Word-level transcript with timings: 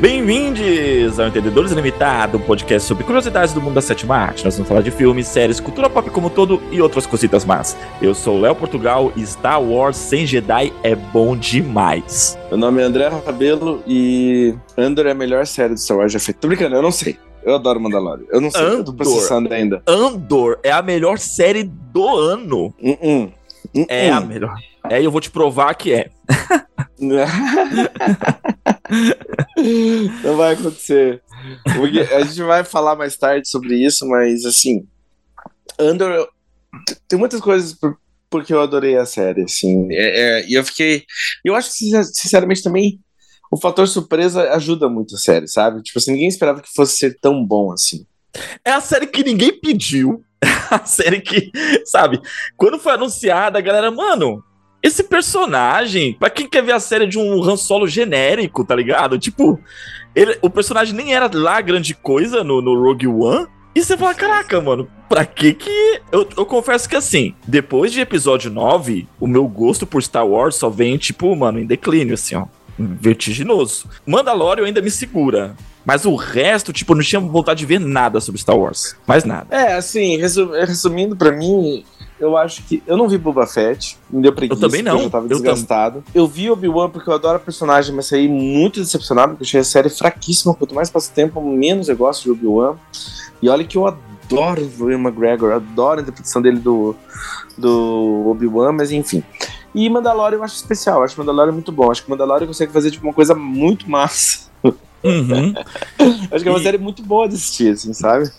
Bem-vindos 0.00 1.18
ao 1.18 1.26
Entendedores 1.26 1.72
Limitado, 1.72 2.38
um 2.38 2.40
podcast 2.40 2.86
sobre 2.86 3.02
curiosidades 3.02 3.52
do 3.52 3.60
mundo 3.60 3.74
da 3.74 3.80
sétima 3.80 4.16
arte. 4.16 4.44
Nós 4.44 4.54
vamos 4.54 4.68
falar 4.68 4.80
de 4.80 4.92
filmes, 4.92 5.26
séries, 5.26 5.58
cultura 5.58 5.90
pop 5.90 6.08
como 6.10 6.28
um 6.28 6.30
todo 6.30 6.62
e 6.70 6.80
outras 6.80 7.04
cositas 7.04 7.44
más. 7.44 7.76
Eu 8.00 8.14
sou 8.14 8.36
o 8.36 8.40
Léo 8.40 8.54
Portugal 8.54 9.12
e 9.16 9.26
Star 9.26 9.60
Wars 9.60 9.96
sem 9.96 10.24
Jedi 10.24 10.72
é 10.84 10.94
bom 10.94 11.36
demais. 11.36 12.38
Meu 12.48 12.56
nome 12.56 12.80
é 12.80 12.84
André 12.84 13.08
Rabelo 13.08 13.82
e 13.88 14.54
Andor 14.76 15.06
é 15.08 15.10
a 15.10 15.14
melhor 15.14 15.44
série 15.48 15.74
do 15.74 15.80
Star 15.80 15.96
Wars 15.96 16.12
já 16.12 16.20
feita. 16.20 16.40
Tô 16.42 16.46
brincando, 16.46 16.76
eu 16.76 16.82
não 16.82 16.92
sei. 16.92 17.18
Eu 17.42 17.56
adoro 17.56 17.80
Mandalorian. 17.80 18.26
Eu 18.30 18.40
não 18.40 18.52
sei, 18.52 18.62
Andor. 18.62 18.78
eu 18.78 18.84
tô 18.84 18.92
processando 18.92 19.52
ainda. 19.52 19.82
Andor 19.84 20.60
é 20.62 20.70
a 20.70 20.80
melhor 20.80 21.18
série 21.18 21.64
do 21.64 22.06
ano. 22.06 22.72
Uh 22.80 22.96
-uh. 23.02 23.32
Uh 23.74 23.86
É 23.88 24.10
a 24.10 24.20
melhor. 24.20 24.54
É, 24.90 25.00
e 25.00 25.04
eu 25.04 25.10
vou 25.10 25.20
te 25.20 25.30
provar 25.30 25.74
que 25.74 25.92
é. 25.92 26.10
Não 30.22 30.36
vai 30.36 30.54
acontecer. 30.54 31.22
Porque 31.76 32.00
a 32.00 32.22
gente 32.22 32.42
vai 32.42 32.64
falar 32.64 32.96
mais 32.96 33.16
tarde 33.16 33.48
sobre 33.48 33.76
isso, 33.76 34.06
mas 34.06 34.44
assim, 34.44 34.86
Andor 35.78 36.28
tem 37.06 37.18
muitas 37.18 37.40
coisas 37.40 37.72
por, 37.72 37.96
porque 38.30 38.52
eu 38.52 38.60
adorei 38.60 38.96
a 38.96 39.06
série, 39.06 39.42
assim. 39.42 39.88
É, 39.90 40.40
é, 40.40 40.46
e 40.48 40.54
eu 40.54 40.64
fiquei. 40.64 41.04
Eu 41.44 41.54
acho 41.54 41.70
que, 41.70 42.04
sinceramente, 42.04 42.62
também 42.62 43.00
o 43.50 43.56
fator 43.56 43.88
surpresa 43.88 44.52
ajuda 44.52 44.88
muito 44.88 45.14
a 45.14 45.18
série, 45.18 45.48
sabe? 45.48 45.82
Tipo 45.82 45.98
assim, 45.98 46.12
ninguém 46.12 46.28
esperava 46.28 46.60
que 46.60 46.72
fosse 46.74 46.98
ser 46.98 47.18
tão 47.20 47.44
bom 47.44 47.72
assim. 47.72 48.06
É 48.64 48.72
a 48.72 48.80
série 48.80 49.06
que 49.06 49.24
ninguém 49.24 49.58
pediu. 49.58 50.22
A 50.70 50.84
série 50.84 51.22
que, 51.22 51.50
sabe, 51.86 52.20
quando 52.54 52.78
foi 52.78 52.92
anunciada, 52.92 53.58
a 53.58 53.62
galera, 53.62 53.90
mano, 53.90 54.44
esse 54.82 55.02
personagem, 55.02 56.14
pra 56.14 56.30
quem 56.30 56.48
quer 56.48 56.62
ver 56.62 56.72
a 56.72 56.80
série 56.80 57.06
de 57.06 57.18
um 57.18 57.42
Han 57.42 57.56
Solo 57.56 57.86
genérico, 57.86 58.64
tá 58.64 58.74
ligado? 58.74 59.18
Tipo, 59.18 59.58
ele, 60.14 60.38
o 60.40 60.48
personagem 60.48 60.94
nem 60.94 61.14
era 61.14 61.30
lá 61.32 61.60
grande 61.60 61.94
coisa 61.94 62.44
no, 62.44 62.62
no 62.62 62.80
Rogue 62.80 63.06
One. 63.06 63.46
E 63.74 63.82
você 63.82 63.96
fala, 63.96 64.14
caraca, 64.14 64.60
mano, 64.60 64.88
pra 65.08 65.24
que 65.24 65.54
que. 65.54 66.00
Eu, 66.10 66.28
eu 66.36 66.46
confesso 66.46 66.88
que 66.88 66.96
assim, 66.96 67.34
depois 67.46 67.92
de 67.92 68.00
episódio 68.00 68.50
9, 68.50 69.06
o 69.20 69.26
meu 69.26 69.46
gosto 69.46 69.86
por 69.86 70.02
Star 70.02 70.26
Wars 70.26 70.56
só 70.56 70.68
vem, 70.68 70.96
tipo, 70.96 71.34
mano, 71.36 71.60
em 71.60 71.66
declínio, 71.66 72.14
assim, 72.14 72.36
ó. 72.36 72.46
Vertiginoso. 72.78 73.88
Mandalorian 74.06 74.64
ainda 74.64 74.80
me 74.80 74.90
segura. 74.90 75.56
Mas 75.84 76.04
o 76.04 76.14
resto, 76.14 76.72
tipo, 76.72 76.94
não 76.94 77.02
tinha 77.02 77.18
vontade 77.20 77.60
de 77.60 77.66
ver 77.66 77.80
nada 77.80 78.20
sobre 78.20 78.40
Star 78.40 78.56
Wars. 78.56 78.94
Mais 79.06 79.24
nada. 79.24 79.46
É, 79.54 79.74
assim, 79.74 80.16
resu 80.16 80.50
resumindo 80.52 81.16
pra 81.16 81.32
mim, 81.32 81.84
eu 82.20 82.36
acho 82.36 82.62
que. 82.64 82.82
Eu 82.86 82.96
não 82.96 83.08
vi 83.08 83.16
Boba 83.18 83.46
Fett, 83.46 83.96
me 84.10 84.22
deu 84.22 84.32
preguiça. 84.32 84.60
Eu 84.64 84.68
também 84.68 84.82
não. 84.82 84.96
Eu 84.96 85.04
já 85.04 85.10
tava 85.10 85.24
Eu 85.26 85.28
desgastado. 85.30 86.04
Eu, 86.14 86.26
vi 86.26 86.50
Obi-Wan 86.50 86.90
porque 86.90 87.08
eu 87.08 87.14
adoro 87.14 87.36
a 87.36 87.40
personagem, 87.40 87.94
mas 87.94 88.06
saí 88.06 88.28
muito 88.28 88.80
decepcionado, 88.80 89.30
porque 89.32 89.44
eu 89.44 89.46
achei 89.46 89.60
a 89.60 89.64
série 89.64 89.88
fraquíssima. 89.88 90.54
Quanto 90.54 90.74
mais 90.74 90.90
passa 90.90 91.10
o 91.10 91.14
tempo, 91.14 91.40
menos 91.40 91.88
eu 91.88 91.96
gosto 91.96 92.24
de 92.24 92.30
Obi-Wan. 92.30 92.76
E 93.40 93.48
olha 93.48 93.64
que 93.64 93.76
eu 93.78 93.86
adoro 93.86 94.68
o 94.80 94.90
Ian 94.90 94.98
McGregor, 95.00 95.50
eu 95.50 95.56
adoro 95.56 96.00
a 96.00 96.02
interpretação 96.02 96.42
dele 96.42 96.58
do, 96.58 96.94
do 97.56 98.24
Obi-Wan, 98.28 98.72
mas 98.72 98.90
enfim. 98.92 99.22
E 99.74 99.88
Mandalorian 99.88 100.38
eu 100.38 100.44
acho 100.44 100.56
especial, 100.56 100.98
eu 100.98 101.04
acho 101.04 101.18
Mandalorian 101.18 101.52
muito 101.52 101.70
bom. 101.70 101.90
Acho 101.90 102.02
que 102.04 102.10
Mandalorian 102.10 102.46
consegue 102.46 102.72
fazer 102.72 102.90
tipo, 102.90 103.06
uma 103.06 103.12
coisa 103.12 103.34
muito 103.34 103.88
massa. 103.88 104.48
Uhum. 105.04 105.54
acho 106.32 106.42
que 106.42 106.48
é 106.48 106.52
uma 106.52 106.58
E- 106.58 106.62
série 106.62 106.78
muito 106.78 107.02
boa 107.02 107.28
de 107.28 107.34
assistir, 107.36 107.72
assim, 107.72 107.92
sabe? 107.92 108.30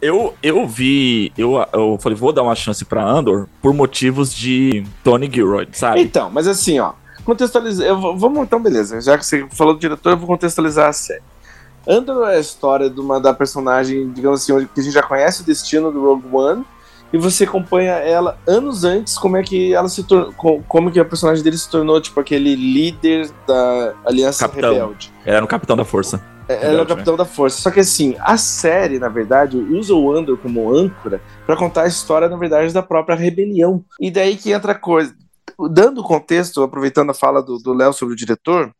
Eu, 0.00 0.34
eu 0.42 0.66
vi. 0.66 1.32
Eu, 1.38 1.64
eu 1.72 1.98
falei, 2.00 2.16
vou 2.16 2.32
dar 2.32 2.42
uma 2.42 2.54
chance 2.54 2.84
pra 2.84 3.04
Andor 3.04 3.46
por 3.62 3.72
motivos 3.72 4.34
de 4.34 4.84
Tony 5.04 5.30
Gilroy, 5.32 5.68
sabe? 5.72 6.00
Então, 6.00 6.28
mas 6.30 6.48
assim, 6.48 6.80
ó, 6.80 6.92
contextualizar. 7.24 7.86
Eu 7.86 8.16
vamos, 8.16 8.42
então, 8.42 8.60
beleza. 8.60 9.00
Já 9.00 9.16
que 9.16 9.24
você 9.24 9.46
falou 9.52 9.74
do 9.74 9.80
diretor, 9.80 10.10
eu 10.10 10.16
vou 10.16 10.26
contextualizar 10.26 10.88
a 10.88 10.92
série. 10.92 11.22
Andor 11.86 12.28
é 12.28 12.36
a 12.36 12.40
história 12.40 12.90
de 12.90 13.00
uma, 13.00 13.20
da 13.20 13.32
personagem, 13.32 14.10
digamos 14.10 14.42
assim, 14.42 14.52
onde 14.52 14.66
que 14.66 14.80
a 14.80 14.82
gente 14.82 14.92
já 14.92 15.02
conhece 15.02 15.42
o 15.42 15.44
destino 15.44 15.90
do 15.90 16.00
Rogue 16.04 16.28
One. 16.32 16.64
E 17.12 17.18
você 17.18 17.42
acompanha 17.42 17.94
ela 17.94 18.38
anos 18.46 18.84
antes, 18.84 19.18
como 19.18 19.36
é 19.36 19.42
que 19.42 19.74
ela 19.74 19.88
se 19.88 20.04
tornou. 20.04 20.62
Como 20.68 20.92
que 20.92 21.00
a 21.00 21.04
personagem 21.04 21.42
dele 21.42 21.58
se 21.58 21.68
tornou, 21.68 22.00
tipo, 22.00 22.20
aquele 22.20 22.54
líder 22.54 23.30
da 23.46 23.94
Aliança 24.04 24.46
Capitão. 24.46 24.72
Rebelde. 24.72 25.12
Era 25.24 25.40
no 25.40 25.46
Capitão 25.48 25.76
da 25.76 25.84
Força. 25.84 26.22
É, 26.52 26.66
Ela 26.66 26.80
é 26.80 26.82
o 26.82 26.86
capitão 26.86 27.16
da 27.16 27.24
força. 27.24 27.60
Só 27.60 27.70
que 27.70 27.80
assim, 27.80 28.16
a 28.20 28.36
série, 28.36 28.98
na 28.98 29.08
verdade, 29.08 29.56
usa 29.56 29.94
o 29.94 30.12
Andor 30.12 30.36
como 30.38 30.72
âncora 30.74 31.20
pra 31.46 31.56
contar 31.56 31.82
a 31.82 31.86
história, 31.88 32.28
na 32.28 32.36
verdade, 32.36 32.72
da 32.72 32.82
própria 32.82 33.14
rebelião. 33.16 33.84
E 34.00 34.10
daí 34.10 34.36
que 34.36 34.50
entra 34.52 34.72
a 34.72 34.74
coisa. 34.74 35.14
Dando 35.70 36.02
contexto, 36.02 36.62
aproveitando 36.62 37.10
a 37.10 37.14
fala 37.14 37.42
do 37.42 37.72
Léo 37.74 37.92
sobre 37.92 38.14
o 38.14 38.16
diretor, 38.16 38.72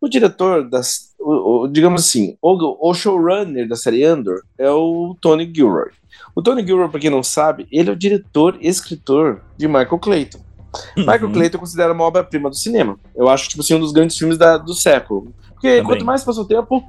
o 0.00 0.08
diretor 0.08 0.68
das. 0.68 1.14
o- 1.18 1.62
o- 1.64 1.68
digamos 1.68 2.02
assim, 2.06 2.36
o, 2.42 2.90
o 2.90 2.94
showrunner 2.94 3.66
da 3.66 3.74
série 3.76 4.04
Andor 4.04 4.42
é 4.58 4.70
o 4.70 5.16
Tony 5.20 5.50
Gilroy. 5.54 5.90
O 6.34 6.42
Tony 6.42 6.64
Gilroy, 6.66 6.88
pra 6.90 7.00
quem 7.00 7.08
não 7.10 7.22
sabe, 7.22 7.66
ele 7.72 7.88
é 7.88 7.92
o 7.92 7.96
diretor 7.96 8.58
e 8.60 8.68
escritor 8.68 9.40
de 9.56 9.66
Michael 9.66 9.98
Clayton. 9.98 10.40
Michael 10.94 11.24
Uhum. 11.26 11.32
Clayton 11.32 11.56
eu 11.56 11.60
considero 11.60 11.94
uma 11.94 12.04
obra-prima 12.04 12.50
do 12.50 12.56
cinema. 12.56 12.98
Eu 13.16 13.28
acho, 13.30 13.48
tipo 13.48 13.62
assim, 13.62 13.74
um 13.74 13.80
dos 13.80 13.92
grandes 13.92 14.18
filmes 14.18 14.36
da- 14.36 14.58
do 14.58 14.74
século. 14.74 15.32
Porque 15.54 15.68
Também. 15.78 15.84
quanto 15.84 16.04
mais 16.04 16.22
passa 16.22 16.40
o 16.42 16.44
tempo, 16.44 16.84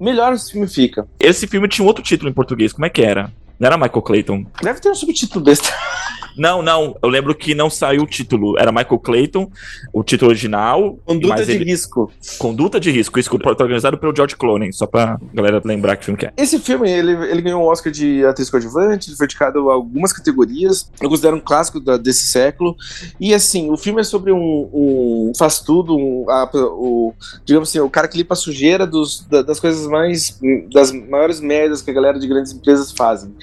melhor 0.00 0.32
esse 0.32 0.52
filme 0.52 0.68
fica. 0.68 1.06
Esse 1.18 1.46
filme 1.46 1.68
tinha 1.68 1.84
um 1.84 1.88
outro 1.88 2.02
título 2.02 2.30
em 2.30 2.34
português. 2.34 2.72
Como 2.72 2.86
é 2.86 2.90
que 2.90 3.02
era? 3.02 3.32
Não 3.58 3.66
era 3.66 3.76
Michael 3.76 4.02
Clayton. 4.02 4.46
Deve 4.60 4.80
ter 4.80 4.90
um 4.90 4.94
subtítulo 4.94 5.44
besta. 5.44 5.68
Não, 6.36 6.62
não. 6.62 6.96
Eu 7.02 7.08
lembro 7.08 7.34
que 7.34 7.54
não 7.54 7.68
saiu 7.70 8.02
o 8.02 8.06
título. 8.06 8.58
Era 8.58 8.72
Michael 8.72 8.98
Clayton, 8.98 9.50
o 9.92 10.02
título 10.02 10.30
original. 10.30 10.98
Conduta 11.04 11.44
de 11.44 11.52
ele- 11.52 11.64
risco. 11.64 12.10
Conduta 12.38 12.80
de 12.80 12.90
risco. 12.90 13.18
Isso 13.18 13.30
protagonizado 13.38 13.98
pelo 13.98 14.14
George 14.14 14.36
Clooney. 14.36 14.72
Só 14.72 14.86
pra 14.86 15.18
galera 15.32 15.60
lembrar 15.64 15.96
que 15.96 16.04
filme 16.04 16.18
que 16.18 16.26
é. 16.26 16.32
Esse 16.36 16.58
filme, 16.58 16.90
ele, 16.90 17.12
ele 17.30 17.42
ganhou 17.42 17.62
o 17.62 17.66
Oscar 17.70 17.92
de 17.92 18.24
atriz 18.24 18.48
coadjuvante, 18.50 19.08
ele 19.10 19.16
foi 19.16 19.26
indicado 19.26 19.70
a 19.70 19.74
algumas 19.74 20.12
categorias. 20.12 20.90
Eu 21.00 21.08
considero 21.08 21.36
um 21.36 21.40
clássico 21.40 21.80
da- 21.80 21.96
desse 21.96 22.26
século. 22.26 22.76
E 23.20 23.34
assim, 23.34 23.70
o 23.70 23.76
filme 23.76 24.00
é 24.00 24.04
sobre 24.04 24.32
um, 24.32 24.68
um 24.72 25.32
faz 25.36 25.60
tudo, 25.60 25.96
um, 25.96 26.28
a- 26.30 26.50
o, 26.54 27.14
digamos 27.44 27.68
assim, 27.68 27.80
o 27.80 27.90
cara 27.90 28.08
que 28.08 28.16
limpa 28.16 28.34
a 28.34 28.36
sujeira 28.36 28.86
dos, 28.86 29.26
da- 29.28 29.42
das 29.42 29.58
coisas 29.60 29.86
mais, 29.86 30.38
das 30.72 30.92
maiores 30.92 31.40
merdas 31.40 31.82
que 31.82 31.90
a 31.90 31.94
galera 31.94 32.18
de 32.18 32.26
grandes 32.26 32.52
empresas 32.52 32.92
fazem. 32.92 33.34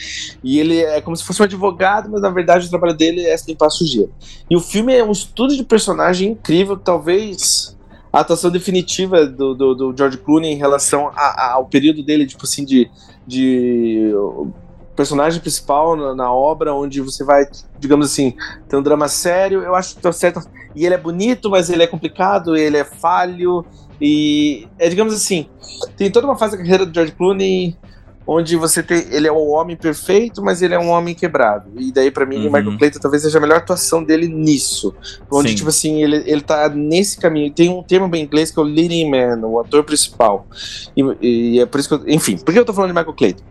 E 0.43 0.59
ele 0.59 0.79
é 0.81 1.01
como 1.01 1.15
se 1.15 1.23
fosse 1.23 1.41
um 1.41 1.45
advogado, 1.45 2.09
mas 2.09 2.21
na 2.21 2.29
verdade 2.29 2.67
o 2.67 2.69
trabalho 2.79 2.97
dele 2.97 3.21
é 3.21 3.35
limpar 3.47 3.69
sujeira. 3.69 4.09
E 4.49 4.55
o 4.55 4.59
filme 4.59 4.95
é 4.95 5.03
um 5.03 5.11
estudo 5.11 5.55
de 5.55 5.63
personagem 5.63 6.31
incrível, 6.31 6.77
talvez 6.77 7.77
a 8.11 8.21
atuação 8.21 8.49
definitiva 8.49 9.25
do, 9.25 9.53
do, 9.53 9.75
do 9.75 9.93
George 9.97 10.17
Clooney 10.17 10.51
em 10.53 10.57
relação 10.57 11.09
a- 11.09 11.11
a- 11.21 11.51
ao 11.53 11.65
período 11.65 12.01
dele, 12.03 12.25
tipo 12.25 12.43
assim, 12.45 12.65
de, 12.65 12.89
de 13.27 14.11
personagem 14.95 15.39
principal 15.39 15.95
na, 15.95 16.15
na 16.15 16.33
obra, 16.33 16.73
onde 16.73 17.01
você 17.01 17.23
vai, 17.23 17.45
digamos 17.79 18.07
assim, 18.07 18.33
ter 18.67 18.75
um 18.75 18.81
drama 18.83 19.07
sério. 19.07 19.61
Eu 19.61 19.75
acho 19.75 19.95
que 19.95 20.01
tá 20.01 20.11
certo. 20.11 20.41
E 20.75 20.85
ele 20.85 20.95
é 20.95 20.97
bonito, 20.97 21.49
mas 21.49 21.69
ele 21.69 21.83
é 21.83 21.87
complicado, 21.87 22.55
ele 22.55 22.77
é 22.77 22.83
falho. 22.83 23.65
E 24.01 24.67
é, 24.77 24.89
digamos 24.89 25.13
assim, 25.13 25.47
tem 25.97 26.09
toda 26.11 26.25
uma 26.27 26.37
fase 26.37 26.53
da 26.57 26.63
carreira 26.63 26.85
do 26.85 26.93
George 26.93 27.11
Clooney 27.13 27.75
onde 28.29 28.55
você 28.55 28.83
tem. 28.83 29.05
Ele 29.09 29.27
é 29.27 29.31
o 29.31 29.47
homem 29.47 29.75
perfeito, 29.75 30.41
mas 30.43 30.61
ele 30.61 30.75
é 30.75 30.79
um 30.79 30.89
homem 30.89 31.15
quebrado. 31.15 31.71
E 31.77 31.91
daí, 31.91 32.11
pra 32.11 32.25
mim, 32.27 32.37
Uhum. 32.37 32.49
o 32.49 32.53
Michael 32.53 32.77
Clayton 32.77 32.99
talvez 32.99 33.23
seja 33.23 33.39
a 33.39 33.41
melhor 33.41 33.57
atuação 33.57 34.03
dele 34.03 34.27
nisso. 34.27 34.93
Onde, 35.31 35.49
Sim. 35.49 35.55
tipo 35.55 35.69
assim, 35.69 36.03
ele, 36.03 36.23
ele 36.27 36.41
tá 36.41 36.69
nesse 36.69 37.17
caminho. 37.19 37.51
Tem 37.51 37.69
um 37.69 37.81
termo 37.81 38.07
bem 38.07 38.23
inglês 38.23 38.51
que 38.51 38.59
é 38.59 38.61
o 38.61 38.65
leading 38.65 39.09
man, 39.09 39.39
o 39.47 39.59
ator 39.59 39.83
principal. 39.83 40.45
E, 40.95 41.01
e 41.55 41.59
é 41.59 41.65
por 41.65 41.79
isso 41.79 41.89
que 41.89 41.95
eu. 41.95 42.13
Enfim, 42.13 42.37
por 42.37 42.53
que 42.53 42.59
eu 42.59 42.65
tô 42.65 42.73
falando 42.73 42.91
de 42.91 42.97
Michael 42.97 43.15
Clayton? 43.15 43.43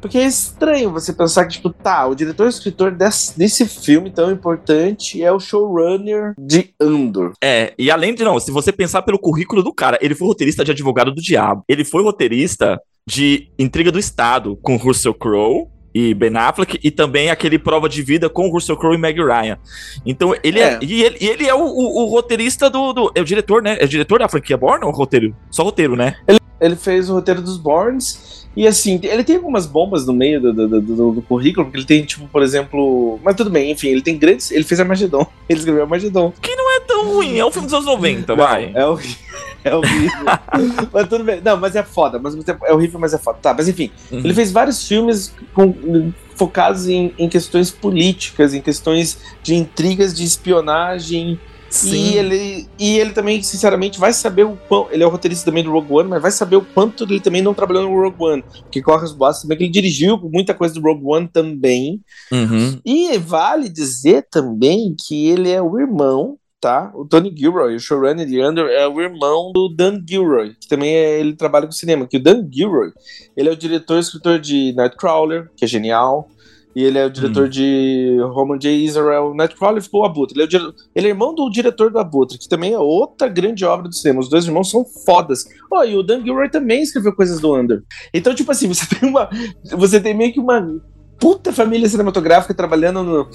Porque 0.00 0.18
é 0.18 0.26
estranho 0.26 0.92
você 0.92 1.12
pensar 1.12 1.44
que, 1.46 1.54
tipo, 1.54 1.70
tá, 1.70 2.06
o 2.06 2.14
diretor 2.14 2.46
e 2.46 2.50
escritor 2.50 2.92
desse, 2.92 3.36
desse 3.36 3.66
filme 3.66 4.08
tão 4.10 4.30
importante 4.30 5.20
é 5.20 5.32
o 5.32 5.40
showrunner 5.40 6.32
de 6.38 6.72
Andor. 6.80 7.32
É, 7.42 7.74
e 7.76 7.90
além 7.90 8.14
de 8.14 8.22
não, 8.22 8.38
se 8.38 8.52
você 8.52 8.70
pensar 8.70 9.02
pelo 9.02 9.18
currículo 9.18 9.64
do 9.64 9.72
cara, 9.74 9.98
ele 10.00 10.14
foi 10.14 10.28
roteirista 10.28 10.64
de 10.64 10.70
Advogado 10.70 11.12
do 11.12 11.20
Diabo. 11.20 11.64
Ele 11.66 11.84
foi 11.84 12.04
roteirista 12.04 12.80
de 13.08 13.48
Intriga 13.56 13.92
do 13.92 14.00
Estado 14.00 14.56
com 14.56 14.76
Russell 14.76 15.14
Crowe 15.14 15.68
e 15.94 16.12
Ben 16.12 16.36
Affleck 16.36 16.78
e 16.82 16.90
também 16.90 17.30
aquele 17.30 17.56
Prova 17.58 17.88
de 17.88 18.02
Vida 18.02 18.28
com 18.28 18.50
Russell 18.50 18.76
Crowe 18.76 18.96
e 18.96 18.98
Meg 18.98 19.16
Ryan. 19.22 19.56
Então 20.04 20.34
ele 20.42 20.58
é, 20.58 20.72
É. 20.74 20.78
e 20.82 21.02
ele, 21.04 21.16
e 21.20 21.26
ele 21.28 21.46
é 21.46 21.54
o, 21.54 21.60
o- 21.64 22.02
o 22.02 22.06
roteirista 22.06 22.68
do, 22.68 22.92
do- 22.92 23.12
é 23.14 23.20
o 23.20 23.24
diretor, 23.24 23.62
né? 23.62 23.76
É 23.80 23.84
o 23.84 23.88
diretor 23.88 24.18
da 24.18 24.28
franquia 24.28 24.56
Born 24.56 24.84
ou 24.84 24.90
roteiro? 24.90 25.34
Só 25.50 25.62
roteiro, 25.62 25.94
né? 25.94 26.16
Ele 26.26 26.38
fez 26.76 27.10
o 27.10 27.14
roteiro 27.14 27.42
dos 27.42 27.56
Borns. 27.58 28.46
E 28.56 28.66
assim, 28.66 28.98
ele 29.02 29.22
tem 29.22 29.36
algumas 29.36 29.66
bombas 29.66 30.06
no 30.06 30.14
meio 30.14 30.40
do, 30.40 30.50
do, 30.52 30.80
do- 30.80 31.12
do- 31.12 31.22
currículo, 31.22 31.66
porque 31.66 31.76
ele 31.78 31.84
tem, 31.86 32.02
tipo, 32.04 32.26
por 32.28 32.42
exemplo. 32.42 33.20
Mas 33.22 33.36
tudo 33.36 33.50
bem, 33.50 33.70
enfim, 33.70 33.88
ele 33.88 34.00
tem 34.00 34.16
grandes. 34.16 34.50
Ele 34.50 34.64
fez 34.64 34.80
Armagedon. 34.80 35.26
Ele 35.46 35.58
escreveu 35.58 35.82
Armagedon. 35.82 36.32
Não 36.56 36.76
é 36.76 36.80
tão 36.80 37.06
ruim, 37.12 37.38
é 37.38 37.44
um 37.44 37.50
filme 37.50 37.66
dos 37.66 37.74
anos 37.74 37.86
90, 37.86 38.34
vai. 38.34 38.72
É 38.74 38.86
horrível. 38.86 39.16
É 39.62 39.76
horrível. 39.76 40.24
mas 40.92 41.08
tudo 41.08 41.22
bem. 41.24 41.40
Não, 41.44 41.56
mas 41.58 41.76
é 41.76 41.82
foda. 41.82 42.18
Mas 42.18 42.34
é 42.66 42.72
horrível, 42.72 42.98
mas 42.98 43.12
é 43.12 43.18
foda. 43.18 43.38
Tá, 43.42 43.52
mas 43.52 43.68
enfim. 43.68 43.90
Uhum. 44.10 44.20
Ele 44.20 44.32
fez 44.32 44.50
vários 44.50 44.88
filmes 44.88 45.34
com- 45.52 46.12
focados 46.34 46.88
em, 46.88 47.12
em 47.18 47.28
questões 47.28 47.70
políticas, 47.70 48.54
em 48.54 48.62
questões 48.62 49.18
de 49.42 49.54
intrigas 49.54 50.14
de 50.14 50.24
espionagem 50.24 51.38
Sim. 51.68 51.96
E 51.96 52.16
ele, 52.16 52.68
e 52.78 52.98
ele 52.98 53.12
também, 53.12 53.42
sinceramente, 53.42 53.98
vai 53.98 54.12
saber 54.12 54.44
o 54.44 54.56
quão. 54.68 54.88
Ele 54.90 55.02
é 55.02 55.06
o 55.06 55.10
roteirista 55.10 55.46
também 55.46 55.64
do 55.64 55.72
Rogue 55.72 55.92
One, 55.92 56.08
mas 56.08 56.22
vai 56.22 56.30
saber 56.30 56.56
o 56.56 56.64
quanto 56.64 57.04
ele 57.04 57.20
também 57.20 57.42
não 57.42 57.54
trabalhou 57.54 57.84
no 57.84 58.00
Rogue 58.00 58.16
One. 58.18 58.44
Porque 58.62 58.82
corre 58.82 59.04
os 59.04 59.12
boatos 59.12 59.42
também 59.42 59.58
que 59.58 59.64
ele 59.64 59.72
dirigiu 59.72 60.18
muita 60.18 60.54
coisa 60.54 60.74
do 60.74 60.80
Rogue 60.80 61.04
One 61.04 61.28
também. 61.28 62.00
Uhum. 62.32 62.80
E 62.84 63.16
vale 63.18 63.68
dizer 63.68 64.26
também 64.30 64.94
que 65.06 65.28
ele 65.28 65.50
é 65.50 65.60
o 65.60 65.78
irmão 65.78 66.38
tá? 66.60 66.90
O 66.94 67.04
Tony 67.04 67.32
Gilroy, 67.36 67.76
o 67.76 67.80
showrunner 67.80 68.26
de 68.26 68.42
Under, 68.42 68.66
é 68.66 68.88
o 68.88 69.00
irmão 69.00 69.52
do 69.54 69.68
Dan 69.68 70.02
Gilroy, 70.06 70.54
que 70.60 70.66
também 70.66 70.94
é, 70.94 71.20
ele 71.20 71.36
trabalha 71.36 71.66
com 71.66 71.72
cinema. 71.72 72.08
Que 72.08 72.16
o 72.16 72.22
Dan 72.22 72.48
Gilroy, 72.50 72.90
ele 73.36 73.48
é 73.48 73.52
o 73.52 73.56
diretor 73.56 73.98
e 73.98 74.00
escritor 74.00 74.40
de 74.40 74.72
Nightcrawler, 74.72 75.48
que 75.56 75.64
é 75.64 75.68
genial. 75.68 76.28
E 76.76 76.84
ele 76.84 76.98
é 76.98 77.06
o 77.06 77.10
diretor 77.10 77.46
hum. 77.46 77.48
de 77.48 78.18
Roman 78.34 78.58
J. 78.58 78.70
Israel. 78.84 79.32
Nightcrawler 79.34 79.82
ficou 79.82 80.02
o 80.02 80.04
Abutre. 80.04 80.38
Ele 80.38 80.54
é, 80.54 80.58
o, 80.58 80.74
ele 80.94 81.06
é 81.06 81.10
irmão 81.10 81.34
do 81.34 81.48
diretor 81.48 81.90
do 81.90 81.98
Abutre, 81.98 82.36
que 82.36 82.46
também 82.46 82.74
é 82.74 82.78
outra 82.78 83.28
grande 83.28 83.64
obra 83.64 83.88
do 83.88 83.94
cinema. 83.94 84.20
Os 84.20 84.28
dois 84.28 84.44
irmãos 84.44 84.70
são 84.70 84.84
fodas. 84.84 85.46
Oh, 85.72 85.82
e 85.82 85.96
o 85.96 86.02
Dan 86.02 86.22
Gilroy 86.22 86.50
também 86.50 86.82
escreveu 86.82 87.14
coisas 87.14 87.40
do 87.40 87.56
Under. 87.56 87.82
Então, 88.12 88.34
tipo 88.34 88.52
assim, 88.52 88.68
você 88.68 88.84
tem 88.94 89.08
uma. 89.08 89.30
Você 89.72 89.98
tem 89.98 90.12
meio 90.12 90.34
que 90.34 90.38
uma 90.38 90.78
puta 91.18 91.50
família 91.50 91.88
cinematográfica 91.88 92.52
trabalhando 92.52 93.02
no, 93.02 93.28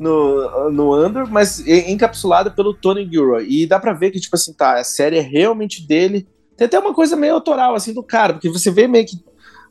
no, 0.00 0.70
no 0.72 0.92
Andor, 0.92 1.30
mas 1.30 1.64
encapsulada 1.64 2.50
pelo 2.50 2.74
Tony 2.74 3.08
Gilroy. 3.08 3.46
E 3.48 3.64
dá 3.64 3.78
pra 3.78 3.92
ver 3.92 4.10
que, 4.10 4.18
tipo 4.18 4.34
assim, 4.34 4.52
tá, 4.52 4.80
a 4.80 4.82
série 4.82 5.18
é 5.18 5.22
realmente 5.22 5.86
dele. 5.86 6.26
Tem 6.56 6.66
até 6.66 6.80
uma 6.80 6.92
coisa 6.92 7.14
meio 7.14 7.34
autoral, 7.34 7.76
assim, 7.76 7.94
do 7.94 8.02
cara, 8.02 8.32
porque 8.32 8.48
você 8.48 8.72
vê 8.72 8.88
meio 8.88 9.06
que. 9.06 9.16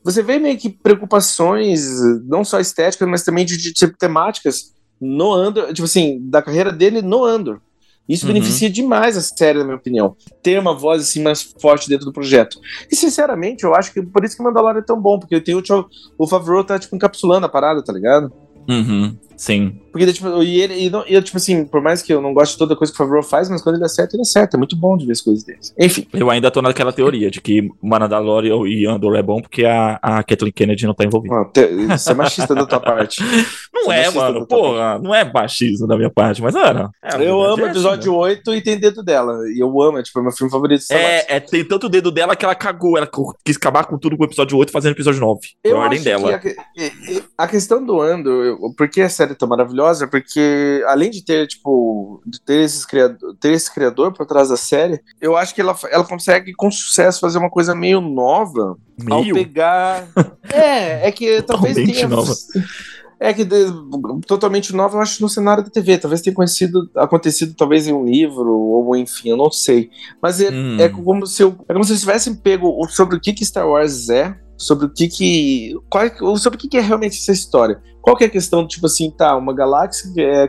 Você 0.04 0.24
vê 0.24 0.40
meio 0.40 0.58
que 0.58 0.70
preocupações, 0.70 1.86
não 2.26 2.44
só 2.44 2.60
estéticas, 2.60 3.08
mas 3.08 3.24
também 3.24 3.46
de, 3.46 3.58
de, 3.58 3.88
temáticas 3.98 4.74
no 5.00 5.32
Andor, 5.34 5.74
tipo 5.74 5.86
assim, 5.86 6.20
da 6.22 6.42
carreira 6.42 6.72
dele 6.72 7.02
no 7.02 7.24
Andor. 7.24 7.60
Isso 8.10 8.26
uhum. 8.26 8.34
beneficia 8.34 8.70
demais 8.70 9.16
a 9.16 9.22
série, 9.22 9.60
na 9.60 9.64
minha 9.64 9.78
opinião. 9.78 10.16
Ter 10.42 10.60
uma 10.60 10.74
voz 10.74 11.04
assim 11.04 11.22
mais 11.22 11.42
forte 11.42 11.88
dentro 11.88 12.06
do 12.06 12.12
projeto. 12.12 12.60
E 12.92 12.96
sinceramente, 12.96 13.64
eu 13.64 13.76
acho 13.76 13.94
que 13.94 14.02
por 14.02 14.26
isso 14.26 14.36
que 14.36 14.44
Mandalorian 14.44 14.80
é 14.80 14.84
tão 14.84 15.00
bom, 15.00 15.20
porque 15.20 15.40
tem 15.40 15.56
o, 15.56 15.64
o 16.18 16.28
Favreau 16.28 16.64
tá 16.64 16.78
tipo 16.78 16.96
encapsulando 16.96 17.46
a 17.46 17.50
parada, 17.50 17.84
tá 17.84 17.94
ligado? 17.94 18.32
Uhum. 18.68 19.18
Sim. 19.42 19.76
Porque, 19.92 20.14
tipo, 20.14 20.44
e 20.44 20.62
ele, 20.62 20.86
e, 20.86 20.90
não, 20.92 21.04
e, 21.08 21.20
tipo 21.20 21.36
assim, 21.36 21.66
por 21.66 21.82
mais 21.82 22.04
que 22.04 22.14
eu 22.14 22.22
não 22.22 22.32
goste 22.32 22.54
de 22.54 22.60
toda 22.60 22.76
coisa 22.76 22.94
que 22.94 22.96
o 22.96 23.04
Favreau 23.04 23.24
faz, 23.24 23.50
mas 23.50 23.60
quando 23.60 23.78
ele 23.78 23.84
acerta, 23.84 24.16
ele 24.16 24.22
acerta. 24.22 24.56
É 24.56 24.60
muito 24.60 24.76
bom 24.76 24.96
de 24.96 25.08
ver 25.08 25.14
as 25.14 25.22
coisas 25.22 25.44
deles. 25.44 25.74
Enfim. 25.80 26.08
Eu 26.14 26.30
ainda 26.30 26.52
tô 26.52 26.62
naquela 26.62 26.94
teoria 26.94 27.32
de 27.32 27.42
que 27.42 27.68
Mandalorian 27.82 28.68
e 28.68 28.86
Andor 28.86 29.16
é 29.16 29.24
bom 29.24 29.42
porque 29.42 29.66
a, 29.66 29.98
a 30.00 30.24
Kathleen 30.24 30.54
Kennedy 30.54 30.86
não 30.86 30.94
tá 30.94 31.06
envolvida. 31.06 31.34
Ah, 31.34 31.46
te, 31.46 31.62
isso 31.62 32.12
é 32.12 32.14
machista 32.14 32.54
da 32.54 32.68
tua 32.68 32.80
parte. 32.80 33.20
Não 33.74 33.92
é, 33.92 34.04
é 34.04 34.12
mano. 34.12 34.46
Porra, 34.46 35.00
não 35.00 35.16
é 35.16 35.24
machismo 35.24 35.88
da 35.88 35.98
minha 35.98 36.10
parte, 36.10 36.40
mas 36.40 36.54
era. 36.54 36.92
É, 37.02 37.16
eu 37.28 37.42
amo 37.42 37.64
o 37.64 37.68
episódio 37.68 38.12
né? 38.12 38.18
8 38.20 38.54
e 38.54 38.62
tem 38.62 38.80
dedo 38.80 39.02
dela. 39.02 39.34
E 39.50 39.60
eu 39.60 39.82
amo, 39.82 39.98
é 39.98 40.04
tipo, 40.04 40.20
é 40.20 40.22
meu 40.22 40.32
filme 40.32 40.52
favorito. 40.52 40.84
É, 40.92 41.38
é, 41.38 41.40
tem 41.40 41.66
tanto 41.66 41.90
dedo 41.90 42.12
dela 42.12 42.36
que 42.36 42.46
ela 42.46 42.54
cagou. 42.54 42.96
Ela 42.96 43.10
quis 43.44 43.58
acabar 43.58 43.86
com 43.86 43.98
tudo 43.98 44.16
com 44.16 44.24
o 44.24 44.28
episódio 44.28 44.56
8 44.56 44.72
fazendo 44.72 44.92
o 44.92 44.96
episódio 44.96 45.20
9. 45.20 45.40
Eu 45.64 45.78
a 45.78 45.86
ordem 45.86 46.00
dela. 46.02 46.38
Que 46.38 46.56
a, 47.38 47.44
a, 47.44 47.48
questão 47.48 47.84
do 47.84 48.00
Andor, 48.00 48.60
por 48.76 48.88
que 48.88 49.02
a 49.02 49.10
série 49.10 49.31
é 49.32 49.36
tão 49.36 49.48
maravilhosa? 49.48 50.08
porque 50.08 50.84
além 50.88 51.10
de 51.10 51.24
ter, 51.24 51.48
tipo, 51.48 52.22
de 52.26 52.40
ter, 52.42 52.64
esses 52.64 52.86
criador, 52.86 53.36
ter 53.40 53.54
esse 53.54 53.74
criador 53.74 54.14
por 54.14 54.26
trás 54.26 54.50
da 54.50 54.58
série, 54.58 55.02
eu 55.20 55.36
acho 55.36 55.56
que 55.56 55.62
ela, 55.62 55.76
ela 55.90 56.04
consegue 56.04 56.54
com 56.54 56.70
sucesso 56.70 57.20
fazer 57.20 57.38
uma 57.38 57.50
coisa 57.50 57.74
meio 57.74 58.02
nova 58.02 58.78
meio? 59.00 59.30
ao 59.30 59.34
pegar. 59.34 60.08
é, 60.52 61.08
é 61.08 61.12
que 61.12 61.42
talvez 61.42 61.76
tenha. 61.76 62.08
Nova. 62.08 62.34
É 63.24 63.32
que 63.34 63.46
de, 63.46 63.66
totalmente 64.26 64.76
nova, 64.76 64.98
eu 64.98 65.02
acho, 65.02 65.22
no 65.22 65.30
cenário 65.30 65.64
da 65.64 65.70
TV. 65.70 66.00
Talvez 66.00 66.22
tenha 66.22 66.34
conhecido, 66.36 66.90
acontecido, 66.96 67.54
talvez 67.56 67.88
em 67.88 67.94
um 67.94 68.04
livro, 68.04 68.52
ou 68.52 68.96
enfim, 68.96 69.30
eu 69.30 69.38
não 69.38 69.52
sei. 69.52 69.92
Mas 70.20 70.42
é, 70.42 70.50
hum. 70.50 70.78
é 70.80 70.90
como 70.90 71.28
se 71.28 71.44
eu, 71.44 71.56
é 71.70 71.74
como 71.74 71.86
se 71.86 71.92
eles 71.92 72.02
tivessem 72.02 72.34
pego 72.34 72.76
sobre 72.90 73.18
o 73.18 73.22
que, 73.22 73.32
que 73.32 73.46
Star 73.46 73.70
Wars 73.70 74.10
é, 74.10 74.36
sobre 74.62 74.86
o 74.86 74.90
que 74.90 75.08
que. 75.08 75.76
Qual, 75.90 76.04
é 76.04 76.10
sobre 76.38 76.58
o 76.58 76.60
que, 76.60 76.68
que 76.68 76.78
é 76.78 76.82
realmente 76.82 77.18
essa 77.18 77.32
história. 77.32 77.82
Qual 78.00 78.16
que 78.16 78.24
é 78.24 78.28
a 78.28 78.30
questão, 78.30 78.68
tipo 78.68 78.86
assim, 78.86 79.10
tá, 79.10 79.36
uma 79.36 79.54
galáxia 79.54 80.12
que 80.14 80.22
é 80.22 80.48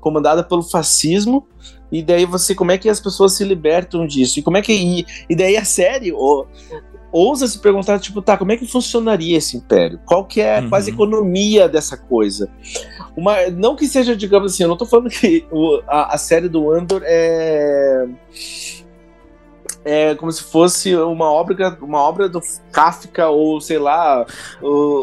comandada 0.00 0.44
pelo 0.44 0.62
fascismo, 0.62 1.46
e 1.90 2.02
daí 2.02 2.26
você, 2.26 2.54
como 2.54 2.72
é 2.72 2.78
que 2.78 2.88
as 2.88 3.00
pessoas 3.00 3.34
se 3.36 3.44
libertam 3.44 4.06
disso? 4.06 4.38
E 4.38 4.42
como 4.42 4.58
é 4.58 4.62
que. 4.62 4.72
E, 4.72 5.06
e 5.28 5.34
daí 5.34 5.56
a 5.56 5.64
série 5.64 6.12
ou, 6.12 6.46
ousa 7.10 7.46
se 7.46 7.58
perguntar, 7.58 7.98
tipo, 7.98 8.20
tá, 8.20 8.36
como 8.36 8.52
é 8.52 8.56
que 8.56 8.66
funcionaria 8.66 9.38
esse 9.38 9.56
império? 9.56 9.98
Qual 10.04 10.26
que 10.26 10.40
é 10.40 10.60
uhum. 10.60 10.68
quase 10.68 10.90
a 10.90 10.94
economia 10.94 11.68
dessa 11.68 11.96
coisa? 11.96 12.50
Uma, 13.16 13.48
não 13.50 13.76
que 13.76 13.86
seja, 13.86 14.14
digamos 14.14 14.52
assim, 14.52 14.64
eu 14.64 14.68
não 14.68 14.76
tô 14.76 14.84
falando 14.84 15.08
que 15.08 15.46
o, 15.50 15.80
a, 15.86 16.14
a 16.14 16.18
série 16.18 16.48
do 16.48 16.70
Andor 16.70 17.00
é 17.04 18.06
é 19.84 20.14
como 20.14 20.32
se 20.32 20.42
fosse 20.42 20.94
uma 20.96 21.30
obra, 21.30 21.76
uma 21.80 22.00
obra 22.00 22.28
do 22.28 22.40
Kafka 22.72 23.28
ou 23.28 23.60
sei 23.60 23.78
lá. 23.78 24.24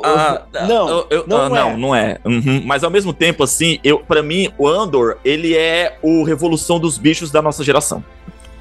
Ah. 0.04 0.46
Não, 0.68 0.90
eu, 0.90 1.08
eu, 1.10 1.24
não, 1.28 1.42
ah, 1.42 1.50
não, 1.50 1.70
é. 1.70 1.78
não 1.78 1.96
é. 1.96 2.20
Uhum. 2.26 2.64
Mas 2.66 2.84
ao 2.84 2.90
mesmo 2.90 3.14
tempo, 3.14 3.44
assim, 3.44 3.80
eu 3.84 4.00
para 4.00 4.24
mim 4.24 4.50
o 4.58 4.68
Andor 4.68 5.18
ele 5.24 5.56
é 5.56 5.98
o 6.02 6.24
revolução 6.24 6.80
dos 6.80 6.98
bichos 6.98 7.32
da 7.32 7.42
nossa 7.42 7.64
geração. 7.64 8.04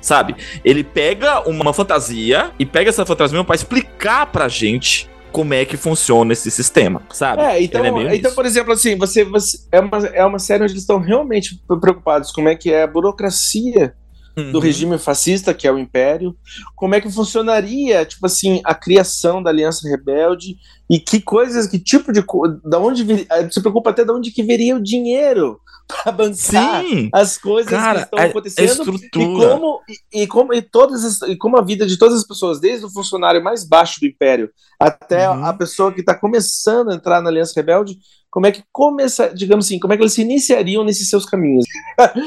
Sabe? 0.00 0.34
Ele 0.64 0.82
pega 0.82 1.46
uma 1.49 1.75
fantasia 1.75 2.50
e 2.58 2.64
pega 2.64 2.88
essa 2.88 3.05
fantasia 3.05 3.43
para 3.44 3.55
explicar 3.55 4.26
pra 4.26 4.49
gente 4.49 5.11
como 5.31 5.55
é 5.55 5.64
que 5.64 5.76
funciona 5.76 6.32
esse 6.32 6.50
sistema, 6.50 7.02
sabe? 7.11 7.43
É, 7.43 7.62
então, 7.62 7.84
é 7.84 8.17
então 8.17 8.34
por 8.34 8.44
exemplo, 8.44 8.72
assim, 8.72 8.96
você, 8.96 9.25
você, 9.25 9.58
é, 9.70 9.78
uma, 9.78 9.99
é 10.08 10.25
uma 10.25 10.38
série 10.38 10.64
onde 10.64 10.72
eles 10.72 10.82
estão 10.82 10.99
realmente 10.99 11.62
preocupados 11.81 12.32
como 12.32 12.49
é 12.49 12.56
que 12.56 12.72
é 12.72 12.82
a 12.82 12.87
burocracia 12.87 13.94
uhum. 14.37 14.53
do 14.53 14.61
regime 14.61 14.99
fascista, 14.99 15.55
que 15.55 15.67
é 15.67 15.73
o 15.73 15.79
Império, 15.79 16.37
como 16.75 16.94
é 16.94 17.00
que 17.00 17.11
funcionaria, 17.11 18.05
tipo 18.05 18.27
assim, 18.27 18.61
a 18.65 18.75
criação 18.75 19.43
da 19.43 19.50
Aliança 19.50 19.88
Rebelde? 19.88 20.56
E 20.88 20.99
que 20.99 21.21
coisas, 21.21 21.67
que 21.67 21.79
tipo 21.79 22.12
de 22.12 22.25
da 22.65 22.79
onde 22.79 23.05
vir, 23.05 23.27
eh, 23.31 23.49
se 23.51 23.60
preocupa 23.60 23.91
até 23.91 24.05
de 24.05 24.10
onde 24.10 24.32
que 24.32 24.43
viria 24.43 24.77
o 24.77 24.82
dinheiro 24.82 25.60
para 25.91 26.13
bancar 26.13 26.85
Sim, 26.85 27.11
as 27.13 27.37
coisas 27.37 27.70
cara, 27.70 27.99
que 27.99 28.05
estão 28.05 28.19
acontecendo 28.19 28.94
e 28.94 29.11
como 29.11 29.81
e, 29.89 30.23
e, 30.23 30.27
como 30.27 30.55
e 30.55 30.63
todas 30.63 31.05
as, 31.05 31.23
e 31.29 31.37
como 31.37 31.59
a 31.59 31.63
vida 31.63 31.87
de 31.87 31.99
todas 31.99 32.19
as 32.19 32.27
pessoas, 32.27 32.61
desde 32.61 32.87
o 32.87 32.91
funcionário 32.91 33.43
mais 33.43 33.65
baixo 33.65 34.01
do 34.01 34.06
Império 34.06 34.51
até 34.79 35.29
uhum. 35.29 35.44
a 35.44 35.53
pessoa 35.53 35.93
que 35.93 36.01
está 36.01 36.15
começando 36.15 36.91
a 36.91 36.94
entrar 36.94 37.20
na 37.20 37.29
Aliança 37.29 37.53
Rebelde, 37.55 37.99
como 38.31 38.47
é 38.47 38.53
que 38.53 38.63
começa, 38.73 39.29
digamos 39.29 39.67
assim, 39.67 39.79
como 39.79 39.93
é 39.93 39.97
que 39.97 40.03
eles 40.03 40.13
se 40.13 40.23
iniciariam 40.23 40.85
nesses 40.85 41.09
seus 41.09 41.27
caminhos. 41.27 41.65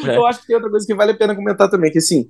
É. 0.06 0.18
Eu 0.18 0.26
acho 0.26 0.42
que 0.42 0.48
tem 0.48 0.56
outra 0.56 0.70
coisa 0.70 0.86
que 0.86 0.94
vale 0.94 1.12
a 1.12 1.18
pena 1.18 1.36
comentar 1.36 1.70
também, 1.70 1.92
que 1.92 1.98
assim, 1.98 2.30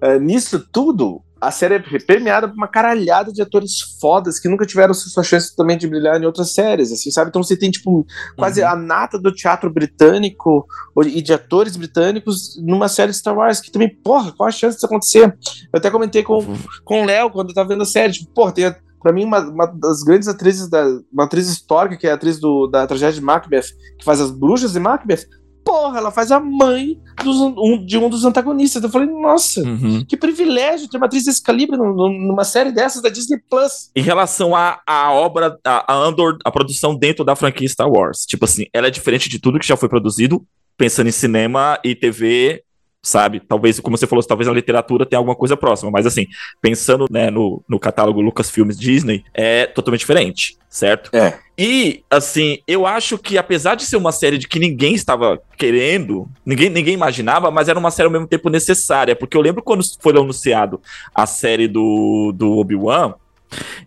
é, 0.00 0.18
nisso 0.18 0.58
tudo, 0.72 1.22
a 1.46 1.50
série 1.50 1.74
é 1.74 1.78
premiada 1.78 2.48
por 2.48 2.56
uma 2.56 2.68
caralhada 2.68 3.32
de 3.32 3.42
atores 3.42 3.80
fodas 4.00 4.38
que 4.38 4.48
nunca 4.48 4.64
tiveram 4.64 4.94
sua 4.94 5.22
chance 5.22 5.54
também 5.54 5.76
de 5.76 5.86
brilhar 5.86 6.20
em 6.20 6.24
outras 6.24 6.52
séries, 6.52 6.90
assim, 6.92 7.10
sabe? 7.10 7.28
Então 7.28 7.42
você 7.42 7.56
tem, 7.56 7.70
tipo, 7.70 8.06
quase 8.36 8.62
uhum. 8.62 8.68
a 8.68 8.76
nata 8.76 9.18
do 9.18 9.32
teatro 9.32 9.70
britânico 9.70 10.66
e 11.06 11.20
de 11.20 11.32
atores 11.32 11.76
britânicos 11.76 12.60
numa 12.62 12.88
série 12.88 13.12
Star 13.12 13.36
Wars, 13.36 13.60
que 13.60 13.70
também, 13.70 13.88
porra, 13.88 14.32
qual 14.32 14.48
a 14.48 14.52
chance 14.52 14.76
disso 14.76 14.86
acontecer? 14.86 15.26
Eu 15.72 15.78
até 15.78 15.90
comentei 15.90 16.22
com, 16.22 16.38
uhum. 16.38 16.58
com 16.84 17.02
o 17.02 17.04
Léo 17.04 17.30
quando 17.30 17.50
eu 17.50 17.54
tava 17.54 17.68
vendo 17.68 17.82
a 17.82 17.86
série, 17.86 18.12
tipo, 18.12 18.32
porra, 18.32 18.52
tem 18.52 18.74
para 19.04 19.12
mim, 19.12 19.24
uma, 19.24 19.40
uma, 19.40 19.66
das 19.66 20.02
grandes 20.02 20.28
atrizes, 20.28 20.66
da, 20.66 20.82
uma 21.12 21.24
atriz 21.24 21.46
histórica, 21.46 21.94
que 21.94 22.06
é 22.06 22.10
a 22.10 22.14
atriz 22.14 22.40
do, 22.40 22.66
da 22.66 22.86
tragédia 22.86 23.20
de 23.20 23.20
Macbeth, 23.20 23.66
que 23.98 24.04
faz 24.04 24.18
as 24.18 24.30
bruxas 24.30 24.72
de 24.72 24.80
Macbeth, 24.80 25.26
porra, 25.64 25.98
ela 25.98 26.10
faz 26.10 26.30
a 26.30 26.38
mãe 26.38 27.00
dos, 27.22 27.40
um, 27.40 27.84
de 27.84 27.96
um 27.96 28.08
dos 28.10 28.24
antagonistas. 28.24 28.82
Eu 28.82 28.90
falei, 28.90 29.08
nossa, 29.08 29.62
uhum. 29.62 30.04
que 30.06 30.16
privilégio 30.16 30.88
ter 30.88 30.98
uma 30.98 31.06
atriz 31.06 31.24
desse 31.24 31.42
calibre 31.42 31.76
numa 31.76 32.44
série 32.44 32.70
dessas 32.70 33.00
da 33.00 33.08
Disney 33.08 33.40
Plus. 33.48 33.90
Em 33.96 34.02
relação 34.02 34.54
à 34.54 34.80
a, 34.86 35.06
a, 35.06 35.12
obra, 35.12 35.58
a, 35.64 35.92
a 35.92 35.96
Andor, 35.96 36.36
a 36.44 36.50
produção 36.50 36.94
dentro 36.94 37.24
da 37.24 37.34
franquia 37.34 37.68
Star 37.68 37.90
Wars, 37.90 38.26
tipo 38.26 38.44
assim, 38.44 38.66
ela 38.72 38.88
é 38.88 38.90
diferente 38.90 39.28
de 39.28 39.38
tudo 39.38 39.58
que 39.58 39.66
já 39.66 39.76
foi 39.76 39.88
produzido, 39.88 40.44
pensando 40.76 41.08
em 41.08 41.12
cinema 41.12 41.78
e 41.82 41.94
TV 41.94 42.62
sabe? 43.04 43.38
Talvez, 43.38 43.78
como 43.78 43.96
você 43.98 44.06
falou, 44.06 44.24
talvez 44.24 44.48
na 44.48 44.54
literatura 44.54 45.04
tenha 45.04 45.18
alguma 45.18 45.36
coisa 45.36 45.56
próxima, 45.56 45.90
mas 45.90 46.06
assim, 46.06 46.26
pensando 46.60 47.06
né, 47.10 47.30
no, 47.30 47.62
no 47.68 47.78
catálogo 47.78 48.20
Lucasfilmes 48.22 48.78
Disney, 48.78 49.22
é 49.34 49.66
totalmente 49.66 50.00
diferente, 50.00 50.56
certo? 50.70 51.14
É. 51.14 51.38
E, 51.56 52.02
assim, 52.10 52.58
eu 52.66 52.84
acho 52.84 53.16
que 53.16 53.38
apesar 53.38 53.76
de 53.76 53.84
ser 53.84 53.96
uma 53.96 54.10
série 54.10 54.38
de 54.38 54.48
que 54.48 54.58
ninguém 54.58 54.94
estava 54.94 55.40
querendo, 55.56 56.28
ninguém, 56.44 56.68
ninguém 56.68 56.94
imaginava, 56.94 57.50
mas 57.50 57.68
era 57.68 57.78
uma 57.78 57.92
série 57.92 58.06
ao 58.06 58.12
mesmo 58.12 58.26
tempo 58.26 58.50
necessária, 58.50 59.14
porque 59.14 59.36
eu 59.36 59.40
lembro 59.40 59.62
quando 59.62 59.84
foi 60.00 60.12
anunciado 60.12 60.80
a 61.14 61.26
série 61.26 61.68
do, 61.68 62.32
do 62.34 62.58
Obi-Wan, 62.58 63.14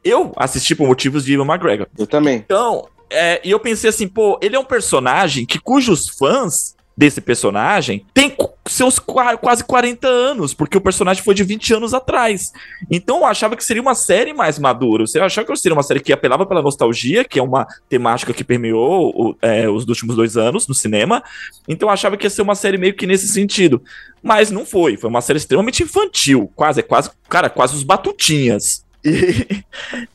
eu 0.03 0.31
assisti 0.37 0.75
por 0.75 0.87
motivos 0.87 1.25
de 1.25 1.33
Ivan 1.33 1.45
McGregor. 1.45 1.87
Eu 1.97 2.07
também. 2.07 2.37
Então, 2.37 2.87
é, 3.09 3.41
e 3.43 3.51
eu 3.51 3.59
pensei 3.59 3.89
assim, 3.89 4.07
pô, 4.07 4.39
ele 4.41 4.55
é 4.55 4.59
um 4.59 4.65
personagem 4.65 5.45
que 5.45 5.59
cujos 5.59 6.07
fãs 6.07 6.76
desse 6.97 7.21
personagem 7.21 8.03
tem 8.11 8.35
seus 8.65 8.97
quase 8.99 9.63
40 9.63 10.07
anos, 10.07 10.53
porque 10.53 10.77
o 10.77 10.81
personagem 10.81 11.23
foi 11.23 11.35
de 11.35 11.43
20 11.43 11.75
anos 11.75 11.93
atrás. 11.93 12.51
Então 12.89 13.19
eu 13.19 13.25
achava 13.25 13.55
que 13.55 13.63
seria 13.63 13.81
uma 13.81 13.93
série 13.93 14.33
mais 14.33 14.57
madura. 14.57 15.03
Eu 15.13 15.23
achava 15.23 15.47
que 15.47 15.55
seria 15.55 15.75
uma 15.75 15.83
série 15.83 15.99
que 15.99 16.11
apelava 16.11 16.45
pela 16.45 16.61
nostalgia, 16.61 17.23
que 17.23 17.39
é 17.39 17.43
uma 17.43 17.67
temática 17.87 18.33
que 18.33 18.43
permeou 18.43 19.13
o, 19.15 19.35
é, 19.41 19.69
os 19.69 19.85
últimos 19.87 20.15
dois 20.15 20.35
anos 20.35 20.67
no 20.67 20.73
cinema. 20.73 21.23
Então 21.67 21.87
eu 21.87 21.93
achava 21.93 22.17
que 22.17 22.25
ia 22.25 22.29
ser 22.29 22.41
uma 22.41 22.55
série 22.55 22.77
meio 22.77 22.95
que 22.95 23.05
nesse 23.05 23.27
sentido. 23.27 23.81
Mas 24.21 24.49
não 24.49 24.65
foi. 24.65 24.97
Foi 24.97 25.09
uma 25.09 25.21
série 25.21 25.37
extremamente 25.37 25.83
infantil. 25.83 26.51
Quase, 26.55 26.81
quase, 26.81 27.11
cara, 27.29 27.49
quase 27.49 27.75
os 27.75 27.83
batutinhas. 27.83 28.86
E, 29.03 29.63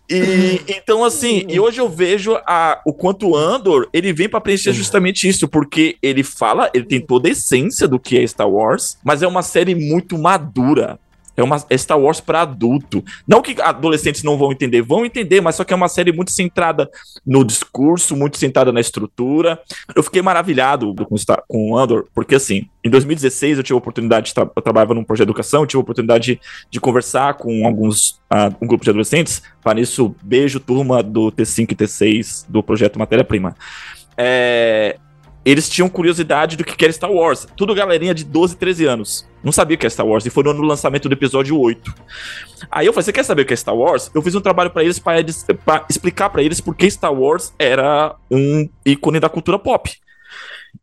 e, 0.10 0.60
então, 0.68 1.04
assim, 1.04 1.44
e 1.48 1.58
hoje 1.58 1.80
eu 1.80 1.88
vejo 1.88 2.36
a, 2.46 2.80
o 2.84 2.92
quanto 2.92 3.36
Andor 3.36 3.88
ele 3.92 4.12
vem 4.12 4.28
para 4.28 4.40
preencher 4.40 4.72
justamente 4.72 5.28
isso, 5.28 5.48
porque 5.48 5.96
ele 6.02 6.22
fala, 6.22 6.70
ele 6.74 6.84
tem 6.84 7.00
toda 7.00 7.28
a 7.28 7.32
essência 7.32 7.88
do 7.88 7.98
que 7.98 8.18
é 8.18 8.26
Star 8.26 8.48
Wars, 8.48 8.98
mas 9.04 9.22
é 9.22 9.26
uma 9.26 9.42
série 9.42 9.74
muito 9.74 10.18
madura. 10.18 10.98
É 11.36 11.42
uma 11.42 11.58
Star 11.58 11.98
Wars 11.98 12.20
para 12.20 12.42
adulto. 12.42 13.04
Não 13.26 13.42
que 13.42 13.60
adolescentes 13.60 14.22
não 14.22 14.36
vão 14.36 14.52
entender, 14.52 14.82
vão 14.82 15.04
entender, 15.04 15.40
mas 15.40 15.54
só 15.56 15.64
que 15.64 15.72
é 15.72 15.76
uma 15.76 15.88
série 15.88 16.12
muito 16.12 16.30
centrada 16.30 16.90
no 17.26 17.44
discurso, 17.44 18.16
muito 18.16 18.36
centrada 18.36 18.72
na 18.72 18.80
estrutura. 18.80 19.58
Eu 19.94 20.02
fiquei 20.02 20.22
maravilhado 20.22 20.94
com, 20.94 21.16
com 21.48 21.76
Andor, 21.76 22.06
porque 22.14 22.34
assim, 22.34 22.68
em 22.84 22.90
2016 22.90 23.58
eu 23.58 23.64
tive 23.64 23.74
a 23.74 23.78
oportunidade 23.78 24.32
de 24.32 24.40
eu 24.40 24.62
trabalhava 24.62 24.94
num 24.94 25.04
projeto 25.04 25.26
de 25.26 25.30
educação, 25.30 25.66
tive 25.66 25.78
a 25.78 25.82
oportunidade 25.82 26.34
de, 26.34 26.40
de 26.70 26.80
conversar 26.80 27.34
com 27.34 27.66
alguns 27.66 28.20
uh, 28.32 28.54
um 28.60 28.66
grupo 28.66 28.84
de 28.84 28.90
adolescentes. 28.90 29.42
Para 29.62 29.80
isso, 29.80 30.14
beijo 30.22 30.60
turma 30.60 31.02
do 31.02 31.30
T5 31.32 31.72
e 31.72 31.76
T6 31.76 32.44
do 32.48 32.62
projeto 32.62 32.98
Matéria 32.98 33.24
Prima. 33.24 33.56
É, 34.16 34.98
eles 35.44 35.68
tinham 35.68 35.88
curiosidade 35.88 36.56
do 36.56 36.64
que 36.64 36.84
era 36.84 36.92
Star 36.92 37.10
Wars. 37.10 37.46
Tudo 37.56 37.74
galerinha 37.74 38.14
de 38.14 38.24
12, 38.24 38.56
13 38.56 38.86
anos. 38.86 39.28
Não 39.42 39.50
sabia 39.50 39.74
o 39.74 39.78
que 39.78 39.86
é 39.86 39.90
Star 39.90 40.06
Wars. 40.06 40.24
E 40.24 40.30
foi 40.30 40.44
no 40.44 40.62
lançamento 40.62 41.08
do 41.08 41.12
episódio 41.12 41.58
8. 41.58 41.92
Aí 42.70 42.86
eu 42.86 42.92
falei: 42.92 43.04
Você 43.04 43.12
quer 43.12 43.24
saber 43.24 43.42
o 43.42 43.44
que 43.44 43.52
é 43.52 43.56
Star 43.56 43.76
Wars? 43.76 44.10
Eu 44.14 44.22
fiz 44.22 44.34
um 44.34 44.40
trabalho 44.40 44.70
para 44.70 44.84
eles 44.84 44.98
para 44.98 45.84
explicar 45.88 46.30
para 46.30 46.42
eles 46.42 46.60
por 46.60 46.74
que 46.76 46.88
Star 46.90 47.12
Wars 47.12 47.52
era 47.58 48.14
um 48.30 48.68
ícone 48.86 49.18
da 49.18 49.28
cultura 49.28 49.58
pop. 49.58 49.90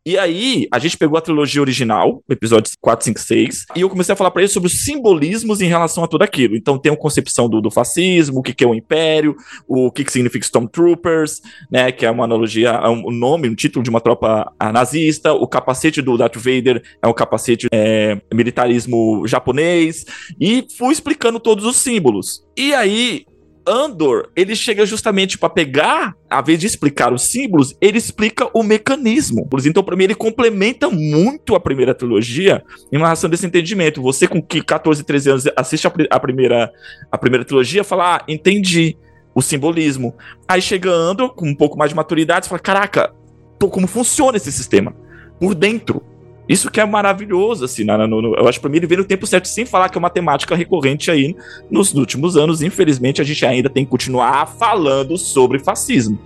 E 0.04 0.16
aí, 0.16 0.66
a 0.72 0.78
gente 0.78 0.96
pegou 0.96 1.18
a 1.18 1.20
trilogia 1.20 1.60
original, 1.60 2.22
episódios 2.28 2.74
4, 2.80 3.04
5, 3.04 3.20
6, 3.20 3.66
e 3.76 3.80
eu 3.82 3.90
comecei 3.90 4.12
a 4.12 4.16
falar 4.16 4.30
para 4.30 4.42
eles 4.42 4.52
sobre 4.52 4.66
os 4.66 4.84
simbolismos 4.84 5.60
em 5.60 5.68
relação 5.68 6.02
a 6.02 6.08
tudo 6.08 6.22
aquilo. 6.22 6.56
Então, 6.56 6.78
tem 6.78 6.90
a 6.90 6.96
concepção 6.96 7.48
do, 7.48 7.60
do 7.60 7.70
fascismo, 7.70 8.38
o 8.38 8.42
que, 8.42 8.54
que 8.54 8.64
é 8.64 8.66
o 8.66 8.74
império, 8.74 9.36
o 9.68 9.90
que, 9.90 10.02
que 10.04 10.10
significa 10.10 10.44
Stormtroopers, 10.44 11.42
né, 11.70 11.92
que 11.92 12.06
é 12.06 12.10
uma 12.10 12.24
analogia, 12.24 12.80
um, 12.88 13.08
um 13.08 13.12
nome, 13.12 13.48
um 13.48 13.54
título 13.54 13.82
de 13.82 13.90
uma 13.90 14.00
tropa 14.00 14.50
nazista, 14.72 15.34
o 15.34 15.46
capacete 15.46 16.00
do 16.00 16.16
Darth 16.16 16.36
Vader 16.36 16.82
é 17.02 17.06
um 17.06 17.12
capacete 17.12 17.68
é, 17.70 18.20
militarismo 18.32 19.26
japonês, 19.26 20.06
e 20.40 20.66
fui 20.78 20.92
explicando 20.92 21.38
todos 21.38 21.64
os 21.64 21.76
símbolos. 21.76 22.42
E 22.56 22.72
aí, 22.72 23.24
Andor, 23.70 24.28
ele 24.34 24.56
chega 24.56 24.84
justamente 24.84 25.38
para 25.38 25.48
pegar, 25.48 26.16
a 26.28 26.40
vez 26.42 26.58
de 26.58 26.66
explicar 26.66 27.12
os 27.12 27.22
símbolos, 27.22 27.76
ele 27.80 27.98
explica 27.98 28.50
o 28.52 28.64
mecanismo. 28.64 29.48
Então, 29.64 29.84
para 29.84 29.94
mim, 29.94 30.04
ele 30.04 30.14
complementa 30.16 30.90
muito 30.90 31.54
a 31.54 31.60
primeira 31.60 31.94
trilogia 31.94 32.64
em 32.90 32.98
relação 32.98 33.30
desse 33.30 33.46
entendimento. 33.46 34.02
Você 34.02 34.26
com 34.26 34.42
que 34.42 34.60
14, 34.60 35.04
13 35.04 35.30
anos 35.30 35.44
assiste 35.56 35.86
a, 35.86 35.92
a 36.10 36.18
primeira, 36.18 36.72
a 37.12 37.16
primeira 37.16 37.44
trilogia, 37.44 37.84
fala, 37.84 38.16
ah, 38.16 38.24
entendi 38.26 38.96
o 39.32 39.40
simbolismo. 39.40 40.16
Aí 40.48 40.60
chega 40.60 40.90
Andor 40.90 41.34
com 41.34 41.48
um 41.48 41.54
pouco 41.54 41.78
mais 41.78 41.90
de 41.90 41.96
maturidade, 41.96 42.46
e 42.46 42.48
fala, 42.48 42.58
caraca, 42.58 43.14
como 43.60 43.86
funciona 43.86 44.36
esse 44.36 44.50
sistema 44.50 44.92
por 45.38 45.54
dentro. 45.54 46.02
Isso 46.50 46.68
que 46.68 46.80
é 46.80 46.84
maravilhoso, 46.84 47.64
assim, 47.64 47.84
no, 47.84 48.08
no, 48.08 48.34
eu 48.34 48.48
acho 48.48 48.58
que 48.58 48.62
pra 48.62 48.68
mim 48.68 48.78
ele 48.78 48.86
vem 48.88 48.98
no 48.98 49.04
tempo 49.04 49.24
certo, 49.24 49.46
sem 49.46 49.64
falar 49.64 49.88
que 49.88 49.96
é 49.96 50.00
uma 50.00 50.10
temática 50.10 50.56
recorrente 50.56 51.08
aí 51.08 51.36
nos 51.70 51.94
últimos 51.94 52.36
anos. 52.36 52.60
Infelizmente, 52.60 53.20
a 53.20 53.24
gente 53.24 53.46
ainda 53.46 53.70
tem 53.70 53.84
que 53.84 53.90
continuar 53.92 54.46
falando 54.46 55.16
sobre 55.16 55.60
fascismo 55.60 56.18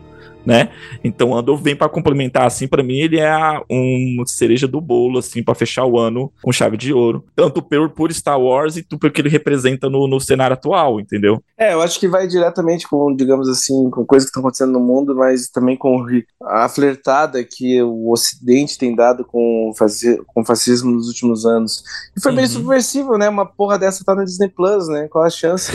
né? 0.45 0.71
Então 1.03 1.35
Andor 1.35 1.57
vem 1.57 1.77
para 1.77 1.89
complementar 1.89 2.47
assim, 2.47 2.67
para 2.67 2.83
mim 2.83 2.99
ele 2.99 3.19
é 3.19 3.35
um 3.71 4.23
cereja 4.27 4.67
do 4.67 4.81
bolo 4.81 5.19
assim 5.19 5.43
para 5.43 5.55
fechar 5.55 5.85
o 5.85 5.99
ano 5.99 6.33
com 6.43 6.53
chave 6.53 6.77
de 6.77 6.93
ouro, 6.93 7.25
tanto 7.35 7.63
por, 7.63 7.91
por 7.91 8.13
Star 8.13 8.41
Wars 8.41 8.77
e 8.77 8.83
pelo 8.83 9.13
que 9.13 9.21
ele 9.21 9.29
representa 9.29 9.89
no, 9.89 10.07
no 10.07 10.21
cenário 10.21 10.55
atual, 10.55 11.01
entendeu? 11.01 11.43
É, 11.57 11.73
eu 11.73 11.83
acho 11.83 11.99
que 11.99 12.09
vai 12.09 12.27
diretamente 12.27 12.89
com, 12.89 13.15
digamos 13.15 13.49
assim, 13.49 13.91
com 13.91 14.05
coisas 14.05 14.27
que 14.27 14.31
estão 14.31 14.41
acontecendo 14.41 14.73
no 14.73 14.81
mundo, 14.81 15.15
mas 15.15 15.49
também 15.49 15.77
com 15.77 16.05
a 16.43 16.69
flertada 16.69 17.43
que 17.45 17.83
o 17.83 18.11
Ocidente 18.11 18.79
tem 18.79 18.95
dado 18.95 19.25
com, 19.25 19.73
fazer, 19.77 20.21
com 20.27 20.45
fascismo 20.45 20.91
nos 20.91 21.09
últimos 21.09 21.47
anos. 21.47 21.83
E 22.17 22.21
foi 22.21 22.33
uhum. 22.33 22.37
meio 22.37 22.49
subversivo, 22.49 23.17
né? 23.17 23.29
Uma 23.29 23.47
porra 23.47 23.79
dessa 23.79 24.05
tá 24.05 24.15
na 24.15 24.25
Disney 24.25 24.49
Plus, 24.49 24.89
né? 24.89 25.09
Qual 25.09 25.25
a 25.25 25.31
chance? 25.31 25.73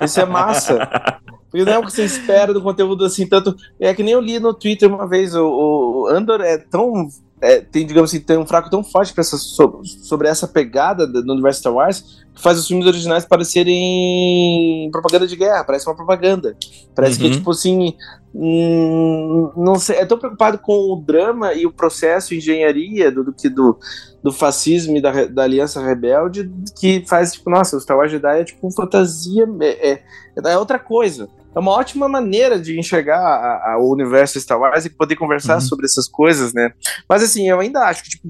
Isso 0.00 0.20
é 0.20 0.26
massa. 0.26 0.88
Porque 1.50 1.64
não 1.64 1.72
é 1.72 1.78
o 1.78 1.84
que 1.84 1.92
você 1.92 2.04
espera 2.04 2.54
do 2.54 2.62
conteúdo 2.62 3.04
assim, 3.04 3.26
tanto. 3.26 3.56
É 3.78 3.92
que 3.92 4.02
nem 4.02 4.14
eu 4.14 4.20
li 4.20 4.38
no 4.38 4.54
Twitter 4.54 4.88
uma 4.88 5.06
vez, 5.06 5.34
o, 5.34 5.44
o 5.44 6.06
Andor 6.06 6.40
é 6.40 6.56
tão. 6.56 7.08
É, 7.42 7.58
tem, 7.60 7.86
digamos 7.86 8.10
assim, 8.10 8.20
tem 8.20 8.36
um 8.36 8.46
fraco 8.46 8.68
tão 8.68 8.84
forte 8.84 9.14
essa, 9.16 9.38
sobre, 9.38 9.88
sobre 9.88 10.28
essa 10.28 10.46
pegada 10.46 11.06
do 11.06 11.32
universo 11.32 11.60
Star 11.60 11.72
Wars 11.72 12.22
que 12.34 12.42
faz 12.42 12.58
os 12.58 12.68
filmes 12.68 12.86
originais 12.86 13.24
parecerem 13.24 14.90
propaganda 14.92 15.26
de 15.26 15.36
guerra, 15.36 15.64
parece 15.64 15.88
uma 15.88 15.96
propaganda. 15.96 16.54
Parece 16.94 17.16
uhum. 17.16 17.30
que, 17.30 17.36
tipo 17.38 17.50
assim, 17.50 17.96
hum, 18.34 19.50
não 19.56 19.76
sei, 19.76 19.96
é 19.96 20.04
tão 20.04 20.18
preocupado 20.18 20.58
com 20.58 20.92
o 20.92 21.02
drama 21.02 21.54
e 21.54 21.64
o 21.64 21.72
processo, 21.72 22.34
engenharia 22.34 23.10
do, 23.10 23.24
do 23.24 23.32
que 23.32 23.48
do, 23.48 23.78
do 24.22 24.30
fascismo 24.30 24.98
e 24.98 25.00
da, 25.00 25.24
da 25.24 25.42
aliança 25.42 25.82
rebelde 25.82 26.52
que 26.78 27.04
faz, 27.08 27.32
tipo, 27.32 27.48
nossa, 27.48 27.74
o 27.74 27.80
Star 27.80 27.96
Wars 27.96 28.10
Jedi 28.10 28.40
é 28.40 28.44
tipo 28.44 28.70
fantasia, 28.70 29.48
é, 29.62 29.92
é, 29.92 30.02
é 30.44 30.58
outra 30.58 30.78
coisa 30.78 31.26
é 31.54 31.58
uma 31.58 31.72
ótima 31.72 32.08
maneira 32.08 32.58
de 32.58 32.78
enxergar 32.78 33.18
a, 33.18 33.72
a, 33.72 33.78
o 33.78 33.92
universo 33.92 34.40
Star 34.40 34.58
Wars 34.58 34.84
e 34.84 34.90
poder 34.90 35.16
conversar 35.16 35.54
uhum. 35.54 35.60
sobre 35.60 35.86
essas 35.86 36.08
coisas, 36.08 36.52
né? 36.52 36.72
Mas 37.08 37.22
assim, 37.22 37.48
eu 37.48 37.58
ainda 37.58 37.80
acho 37.80 38.04
que 38.04 38.10
tipo, 38.10 38.28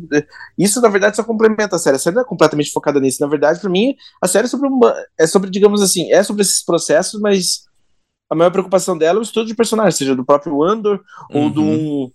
isso 0.59 0.81
na 0.81 0.89
verdade 0.89 1.17
só 1.17 1.25
complementa 1.25 1.77
a 1.77 1.79
série. 1.79 1.97
A 1.97 1.99
série 1.99 2.17
não 2.17 2.23
é 2.23 2.27
completamente 2.27 2.73
focada 2.73 2.99
nisso. 2.99 3.19
Na 3.21 3.29
verdade, 3.29 3.61
para 3.61 3.71
mim, 3.71 3.95
a 4.23 4.27
série 4.27 4.47
é 4.47 4.49
sobre 4.49 4.69
uma, 4.69 4.95
é 5.19 5.27
sobre, 5.27 5.51
digamos 5.51 5.83
assim, 5.83 6.11
é 6.11 6.23
sobre 6.23 6.43
esses 6.43 6.65
processos, 6.65 7.21
mas 7.21 7.65
a 8.31 8.35
maior 8.35 8.51
preocupação 8.51 8.97
dela 8.97 9.19
é 9.19 9.21
o 9.21 9.23
estudo 9.23 9.47
de 9.47 9.55
personagens, 9.55 9.97
seja 9.97 10.15
do 10.15 10.25
próprio 10.25 10.63
Andor 10.63 11.01
uhum. 11.31 11.43
ou 11.45 11.51
do, 11.51 12.13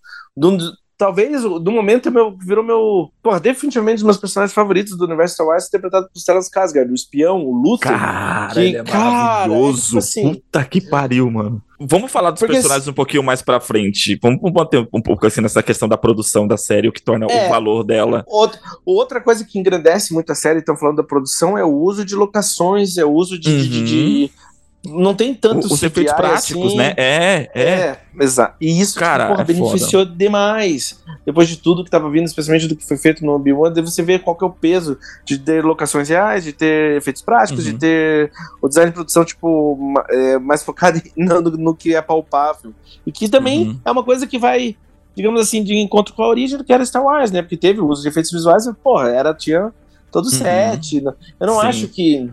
do, 0.58 0.72
talvez, 0.98 1.42
do 1.44 1.72
momento, 1.72 2.12
meu, 2.12 2.38
virou 2.38 2.64
meu. 2.64 3.10
Porra, 3.22 3.40
definitivamente 3.40 3.96
um 3.96 3.98
dos 3.98 4.04
meus 4.04 4.18
personagens 4.18 4.54
favoritos 4.54 4.98
do 4.98 5.06
universo 5.06 5.36
Star 5.36 5.48
Wars, 5.48 5.68
interpretado 5.68 6.08
por 6.12 6.20
Stellan 6.20 6.40
Skarsgård, 6.40 6.90
o 6.90 6.94
espião, 6.94 7.46
o 7.46 7.54
Luther. 7.54 7.92
Cara, 7.92 8.54
que, 8.54 8.60
ele 8.60 8.78
é 8.78 8.84
cara, 8.84 9.12
maravilhoso. 9.12 9.82
É, 9.82 9.86
tipo 9.86 9.98
assim, 10.00 10.34
Puta 10.36 10.66
que 10.66 10.82
pariu, 10.82 11.30
mano. 11.30 11.62
Vamos 11.78 12.10
falar 12.10 12.32
dos 12.32 12.40
Porque 12.40 12.54
personagens 12.54 12.88
um 12.88 12.94
pouquinho 12.94 13.22
mais 13.22 13.42
pra 13.42 13.60
frente. 13.60 14.18
Vamos 14.22 14.40
bater 14.54 14.88
um 14.94 15.02
pouco 15.02 15.28
assim 15.28 15.42
nessa 15.42 15.62
questão 15.62 15.90
da 15.90 15.98
produção 15.98 16.48
da 16.48 16.56
série, 16.56 16.88
o 16.88 16.92
que 16.92 17.02
torna 17.02 17.26
é, 17.30 17.48
o 17.48 17.50
valor 17.50 17.84
dela. 17.84 18.24
Outra, 18.28 18.60
outra 18.86 19.22
coisa 19.22 19.44
que 19.44 19.60
engrandece 19.60 20.14
muito 20.14 20.32
a 20.32 20.36
série, 20.36 20.60
estão 20.60 20.78
falando 20.78 20.98
da 20.98 21.04
produção, 21.04 21.58
é 21.58 21.66
o 21.66 21.74
uso 21.74 22.06
de 22.06 22.16
locações, 22.16 22.98
é 22.98 23.04
o 23.04 23.12
uso 23.12 23.38
de, 23.38 23.50
uhum. 23.50 23.58
de, 23.58 23.70
de, 23.70 23.84
de 23.84 24.32
uhum 24.34 24.55
não 24.86 25.14
tem 25.16 25.34
tanto 25.34 25.68
os 25.68 25.82
efeitos 25.82 26.14
práticos, 26.14 26.68
assim. 26.68 26.78
né? 26.78 26.94
É, 26.98 27.50
é. 27.54 27.64
É, 27.64 27.98
exato. 28.20 28.56
E 28.62 28.80
isso 28.80 29.00
Cara, 29.00 29.28
porra, 29.28 29.42
é 29.42 29.46
beneficiou 29.46 30.06
foda. 30.06 30.16
demais. 30.16 31.00
Depois 31.26 31.48
de 31.48 31.58
tudo 31.58 31.84
que 31.84 31.88
estava 31.88 32.10
vindo, 32.10 32.26
especialmente 32.26 32.68
do 32.68 32.76
que 32.76 32.86
foi 32.86 32.98
feito 32.98 33.26
no 33.26 33.34
Obi-Wan, 33.34 33.74
você 33.74 34.04
vê 34.04 34.20
qual 34.20 34.36
que 34.36 34.44
é 34.44 34.48
o 34.48 34.52
peso 34.52 34.98
de 35.24 35.38
ter 35.40 35.64
locações 35.64 36.10
reais, 36.10 36.44
de 36.44 36.54
ter 36.54 36.98
efeitos 36.98 37.22
práticos, 37.22 37.66
uhum. 37.66 37.74
de 37.74 37.80
ter 37.80 38.32
o 38.62 38.68
design 38.68 38.92
de 38.92 38.96
produção, 38.96 39.26
tipo, 39.26 39.94
é, 40.10 40.38
mais 40.40 40.64
focado 40.64 41.02
no, 41.18 41.42
no, 41.42 41.76
que 41.76 41.96
é 41.96 42.02
palpável. 42.02 42.74
E 43.06 43.12
que 43.12 43.28
também 43.28 43.70
uhum. 43.70 43.80
é 43.84 43.92
uma 43.92 44.04
coisa 44.04 44.28
que 44.28 44.38
vai, 44.38 44.76
digamos 45.16 45.42
assim, 45.42 45.64
de 45.64 45.76
encontro 45.76 46.14
com 46.14 46.24
a 46.24 46.30
origem 46.30 46.58
do 46.58 46.64
que 46.64 46.74
era 46.74 46.86
Star 46.86 47.04
Wars, 47.04 47.32
né? 47.32 47.42
Porque 47.42 47.58
teve 47.58 47.82
o 47.82 47.88
uso 47.88 48.02
de 48.04 48.10
efeitos 48.10 48.32
visuais, 48.32 48.70
porra, 48.84 49.10
era, 49.10 49.34
tinha 49.34 49.72
todo 50.12 50.26
uhum. 50.26 50.32
set. 50.32 51.04
Eu 51.04 51.48
não 51.48 51.60
Sim. 51.60 51.68
acho 51.68 51.88
que 51.88 52.30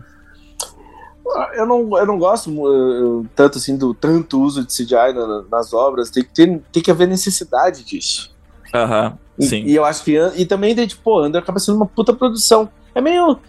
eu 1.55 1.65
não, 1.65 1.97
eu 1.97 2.05
não 2.05 2.19
gosto 2.19 3.25
tanto 3.35 3.57
assim 3.57 3.77
do 3.77 3.93
tanto 3.93 4.41
uso 4.41 4.65
de 4.65 4.73
CGI 4.73 5.13
na, 5.13 5.43
nas 5.49 5.73
obras. 5.73 6.09
Tem 6.09 6.23
que, 6.23 6.33
ter, 6.33 6.61
tem 6.71 6.83
que 6.83 6.91
haver 6.91 7.07
necessidade 7.07 7.83
disso. 7.83 8.31
Aham, 8.73 9.17
e, 9.39 9.45
sim. 9.45 9.63
E 9.65 9.75
eu 9.75 9.85
acho 9.85 10.03
que. 10.03 10.17
E 10.35 10.45
também, 10.45 10.75
daí, 10.75 10.87
tipo, 10.87 11.19
Andor 11.19 11.41
acaba 11.41 11.59
sendo 11.59 11.77
uma 11.77 11.85
puta 11.85 12.13
produção. 12.13 12.69
É 12.93 13.01
meio. 13.01 13.39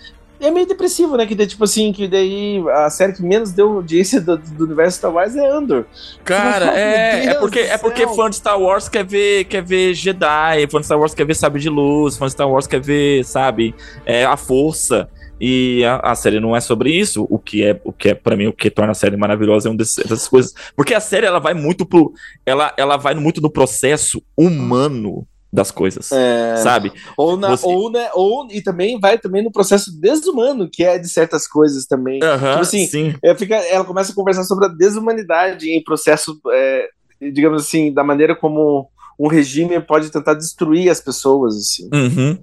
É 0.41 0.51
meio 0.51 0.67
depressivo, 0.67 1.17
né? 1.17 1.27
Que 1.27 1.35
daí, 1.35 1.47
tipo 1.47 1.65
assim, 1.65 1.93
que 1.93 2.07
daí 2.07 2.63
a 2.69 2.91
série 2.91 3.13
que 3.15 3.23
menos 3.23 3.53
deu 3.53 3.73
audiência 3.77 4.21
do, 4.21 4.37
do 4.37 4.65
universo 4.65 4.99
Star 4.99 5.13
Wars 5.13 5.35
é 5.37 5.49
Andor. 5.49 5.87
Cara, 6.25 6.67
fala, 6.67 6.79
é, 6.79 7.27
é 7.27 7.35
porque, 7.35 7.61
é 7.61 7.79
porque 7.79 8.07
fã 8.09 8.29
de 8.29 8.37
Star 8.37 8.61
Wars 8.61 8.89
quer 8.89 9.05
ver, 9.05 9.45
quer 9.45 9.63
ver 9.63 9.95
Jedi, 9.95 10.67
fã 10.71 10.81
de 10.81 10.87
Star 10.87 10.99
Wars 10.99 11.15
quer 11.15 11.25
ver 11.25 11.35
Sabe 11.35 11.61
de 11.61 11.71
Luz, 11.71 12.19
fã 12.19 12.27
de 12.27 12.33
Star 12.33 12.51
Wars 12.51 12.67
quer 12.67 12.81
ver, 12.81 13.25
sabe, 13.25 13.75
é, 14.05 14.25
a 14.27 14.37
força. 14.37 15.09
E 15.41 15.85
a, 15.85 15.97
a, 15.97 16.15
série 16.15 16.39
não 16.39 16.55
é 16.55 16.61
sobre 16.61 16.91
isso, 16.91 17.27
o 17.29 17.39
que 17.39 17.65
é, 17.65 17.81
o 17.85 17.93
que 17.93 18.11
é 18.11 18.15
para 18.15 18.37
mim, 18.37 18.47
o 18.47 18.53
que 18.53 18.71
torna 18.71 18.93
a 18.93 18.95
série 18.95 19.17
maravilhosa 19.17 19.69
é 19.69 19.71
uma 19.71 19.77
dessas 19.77 20.29
coisas. 20.29 20.55
Porque 20.77 20.95
a 20.95 21.01
série 21.01 21.27
ela 21.27 21.41
vai 21.41 21.55
muito 21.55 21.85
pro 21.85 22.13
ela 22.47 22.73
ela 22.77 22.97
vai 22.97 23.15
muito 23.15 23.41
no 23.41 23.51
processo 23.51 24.23
humano 24.37 25.27
das 25.53 25.71
coisas, 25.71 26.11
é... 26.11 26.57
sabe? 26.57 26.93
Ou, 27.17 27.37
na, 27.37 27.51
Você... 27.51 27.67
ou, 27.67 27.91
né, 27.91 28.11
ou 28.13 28.49
e 28.51 28.61
também 28.61 28.99
vai 28.99 29.19
também 29.19 29.43
no 29.43 29.53
processo 29.53 29.93
desumano 30.01 30.69
que 30.69 30.83
é 30.83 30.99
de 30.99 31.09
certas 31.09 31.47
coisas 31.47 31.87
também. 31.87 32.21
Uhum, 32.23 32.39
tipo 32.39 32.61
assim, 32.61 32.87
sim. 32.87 33.15
Ela, 33.23 33.37
fica, 33.37 33.55
ela 33.55 33.85
começa 33.85 34.11
a 34.11 34.15
conversar 34.15 34.43
sobre 34.43 34.67
a 34.67 34.69
desumanidade 34.69 35.71
em 35.71 35.83
processo, 35.83 36.41
é, 36.51 36.89
digamos 37.33 37.63
assim, 37.63 37.95
da 37.95 38.03
maneira 38.03 38.35
como 38.35 38.91
um 39.19 39.29
regime 39.29 39.79
pode 39.81 40.11
tentar 40.11 40.35
destruir 40.35 40.91
as 40.91 41.01
pessoas, 41.01 41.57
assim. 41.57 41.89
Uhum. 41.93 42.39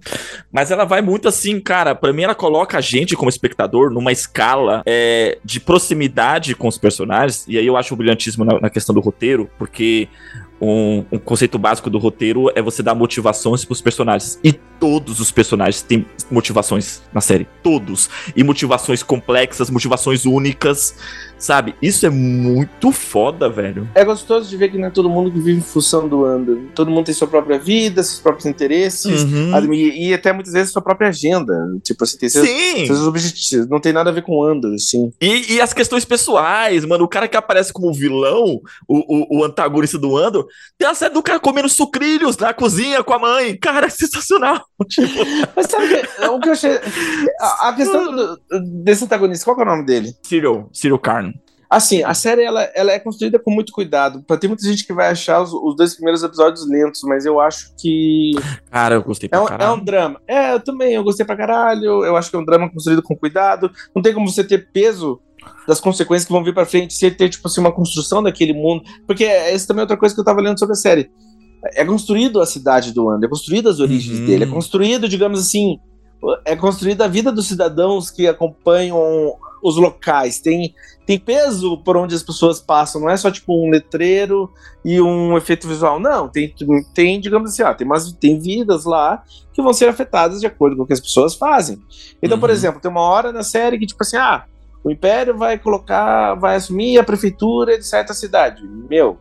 Mas 0.51 0.71
ela 0.71 0.85
vai 0.85 1.01
muito 1.01 1.27
assim, 1.27 1.59
cara. 1.59 1.93
Para 1.93 2.13
mim, 2.13 2.23
ela 2.23 2.35
coloca 2.35 2.77
a 2.77 2.81
gente 2.81 3.15
como 3.15 3.29
espectador 3.29 3.91
numa 3.91 4.11
escala 4.11 4.81
é, 4.85 5.37
de 5.43 5.59
proximidade 5.59 6.55
com 6.55 6.67
os 6.67 6.77
personagens. 6.77 7.45
E 7.47 7.57
aí 7.57 7.65
eu 7.65 7.77
acho 7.77 7.93
o 7.93 7.97
brilhantismo 7.97 8.45
na, 8.45 8.59
na 8.59 8.69
questão 8.69 8.95
do 8.95 9.01
roteiro, 9.01 9.49
porque 9.57 10.07
um, 10.61 11.03
um, 11.11 11.17
conceito 11.17 11.57
básico 11.57 11.89
do 11.89 11.97
roteiro 11.97 12.51
é 12.55 12.61
você 12.61 12.83
dar 12.83 12.93
motivações 12.93 13.65
pros 13.65 13.81
personagens. 13.81 14.39
E 14.43 14.53
todos 14.53 15.19
os 15.19 15.31
personagens 15.31 15.81
têm 15.81 16.05
motivações 16.29 17.01
na 17.11 17.19
série. 17.19 17.47
Todos. 17.63 18.09
E 18.35 18.43
motivações 18.43 19.01
complexas, 19.01 19.69
motivações 19.69 20.25
únicas. 20.25 20.95
Sabe? 21.41 21.73
Isso 21.81 22.05
é 22.05 22.09
muito 22.09 22.91
foda, 22.91 23.49
velho. 23.49 23.89
É 23.95 24.05
gostoso 24.05 24.47
de 24.47 24.55
ver 24.55 24.69
que 24.69 24.77
não 24.77 24.89
é 24.89 24.91
todo 24.91 25.09
mundo 25.09 25.31
que 25.31 25.39
vive 25.39 25.57
em 25.57 25.63
função 25.63 26.07
do 26.07 26.23
Ando. 26.23 26.69
Todo 26.75 26.91
mundo 26.91 27.05
tem 27.05 27.15
sua 27.15 27.27
própria 27.27 27.57
vida, 27.57 28.03
seus 28.03 28.19
próprios 28.19 28.45
interesses. 28.45 29.23
Uhum. 29.23 29.73
E, 29.73 30.09
e, 30.09 30.13
até 30.13 30.31
muitas 30.31 30.53
vezes 30.53 30.71
sua 30.71 30.83
própria 30.83 31.09
agenda. 31.09 31.51
Tipo 31.83 32.03
assim, 32.03 32.17
tem 32.19 32.29
seus, 32.29 32.47
Sim. 32.47 32.85
seus 32.85 33.01
objetivos. 33.01 33.67
Não 33.67 33.79
tem 33.79 33.91
nada 33.91 34.11
a 34.11 34.13
ver 34.13 34.21
com 34.21 34.33
o 34.33 34.43
Ando, 34.43 34.67
assim. 34.75 35.11
E, 35.19 35.55
e, 35.55 35.61
as 35.61 35.73
questões 35.73 36.05
pessoais, 36.05 36.85
mano. 36.85 37.05
O 37.05 37.07
cara 37.07 37.27
que 37.27 37.35
aparece 37.35 37.73
como 37.73 37.91
vilão, 37.91 38.61
o, 38.87 39.37
o, 39.37 39.39
o 39.39 39.43
antagonista 39.43 39.97
do 39.97 40.15
Ando, 40.15 40.47
tem 40.77 40.87
a 40.87 40.93
série 40.93 41.13
do 41.13 41.23
cara 41.23 41.39
comendo 41.39 41.69
sucrilhos 41.69 42.37
na 42.37 42.53
cozinha 42.53 43.03
com 43.03 43.13
a 43.13 43.19
mãe. 43.19 43.57
Cara, 43.57 43.87
é 43.87 43.89
sensacional. 43.89 44.63
Tipo... 44.89 45.07
Mas 45.55 45.67
sabe 45.67 45.85
o 46.29 46.39
que 46.39 46.49
eu 46.49 46.53
achei. 46.53 46.79
A, 47.39 47.69
a 47.69 47.73
questão 47.73 48.15
do, 48.15 48.39
desse 48.83 49.03
antagonista, 49.03 49.45
qual 49.45 49.59
é 49.59 49.63
o 49.63 49.65
nome 49.65 49.85
dele? 49.85 50.15
Cyril, 50.23 50.69
Cyril 50.73 50.99
Karn. 50.99 51.33
Assim, 51.71 52.03
a 52.03 52.13
série 52.13 52.43
ela, 52.43 52.63
ela 52.75 52.91
é 52.91 52.99
construída 52.99 53.39
com 53.39 53.49
muito 53.49 53.71
cuidado. 53.71 54.21
Tem 54.37 54.49
muita 54.49 54.67
gente 54.67 54.85
que 54.85 54.91
vai 54.91 55.07
achar 55.07 55.41
os, 55.41 55.53
os, 55.53 55.73
dois 55.73 55.95
primeiros 55.95 56.21
episódios 56.21 56.67
lentos, 56.67 56.99
mas 57.03 57.25
eu 57.25 57.39
acho 57.39 57.73
que. 57.79 58.31
Cara, 58.69 58.95
eu 58.95 59.01
gostei 59.01 59.29
pra 59.29 59.39
é 59.39 59.41
um, 59.41 59.45
caralho. 59.45 59.69
É 59.69 59.73
um 59.73 59.85
drama. 59.85 60.21
É, 60.27 60.51
eu 60.51 60.59
também, 60.59 60.93
eu 60.93 61.01
gostei 61.01 61.25
pra 61.25 61.37
caralho. 61.37 62.03
Eu 62.03 62.17
acho 62.17 62.29
que 62.29 62.35
é 62.35 62.39
um 62.39 62.43
drama 62.43 62.69
construído 62.69 63.01
com 63.01 63.15
cuidado. 63.15 63.71
Não 63.95 64.01
tem 64.01 64.13
como 64.13 64.29
você 64.29 64.43
ter 64.43 64.69
peso 64.73 65.21
das 65.67 65.79
consequências 65.79 66.25
que 66.25 66.31
vão 66.31 66.43
vir 66.43 66.53
para 66.53 66.65
frente 66.65 66.93
se 66.93 67.09
ter, 67.11 67.29
tipo 67.29 67.47
assim, 67.47 67.61
uma 67.61 67.71
construção 67.71 68.21
daquele 68.21 68.53
mundo. 68.53 68.83
Porque 69.05 69.23
essa 69.23 69.67
também 69.67 69.81
é 69.81 69.83
outra 69.83 69.97
coisa 69.97 70.13
que 70.13 70.21
eu 70.21 70.25
tava 70.25 70.41
lendo 70.41 70.59
sobre 70.59 70.73
a 70.73 70.77
série. 70.77 71.09
É 71.75 71.85
construído 71.85 72.41
a 72.41 72.45
cidade 72.45 72.91
do 72.91 73.09
André, 73.09 73.27
é 73.27 73.29
construído 73.29 73.69
as 73.69 73.79
origens 73.79 74.19
uhum. 74.19 74.25
dele, 74.25 74.43
é 74.45 74.47
construído, 74.47 75.07
digamos 75.07 75.39
assim, 75.39 75.77
é 76.45 76.55
construída 76.55 77.05
a 77.05 77.07
vida 77.07 77.31
dos 77.31 77.47
cidadãos 77.47 78.09
que 78.09 78.27
acompanham 78.27 79.35
os 79.61 79.75
locais. 79.75 80.39
Tem, 80.39 80.73
tem 81.05 81.19
peso 81.19 81.77
por 81.77 81.95
onde 81.97 82.15
as 82.15 82.23
pessoas 82.23 82.59
passam, 82.59 83.01
não 83.01 83.09
é 83.09 83.17
só 83.17 83.29
tipo 83.29 83.53
um 83.53 83.69
letreiro 83.69 84.51
e 84.83 84.99
um 84.99 85.37
efeito 85.37 85.67
visual. 85.67 85.99
Não, 85.99 86.27
tem, 86.27 86.53
tem 86.93 87.19
digamos 87.19 87.51
assim, 87.51 87.63
ó, 87.63 87.73
tem, 87.73 87.85
umas, 87.85 88.11
tem 88.13 88.39
vidas 88.39 88.85
lá 88.85 89.23
que 89.53 89.61
vão 89.61 89.73
ser 89.73 89.87
afetadas 89.87 90.39
de 90.39 90.47
acordo 90.47 90.77
com 90.77 90.83
o 90.83 90.87
que 90.87 90.93
as 90.93 90.99
pessoas 90.99 91.35
fazem. 91.35 91.79
Então, 92.21 92.37
uhum. 92.37 92.41
por 92.41 92.49
exemplo, 92.49 92.81
tem 92.81 92.89
uma 92.89 93.01
hora 93.01 93.31
na 93.31 93.43
série 93.43 93.77
que, 93.77 93.85
tipo 93.85 94.01
assim, 94.01 94.17
ah, 94.17 94.45
o 94.83 94.91
Império 94.91 95.37
vai 95.37 95.57
colocar, 95.57 96.35
vai 96.35 96.55
assumir 96.55 96.97
a 96.97 97.03
prefeitura 97.03 97.77
de 97.77 97.85
certa 97.85 98.13
cidade. 98.13 98.63
Meu, 98.89 99.17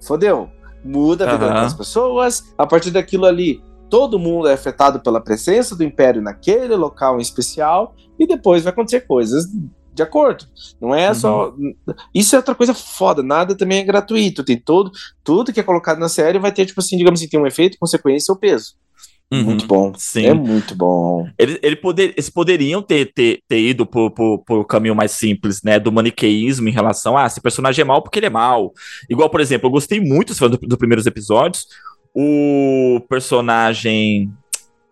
fodeu. 0.00 0.50
Muda 0.84 1.28
a 1.28 1.32
vida 1.32 1.46
uhum. 1.46 1.54
das 1.54 1.74
pessoas. 1.74 2.54
A 2.56 2.66
partir 2.66 2.90
daquilo 2.90 3.26
ali, 3.26 3.62
todo 3.88 4.18
mundo 4.18 4.48
é 4.48 4.54
afetado 4.54 5.00
pela 5.00 5.20
presença 5.20 5.76
do 5.76 5.84
Império 5.84 6.22
naquele 6.22 6.74
local 6.74 7.18
em 7.18 7.22
especial. 7.22 7.94
E 8.18 8.26
depois 8.26 8.62
vai 8.62 8.72
acontecer 8.72 9.00
coisas 9.00 9.46
de 9.92 10.02
acordo. 10.02 10.46
Não 10.80 10.94
é 10.94 11.08
uhum. 11.08 11.14
só. 11.14 11.54
Isso 12.14 12.34
é 12.34 12.38
outra 12.38 12.54
coisa 12.54 12.72
foda. 12.74 13.22
Nada 13.22 13.56
também 13.56 13.80
é 13.80 13.84
gratuito. 13.84 14.44
Tem 14.44 14.58
todo. 14.58 14.90
Tudo 15.24 15.52
que 15.52 15.60
é 15.60 15.62
colocado 15.62 15.98
na 15.98 16.08
série 16.08 16.38
vai 16.38 16.52
ter, 16.52 16.66
tipo 16.66 16.80
assim, 16.80 16.96
digamos 16.96 17.20
assim, 17.20 17.28
tem 17.28 17.40
um 17.40 17.46
efeito, 17.46 17.78
consequência 17.78 18.32
ou 18.32 18.38
peso. 18.38 18.74
Uhum, 19.32 19.44
muito 19.44 19.66
bom. 19.66 19.92
Sim. 19.96 20.26
É 20.26 20.34
muito 20.34 20.74
bom. 20.74 21.28
Eles, 21.38 21.58
ele 21.62 21.76
poder, 21.76 22.12
eles 22.16 22.28
poderiam 22.28 22.82
ter, 22.82 23.12
ter, 23.12 23.40
ter 23.46 23.60
ido 23.60 23.86
por, 23.86 24.10
por, 24.10 24.38
por 24.38 24.64
caminho 24.64 24.94
mais 24.94 25.12
simples, 25.12 25.62
né? 25.62 25.78
Do 25.78 25.92
maniqueísmo 25.92 26.68
em 26.68 26.72
relação 26.72 27.16
a 27.16 27.22
ah, 27.22 27.26
esse 27.26 27.40
personagem 27.40 27.82
é 27.82 27.84
mal 27.84 28.02
porque 28.02 28.18
ele 28.18 28.26
é 28.26 28.30
mal. 28.30 28.72
Igual, 29.08 29.30
por 29.30 29.40
exemplo, 29.40 29.68
eu 29.68 29.70
gostei 29.70 30.00
muito 30.00 30.28
dos 30.34 30.38
do, 30.38 30.58
do 30.58 30.76
primeiros 30.76 31.06
episódios. 31.06 31.66
O 32.12 33.00
personagem 33.08 34.32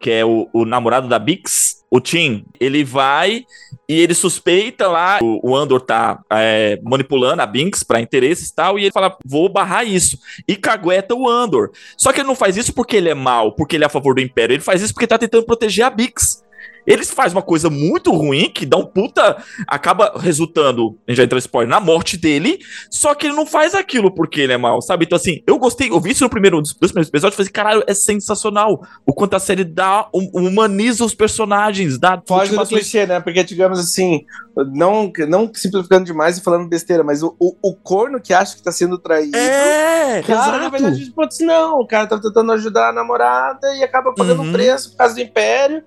que 0.01 0.11
é 0.11 0.25
o, 0.25 0.49
o 0.53 0.65
namorado 0.65 1.09
da 1.09 1.19
Bix, 1.19 1.85
o 1.91 2.01
Tim, 2.01 2.45
ele 2.61 2.85
vai 2.85 3.45
e 3.89 3.99
ele 3.99 4.15
suspeita 4.15 4.87
lá, 4.87 5.19
o, 5.23 5.51
o 5.51 5.57
Andor 5.57 5.81
tá 5.81 6.21
é, 6.31 6.79
manipulando 6.85 7.41
a 7.41 7.47
Binks 7.47 7.83
para 7.83 8.01
interesses 8.01 8.49
e 8.49 8.55
tal, 8.55 8.79
e 8.79 8.83
ele 8.83 8.93
fala, 8.93 9.17
vou 9.25 9.49
barrar 9.49 9.85
isso. 9.85 10.19
E 10.47 10.57
cagueta 10.57 11.15
o 11.15 11.27
Andor. 11.27 11.71
Só 11.97 12.13
que 12.13 12.21
ele 12.21 12.29
não 12.29 12.35
faz 12.35 12.57
isso 12.57 12.75
porque 12.75 12.97
ele 12.97 13.09
é 13.09 13.15
mal, 13.15 13.53
porque 13.53 13.77
ele 13.77 13.85
é 13.85 13.87
a 13.87 13.91
favor 13.91 14.15
do 14.15 14.21
Império, 14.21 14.55
ele 14.55 14.63
faz 14.63 14.83
isso 14.83 14.93
porque 14.93 15.07
tá 15.07 15.19
tentando 15.19 15.47
proteger 15.47 15.87
a 15.87 15.91
Bix. 15.91 16.45
Eles 16.87 17.11
fazem 17.11 17.37
uma 17.37 17.43
coisa 17.43 17.69
muito 17.69 18.11
ruim 18.13 18.51
que 18.51 18.65
dá 18.65 18.79
um 18.79 18.87
puta. 18.87 19.37
acaba 19.67 20.15
resultando, 20.19 20.99
a 21.07 21.11
gente 21.11 21.19
já 21.19 21.25
entrou 21.25 21.39
spoiler, 21.39 21.69
na 21.69 21.81
morte 21.81 22.17
dele. 22.17 22.59
Só 22.91 23.15
que 23.15 23.27
ele 23.27 23.37
não 23.37 23.45
faz 23.45 23.75
aquilo 23.75 24.11
porque 24.11 24.41
ele 24.41 24.55
é 24.55 24.57
mal, 24.57 24.81
sabe? 24.81 25.05
Então, 25.05 25.17
assim, 25.17 25.43
eu 25.47 25.59
gostei, 25.59 25.91
eu 25.91 26.01
vi 26.01 26.13
isso 26.13 26.25
no 26.25 26.31
primeiro 26.31 26.63
dos 26.63 26.73
primeiros 26.73 27.09
episódios 27.09 27.35
e 27.35 27.37
falei, 27.37 27.47
assim, 27.47 27.53
caralho, 27.53 27.85
é 27.87 27.93
sensacional. 27.93 28.83
O 29.05 29.13
quanto 29.13 29.35
a 29.35 29.39
série 29.39 29.65
dá, 29.65 30.09
humaniza 30.13 31.05
os 31.05 31.15
personagens, 31.15 31.99
dá. 31.99 32.23
Foge 32.27 32.57
do 32.57 32.67
clichê, 32.67 33.07
né? 33.07 33.21
Porque, 33.21 33.45
digamos 33.45 33.79
assim, 33.79 34.25
não, 34.73 35.13
não 35.29 35.51
simplificando 35.53 36.07
demais 36.07 36.39
e 36.39 36.43
falando 36.43 36.69
besteira, 36.69 37.05
mas 37.05 37.23
o, 37.23 37.37
o, 37.39 37.55
o 37.63 37.75
corno 37.75 38.19
que 38.19 38.33
acha 38.33 38.57
que 38.57 38.63
tá 38.63 38.73
sendo 38.73 38.99
traído. 38.99 39.37
É, 39.37 40.23
cara, 40.23 40.41
exato. 40.41 40.59
na 40.59 40.69
verdade, 40.71 41.13
dizer, 41.29 41.45
não, 41.45 41.81
o 41.81 41.87
cara 41.87 42.07
tá 42.07 42.19
tentando 42.19 42.51
ajudar 42.53 42.89
a 42.89 42.93
namorada 42.93 43.75
e 43.77 43.83
acaba 43.83 44.15
pagando 44.15 44.41
uhum. 44.41 44.49
um 44.49 44.53
preço 44.53 44.93
por 44.93 44.97
causa 44.97 45.15
do 45.15 45.21
império. 45.21 45.85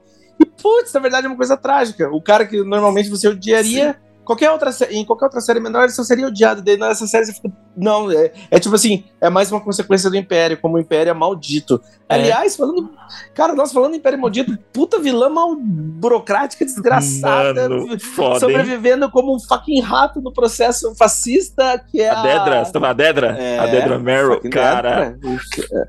Putz, 0.61 0.93
na 0.93 0.99
verdade 0.99 1.25
é 1.25 1.29
uma 1.29 1.37
coisa 1.37 1.57
trágica. 1.57 2.09
O 2.11 2.21
cara 2.21 2.45
que 2.45 2.63
normalmente 2.63 3.09
você 3.09 3.27
odiaria. 3.27 3.93
Sim 3.93 4.10
Qualquer 4.31 4.49
outra, 4.49 4.71
em 4.91 5.03
qualquer 5.03 5.25
outra 5.25 5.41
série 5.41 5.59
menor, 5.59 5.83
ele 5.83 5.91
só 5.91 6.05
seria 6.05 6.25
odiado. 6.25 6.61
Daí 6.61 6.77
nessa 6.77 7.05
série 7.05 7.25
você 7.25 7.33
fica. 7.33 7.51
Não, 7.75 8.09
é, 8.09 8.31
é 8.49 8.59
tipo 8.59 8.73
assim, 8.73 9.03
é 9.19 9.29
mais 9.29 9.51
uma 9.51 9.59
consequência 9.59 10.09
do 10.09 10.15
Império, 10.15 10.57
como 10.57 10.77
o 10.77 10.79
Império 10.79 11.09
é 11.09 11.13
maldito. 11.13 11.81
É. 12.07 12.15
Aliás, 12.15 12.55
falando. 12.55 12.89
Cara, 13.33 13.53
nós 13.53 13.73
falando 13.73 13.95
Império 13.95 14.19
Maldito, 14.19 14.57
puta 14.71 14.99
vilã 14.99 15.29
mal 15.29 15.53
burocrática, 15.55 16.63
desgraçada. 16.63 17.67
Mano, 17.67 17.99
foda, 17.99 18.39
sobrevivendo 18.39 19.05
hein? 19.05 19.11
como 19.11 19.35
um 19.35 19.39
fucking 19.39 19.81
rato 19.81 20.21
no 20.21 20.31
processo 20.31 20.93
fascista, 20.95 21.81
que 21.89 22.01
é. 22.01 22.09
A 22.09 22.21
Dedra, 22.21 22.65
você 22.65 22.71
tá 22.71 22.89
a 22.89 22.93
Dedra? 22.93 23.37
É, 23.37 23.59
a 23.59 23.65
Dedra 23.65 23.99
Merrill, 23.99 24.41
cara. 24.49 25.17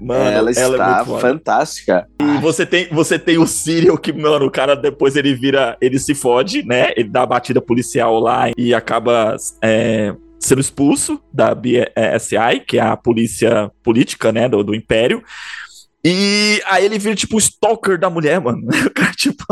Mano, 0.01 0.31
ela, 0.31 0.51
ela 0.51 0.51
é 0.51 0.53
está 0.53 1.05
é 1.09 1.21
fantástica. 1.21 2.09
E 2.21 2.41
você 2.41 2.67
tem, 2.67 2.89
você 2.91 3.19
tem 3.19 3.39
o 3.39 3.47
Cyril, 3.47 3.97
que, 3.99 4.13
mano, 4.13 4.47
o 4.47 4.51
cara 4.51 4.75
depois 4.75 5.15
ele 5.15 5.35
vira. 5.35 5.77
Ele 5.81 5.99
se 5.99 6.15
fode, 6.15 6.65
né? 6.65 6.93
Ele 6.97 7.09
dá 7.09 7.23
a 7.23 7.27
batida 7.27 7.61
policial 7.61 8.19
lá 8.19 8.32
lá 8.33 8.51
e 8.57 8.75
acaba 8.75 9.37
é, 9.63 10.15
sendo 10.41 10.61
expulso 10.61 11.23
da 11.33 11.55
BSI, 11.55 12.61
que 12.67 12.79
é 12.79 12.83
a 12.83 12.97
polícia 12.97 13.71
política, 13.83 14.33
né, 14.33 14.49
do, 14.49 14.65
do 14.65 14.75
Império. 14.75 15.23
E 16.05 16.61
aí 16.67 16.85
ele 16.85 16.99
vira, 16.99 17.15
tipo, 17.15 17.37
o 17.37 17.39
stalker 17.39 17.99
da 17.99 18.11
mulher, 18.11 18.41
mano. 18.41 18.67
O 18.87 18.91
cara, 18.91 19.13
tipo, 19.13 19.45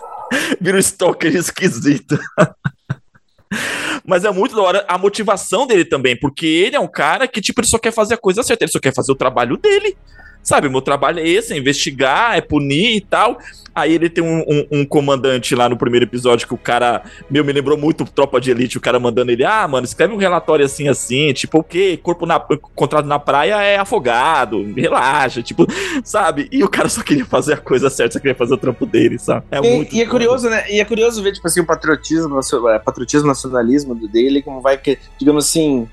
vira 0.60 0.76
um 0.76 0.80
stalker 0.80 1.34
esquisito. 1.34 2.18
Mas 4.06 4.24
é 4.24 4.30
muito 4.30 4.54
da 4.54 4.62
hora 4.62 4.84
a 4.86 4.98
motivação 4.98 5.66
dele 5.66 5.84
também, 5.84 6.18
porque 6.18 6.44
ele 6.44 6.76
é 6.76 6.80
um 6.80 6.88
cara 6.88 7.26
que, 7.26 7.40
tipo, 7.40 7.60
ele 7.60 7.68
só 7.68 7.78
quer 7.78 7.92
fazer 7.92 8.14
a 8.14 8.18
coisa 8.18 8.42
certa, 8.42 8.64
ele 8.64 8.72
só 8.72 8.80
quer 8.80 8.92
fazer 8.92 9.12
o 9.12 9.16
trabalho 9.16 9.56
dele. 9.56 9.96
Sabe, 10.44 10.68
meu 10.68 10.82
trabalho 10.82 11.20
é 11.20 11.26
esse, 11.26 11.54
é 11.54 11.56
investigar, 11.56 12.36
é 12.36 12.40
punir 12.42 12.96
e 12.96 13.00
tal. 13.00 13.38
Aí 13.74 13.92
ele 13.92 14.08
tem 14.08 14.22
um, 14.22 14.40
um, 14.46 14.66
um, 14.70 14.86
comandante 14.86 15.54
lá 15.54 15.68
no 15.68 15.76
primeiro 15.76 16.04
episódio 16.04 16.46
que 16.46 16.54
o 16.54 16.58
cara, 16.58 17.02
meu, 17.28 17.44
me 17.44 17.52
lembrou 17.52 17.76
muito 17.76 18.04
Tropa 18.04 18.40
de 18.40 18.50
Elite, 18.52 18.78
o 18.78 18.80
cara 18.80 19.00
mandando 19.00 19.32
ele, 19.32 19.44
ah, 19.44 19.66
mano, 19.66 19.84
escreve 19.84 20.14
um 20.14 20.18
relatório 20.18 20.64
assim, 20.64 20.86
assim, 20.86 21.32
tipo, 21.32 21.58
o 21.58 21.64
quê? 21.64 21.98
Corpo 22.00 22.24
na, 22.24 22.38
contrato 22.38 23.06
na 23.06 23.18
praia 23.18 23.60
é 23.62 23.76
afogado, 23.76 24.62
relaxa, 24.76 25.42
tipo, 25.42 25.66
sabe? 26.04 26.46
E 26.52 26.62
o 26.62 26.68
cara 26.68 26.88
só 26.88 27.02
queria 27.02 27.24
fazer 27.24 27.54
a 27.54 27.56
coisa 27.56 27.90
certa, 27.90 28.12
só 28.12 28.20
queria 28.20 28.36
fazer 28.36 28.54
o 28.54 28.58
trampo 28.58 28.86
dele, 28.86 29.18
sabe? 29.18 29.44
É 29.50 29.58
e, 29.58 29.60
muito 29.60 29.96
e 29.96 30.00
é 30.00 30.06
curioso, 30.06 30.48
né? 30.48 30.70
E 30.70 30.78
é 30.78 30.84
curioso 30.84 31.20
ver, 31.20 31.32
tipo 31.32 31.46
assim, 31.46 31.60
o 31.60 31.66
patriotismo, 31.66 32.38
o 32.38 32.80
patriotismo, 32.80 33.26
nacionalismo 33.26 33.94
dele, 34.06 34.40
como 34.40 34.60
vai, 34.60 34.78
que, 34.78 34.98
digamos 35.18 35.46
assim, 35.46 35.88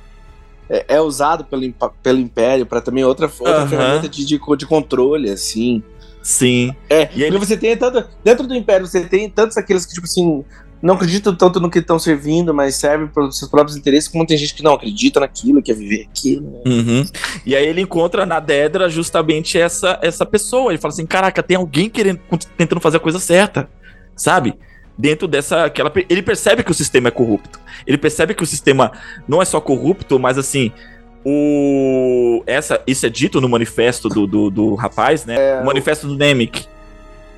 é, 0.72 0.86
é 0.96 1.02
usado 1.02 1.44
pelo, 1.44 1.62
pelo 2.02 2.20
Império 2.20 2.66
para 2.66 2.80
também 2.80 3.04
outra, 3.04 3.30
outra 3.40 3.68
ferramenta 3.68 4.08
de, 4.08 4.26
de, 4.26 4.40
de 4.58 4.66
controle, 4.66 5.30
assim. 5.30 5.84
Sim. 6.24 6.74
É, 6.90 7.10
e 7.14 7.26
aí 7.26 7.32
você 7.32 7.58
tem 7.58 7.76
tanto. 7.76 8.08
Dentro 8.24 8.48
do 8.48 8.56
Império, 8.56 8.88
você 8.88 9.02
tem 9.02 9.30
tantos 9.30 9.58
aqueles 9.58 9.86
que, 9.86 9.94
tipo 9.94 10.06
assim, 10.06 10.46
não 10.82 10.96
acreditam 10.96 11.36
tanto 11.36 11.60
no 11.60 11.70
que 11.70 11.80
estão 11.80 12.00
servindo, 12.00 12.54
mas 12.54 12.76
servem 12.76 13.08
para 13.08 13.26
os 13.26 13.38
seus 13.38 13.52
próprios 13.52 13.78
interesses, 13.78 14.08
como 14.08 14.26
tem 14.26 14.38
gente 14.38 14.56
que 14.56 14.64
não 14.64 14.74
acredita 14.74 15.20
naquilo, 15.20 15.62
quer 15.62 15.76
viver 15.76 16.08
aquilo. 16.10 16.50
Né? 16.50 16.62
Uhum. 16.66 17.06
E 17.46 17.56
aí 17.56 17.68
ele 17.68 17.82
encontra 17.82 18.26
na 18.26 18.40
Dedra 18.40 18.88
justamente 18.88 19.58
essa, 19.58 20.00
essa 20.02 20.26
pessoa. 20.26 20.72
Ele 20.72 20.80
fala 20.80 20.94
assim: 20.94 21.06
caraca, 21.06 21.44
tem 21.44 21.58
alguém 21.58 21.90
querendo, 21.90 22.22
tentando 22.56 22.80
fazer 22.80 22.98
a 22.98 23.02
coisa 23.02 23.20
certa, 23.20 23.70
sabe? 24.16 24.56
Dentro 25.02 25.28
dessa. 25.28 25.66
Aquela, 25.66 25.92
ele 26.08 26.22
percebe 26.22 26.64
que 26.64 26.70
o 26.70 26.76
sistema 26.76 27.08
é 27.08 27.12
corrupto. 27.12 27.60
Ele 27.88 27.98
percebe 27.98 28.36
que 28.36 28.44
o 28.44 28.46
sistema 28.46 28.92
não 29.28 29.42
é 29.42 29.46
só 29.46 29.60
corrupto, 29.60 30.20
mas 30.20 30.38
assim. 30.38 30.72
O, 31.24 32.44
essa, 32.48 32.82
isso 32.88 33.06
é 33.06 33.10
dito 33.10 33.40
no 33.40 33.48
manifesto 33.48 34.10
do, 34.10 34.26
do, 34.26 34.50
do 34.50 34.76
rapaz, 34.76 35.24
né? 35.24 35.36
É, 35.36 35.62
o 35.62 35.66
manifesto 35.66 36.08
do 36.08 36.16
Nemec. 36.16 36.66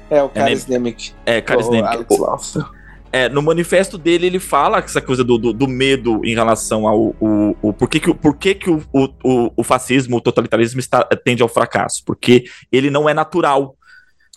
É, 0.09 0.23
o 0.23 0.29
Caris 0.29 0.65
é, 0.65 0.71
Nemec. 0.71 1.11
É, 1.25 1.41
Caris 1.41 1.69
Nemec. 1.69 2.05
É, 3.11 3.29
no 3.29 3.41
manifesto 3.41 3.97
dele, 3.97 4.27
ele 4.27 4.39
fala 4.39 4.79
essa 4.79 5.01
coisa 5.01 5.23
do, 5.23 5.37
do, 5.37 5.53
do 5.53 5.67
medo 5.67 6.21
em 6.25 6.33
relação 6.33 6.87
ao. 6.87 7.15
O, 7.19 7.55
o, 7.61 7.73
por 7.73 7.89
que, 7.89 7.99
que, 7.99 8.13
por 8.13 8.35
que, 8.35 8.55
que 8.55 8.69
o, 8.69 8.81
o, 8.91 9.51
o 9.55 9.63
fascismo, 9.63 10.17
o 10.17 10.21
totalitarismo 10.21 10.79
está, 10.79 11.03
tende 11.03 11.43
ao 11.43 11.49
fracasso? 11.49 12.03
Porque 12.05 12.45
ele 12.71 12.89
não 12.89 13.07
é 13.07 13.13
natural 13.13 13.75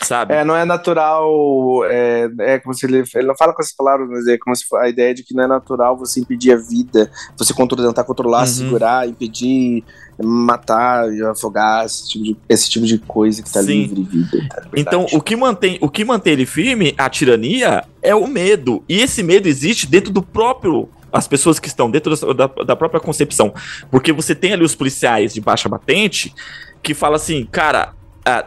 sabe? 0.03 0.35
É, 0.35 0.45
não 0.45 0.57
é 0.57 0.65
natural, 0.65 1.85
é, 1.85 2.29
é 2.41 2.59
como 2.59 2.75
se 2.75 2.87
ele, 2.87 3.05
ele 3.15 3.27
não 3.27 3.37
fala 3.37 3.55
com 3.55 3.63
essas 3.63 3.75
palavras, 3.75 4.09
mas 4.09 4.27
é 4.27 4.37
como 4.39 4.55
se 4.55 4.65
a 4.77 4.89
ideia 4.89 5.15
de 5.15 5.23
que 5.23 5.35
não 5.35 5.45
é 5.45 5.47
natural 5.47 5.97
você 5.97 6.21
impedir 6.21 6.53
a 6.53 6.57
vida, 6.57 7.11
você 7.37 7.55
controlar, 7.55 7.89
tentar 7.89 8.05
controlar, 8.05 8.41
uhum. 8.41 8.47
segurar, 8.47 9.09
impedir, 9.09 9.85
matar, 10.23 11.09
afogar, 11.31 11.85
esse 11.85 12.09
tipo 12.09 12.25
de, 12.25 12.37
esse 12.49 12.71
tipo 12.71 12.87
de 12.87 12.99
coisa 12.99 13.43
que 13.43 13.53
tá 13.53 13.63
Sim. 13.63 13.87
livre 13.87 14.03
vida. 14.03 14.49
Tá 14.49 14.63
então, 14.77 15.07
o 15.13 15.21
que, 15.21 15.37
mantém, 15.37 15.79
o 15.81 15.89
que 15.89 16.05
mantém 16.05 16.35
ele 16.35 16.47
firme, 16.47 16.95
a 16.97 17.09
tirania, 17.09 17.85
é 18.03 18.15
o 18.15 18.27
medo. 18.27 18.83
E 18.89 19.01
esse 19.01 19.23
medo 19.23 19.49
existe 19.49 19.87
dentro 19.87 20.13
do 20.13 20.23
próprio 20.23 20.89
as 21.13 21.27
pessoas 21.27 21.59
que 21.59 21.69
estão 21.69 21.91
dentro 21.91 22.15
da, 22.35 22.47
da, 22.47 22.77
própria 22.77 23.01
concepção. 23.01 23.55
Porque 23.91 24.13
você 24.13 24.35
tem 24.35 24.53
ali 24.53 24.65
os 24.65 24.75
policiais 24.75 25.33
de 25.33 25.41
baixa 25.41 25.69
batente 25.69 26.35
que 26.83 26.93
fala 26.93 27.17
assim, 27.17 27.47
cara, 27.51 27.95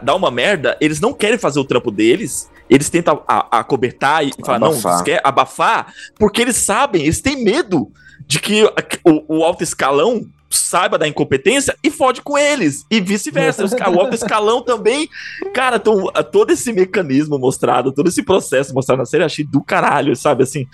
dá 0.02 0.14
uma 0.14 0.30
merda, 0.30 0.76
eles 0.80 1.00
não 1.00 1.12
querem 1.12 1.38
fazer 1.38 1.58
o 1.60 1.64
trampo 1.64 1.90
deles, 1.90 2.50
eles 2.68 2.88
tentam 2.88 3.22
acobertar 3.26 4.24
e 4.24 4.32
falar, 4.44 4.58
não, 4.58 4.72
você 4.72 5.04
quer 5.04 5.20
abafar, 5.24 5.92
porque 6.18 6.40
eles 6.42 6.56
sabem, 6.56 7.02
eles 7.02 7.20
têm 7.20 7.42
medo 7.42 7.90
de 8.26 8.38
que 8.38 8.64
o, 9.04 9.38
o 9.38 9.44
alto 9.44 9.64
escalão 9.64 10.26
saiba 10.48 10.98
da 10.98 11.06
incompetência 11.06 11.76
e 11.82 11.90
fode 11.90 12.22
com 12.22 12.36
eles. 12.36 12.84
E 12.90 13.00
vice-versa. 13.00 13.64
o 13.64 14.00
alto 14.00 14.14
escalão 14.14 14.62
também. 14.64 15.08
Cara, 15.54 15.76
então, 15.76 16.06
todo 16.32 16.50
esse 16.50 16.72
mecanismo 16.72 17.38
mostrado, 17.38 17.92
todo 17.92 18.08
esse 18.08 18.22
processo 18.22 18.74
mostrado 18.74 18.98
na 18.98 19.06
série, 19.06 19.24
achei 19.24 19.44
do 19.44 19.62
caralho, 19.62 20.14
sabe? 20.16 20.42
Assim, 20.42 20.66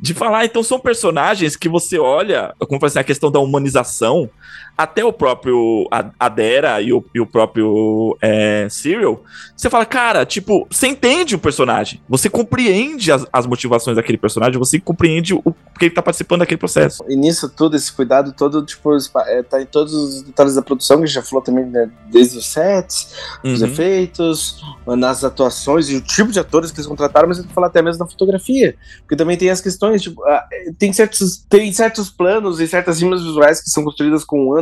de 0.00 0.14
falar, 0.14 0.46
então 0.46 0.62
são 0.62 0.80
personagens 0.80 1.56
que 1.56 1.68
você 1.68 1.98
olha, 1.98 2.54
como 2.66 2.84
assim, 2.84 2.98
a 2.98 3.04
questão 3.04 3.30
da 3.30 3.38
humanização, 3.38 4.30
até 4.78 5.04
o 5.04 5.12
próprio 5.12 5.88
Adera 6.20 6.80
e 6.80 6.92
o, 6.92 7.04
e 7.12 7.20
o 7.20 7.26
próprio 7.26 8.16
é, 8.22 8.68
Cyril, 8.70 9.24
você 9.56 9.68
fala, 9.68 9.84
cara, 9.84 10.24
tipo, 10.24 10.68
você 10.70 10.86
entende 10.86 11.34
o 11.34 11.38
personagem, 11.38 12.00
você 12.08 12.30
compreende 12.30 13.10
as, 13.10 13.26
as 13.32 13.44
motivações 13.44 13.96
daquele 13.96 14.16
personagem, 14.16 14.56
você 14.56 14.78
compreende 14.78 15.34
o 15.34 15.52
que 15.76 15.86
ele 15.86 15.94
tá 15.94 16.00
participando 16.00 16.40
daquele 16.40 16.58
processo. 16.58 17.04
E 17.08 17.16
nisso 17.16 17.48
tudo, 17.48 17.74
esse 17.74 17.92
cuidado 17.92 18.32
todo, 18.32 18.64
tipo, 18.64 18.96
é, 19.26 19.42
tá 19.42 19.60
em 19.60 19.66
todos 19.66 19.92
os 19.92 20.22
detalhes 20.22 20.54
da 20.54 20.62
produção, 20.62 20.98
que 20.98 21.02
a 21.02 21.06
gente 21.06 21.14
já 21.16 21.22
falou 21.22 21.42
também, 21.42 21.66
né, 21.66 21.90
desde 22.08 22.38
os 22.38 22.46
sets, 22.46 23.14
uhum. 23.42 23.54
os 23.54 23.62
efeitos, 23.62 24.62
nas 24.86 25.24
atuações 25.24 25.90
e 25.90 25.96
o 25.96 26.00
tipo 26.00 26.30
de 26.30 26.38
atores 26.38 26.70
que 26.70 26.78
eles 26.78 26.86
contrataram, 26.86 27.26
mas 27.26 27.38
eu 27.38 27.44
falar 27.46 27.66
até 27.66 27.82
mesmo 27.82 27.98
da 27.98 28.06
fotografia, 28.06 28.76
porque 29.00 29.16
também 29.16 29.36
tem 29.36 29.50
as 29.50 29.60
questões, 29.60 30.02
tipo, 30.02 30.22
ah, 30.24 30.46
tem 30.78 30.92
certos, 30.92 31.44
tem 31.48 31.72
certos 31.72 32.10
planos 32.10 32.60
e 32.60 32.68
certas 32.68 33.00
rimas 33.00 33.24
visuais 33.24 33.60
que 33.60 33.70
são 33.70 33.82
construídas 33.82 34.24
com 34.24 34.46
o 34.46 34.54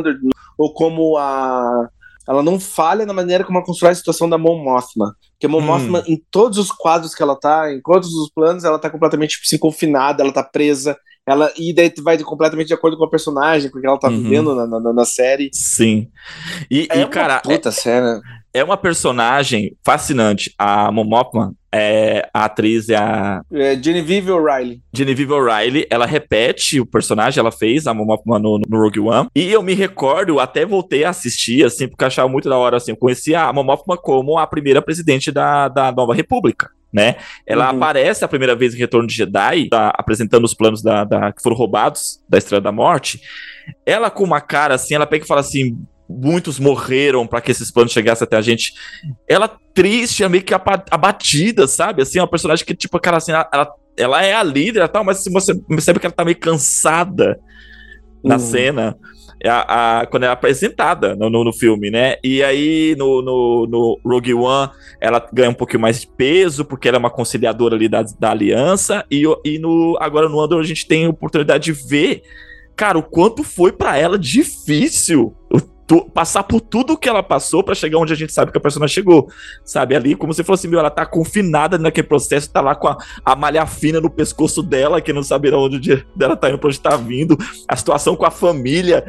Ou 0.57 0.73
como 0.73 1.17
a 1.17 1.89
ela 2.27 2.43
não 2.43 2.59
falha 2.59 3.05
na 3.05 3.13
maneira 3.13 3.45
como 3.45 3.57
ela 3.57 3.65
constrói 3.65 3.93
a 3.93 3.95
situação 3.95 4.29
da 4.29 4.37
Mon 4.37 4.61
Mothma. 4.61 5.15
Porque 5.31 5.45
a 5.45 5.49
Mon 5.49 5.59
hum. 5.59 5.65
Mothma, 5.65 6.03
em 6.05 6.21
todos 6.29 6.57
os 6.57 6.71
quadros 6.71 7.15
que 7.15 7.23
ela 7.23 7.37
tá, 7.37 7.71
em 7.71 7.81
todos 7.81 8.13
os 8.13 8.29
planos, 8.29 8.65
ela 8.65 8.77
tá 8.77 8.89
completamente 8.89 9.31
tipo, 9.31 9.43
assim, 9.45 9.57
confinada, 9.57 10.21
ela 10.21 10.33
tá 10.33 10.43
presa. 10.43 10.97
Ela, 11.25 11.51
e 11.57 11.73
daí 11.73 11.93
vai 12.01 12.17
completamente 12.19 12.67
de 12.67 12.73
acordo 12.73 12.97
com 12.97 13.05
a 13.05 13.09
personagem, 13.09 13.69
com 13.69 13.77
o 13.77 13.81
que 13.81 13.87
ela 13.87 13.99
tá 13.99 14.09
uhum. 14.09 14.23
vivendo 14.23 14.55
na, 14.55 14.67
na, 14.67 14.93
na, 14.93 15.05
série. 15.05 15.49
Sim. 15.53 16.09
E, 16.69 16.87
é 16.89 17.01
e 17.01 17.07
cara. 17.07 17.39
Puta 17.39 17.69
é, 17.69 17.71
cena. 17.71 18.21
É 18.57 18.63
uma 18.63 18.75
personagem 18.75 19.77
fascinante. 19.85 20.51
A 20.57 20.91
Mon 20.91 21.03
Mothma, 21.03 21.53
é, 21.71 22.27
a 22.33 22.45
atriz 22.45 22.89
é 22.89 22.95
a. 22.95 23.41
É 23.53 23.75
Genevieve 23.75 24.31
O'Reilly. 24.31 24.81
Genevieve 24.91 25.31
O'Reilly, 25.31 25.85
ela 25.91 26.07
repete 26.07 26.79
o 26.79 26.85
personagem, 26.85 27.39
ela 27.39 27.51
fez 27.51 27.85
a 27.85 27.93
Momopa 27.93 28.39
no, 28.39 28.59
no 28.67 28.81
Rogue 28.81 28.99
One. 28.99 29.29
E 29.35 29.51
eu 29.51 29.61
me 29.61 29.75
recordo, 29.75 30.39
até 30.39 30.65
voltei 30.65 31.03
a 31.03 31.11
assistir, 31.11 31.63
assim, 31.63 31.87
porque 31.87 32.03
achava 32.03 32.27
muito 32.27 32.49
da 32.49 32.57
hora, 32.57 32.77
assim. 32.77 32.93
Eu 32.93 32.97
conhecia 32.97 33.43
a 33.43 33.53
Momopa 33.53 33.95
como 33.95 34.39
a 34.39 34.47
primeira 34.47 34.81
presidente 34.81 35.31
da, 35.31 35.67
da 35.67 35.91
Nova 35.91 36.15
República. 36.15 36.71
Né? 36.91 37.17
Ela 37.45 37.69
uhum. 37.71 37.77
aparece 37.77 38.25
a 38.25 38.27
primeira 38.27 38.55
vez 38.55 38.73
em 38.73 38.77
Retorno 38.79 39.07
de 39.07 39.13
Jedi, 39.13 39.69
tá 39.69 39.93
apresentando 39.95 40.45
os 40.45 40.55
planos 40.55 40.81
da, 40.81 41.03
da, 41.03 41.31
que 41.31 41.43
foram 41.43 41.55
roubados 41.55 42.23
da 42.27 42.39
Estrela 42.39 42.61
da 42.61 42.71
Morte. 42.71 43.21
Ela 43.85 44.09
com 44.09 44.23
uma 44.23 44.41
cara 44.41 44.73
assim, 44.73 44.95
ela 44.95 45.05
pega 45.05 45.25
e 45.25 45.27
fala 45.27 45.41
assim: 45.41 45.77
muitos 46.09 46.59
morreram 46.59 47.27
para 47.27 47.41
que 47.41 47.51
esses 47.51 47.69
planos 47.71 47.91
chegassem 47.91 48.25
até 48.25 48.37
a 48.37 48.41
gente. 48.41 48.73
Ela 49.27 49.47
triste, 49.73 50.23
é 50.23 50.29
meio 50.29 50.43
que 50.43 50.53
abatida, 50.53 51.67
sabe? 51.67 52.01
Assim, 52.01 52.19
é 52.19 52.21
uma 52.21 52.29
personagem 52.29 52.65
que, 52.65 52.75
tipo, 52.75 52.99
cara, 52.99 53.17
assim, 53.17 53.31
ela, 53.31 53.75
ela 53.95 54.25
é 54.25 54.33
a 54.33 54.43
líder 54.43 54.83
e 54.83 54.87
tal, 54.87 55.03
mas 55.03 55.19
assim, 55.19 55.31
você 55.31 55.53
percebe 55.53 55.99
que 55.99 56.05
ela 56.05 56.15
tá 56.15 56.25
meio 56.25 56.37
cansada 56.37 57.39
na 58.23 58.35
uhum. 58.35 58.39
cena. 58.39 58.97
A, 59.45 59.99
a, 59.99 60.05
quando 60.07 60.23
é 60.23 60.27
apresentada 60.29 61.15
no, 61.15 61.29
no, 61.29 61.43
no, 61.43 61.53
filme, 61.53 61.91
né? 61.91 62.15
E 62.23 62.41
aí 62.41 62.95
no, 62.97 63.21
no, 63.21 63.67
no, 63.69 63.99
Rogue 64.03 64.33
One 64.33 64.71
ela 64.99 65.23
ganha 65.31 65.51
um 65.51 65.53
pouquinho 65.53 65.81
mais 65.81 66.01
de 66.01 66.07
peso, 66.07 66.65
porque 66.65 66.87
ela 66.87 66.97
é 66.97 66.99
uma 66.99 67.11
conciliadora 67.11 67.75
ali 67.75 67.87
da, 67.87 68.03
da 68.19 68.31
aliança, 68.31 69.05
e, 69.11 69.23
e 69.45 69.59
no, 69.59 69.95
agora 70.01 70.27
no 70.27 70.41
Andor 70.41 70.59
a 70.59 70.65
gente 70.65 70.87
tem 70.87 71.05
a 71.05 71.09
oportunidade 71.09 71.65
de 71.65 71.71
ver, 71.71 72.23
cara, 72.75 72.97
o 72.97 73.03
quanto 73.03 73.43
foi 73.43 73.71
para 73.71 73.95
ela 73.95 74.17
difícil 74.17 75.35
tu, 75.87 76.09
passar 76.13 76.43
por 76.43 76.59
tudo 76.59 76.97
que 76.97 77.07
ela 77.07 77.23
passou 77.23 77.63
para 77.63 77.73
chegar 77.73 77.97
onde 77.97 78.11
a 78.11 78.15
gente 78.15 78.33
sabe 78.33 78.51
que 78.51 78.57
a 78.57 78.61
personagem 78.61 78.93
chegou. 78.93 79.29
Sabe? 79.63 79.95
Ali, 79.95 80.15
como 80.15 80.33
se 80.33 80.43
fosse, 80.43 80.67
meu, 80.67 80.79
ela 80.79 80.91
tá 80.91 81.05
confinada 81.05 81.77
naquele 81.77 82.07
processo, 82.07 82.51
tá 82.51 82.59
lá 82.59 82.75
com 82.75 82.89
a, 82.89 82.97
a 83.23 83.35
malha 83.35 83.65
fina 83.65 84.01
no 84.01 84.09
pescoço 84.09 84.61
dela, 84.61 85.01
que 85.01 85.13
não 85.13 85.23
sabe 85.23 85.49
onde 85.51 86.05
dela 86.15 86.35
tá 86.35 86.49
indo, 86.49 86.59
pra 86.59 86.67
onde 86.67 86.79
tá 86.79 86.97
vindo, 86.97 87.37
a 87.67 87.75
situação 87.75 88.15
com 88.15 88.25
a 88.25 88.31
família. 88.31 89.05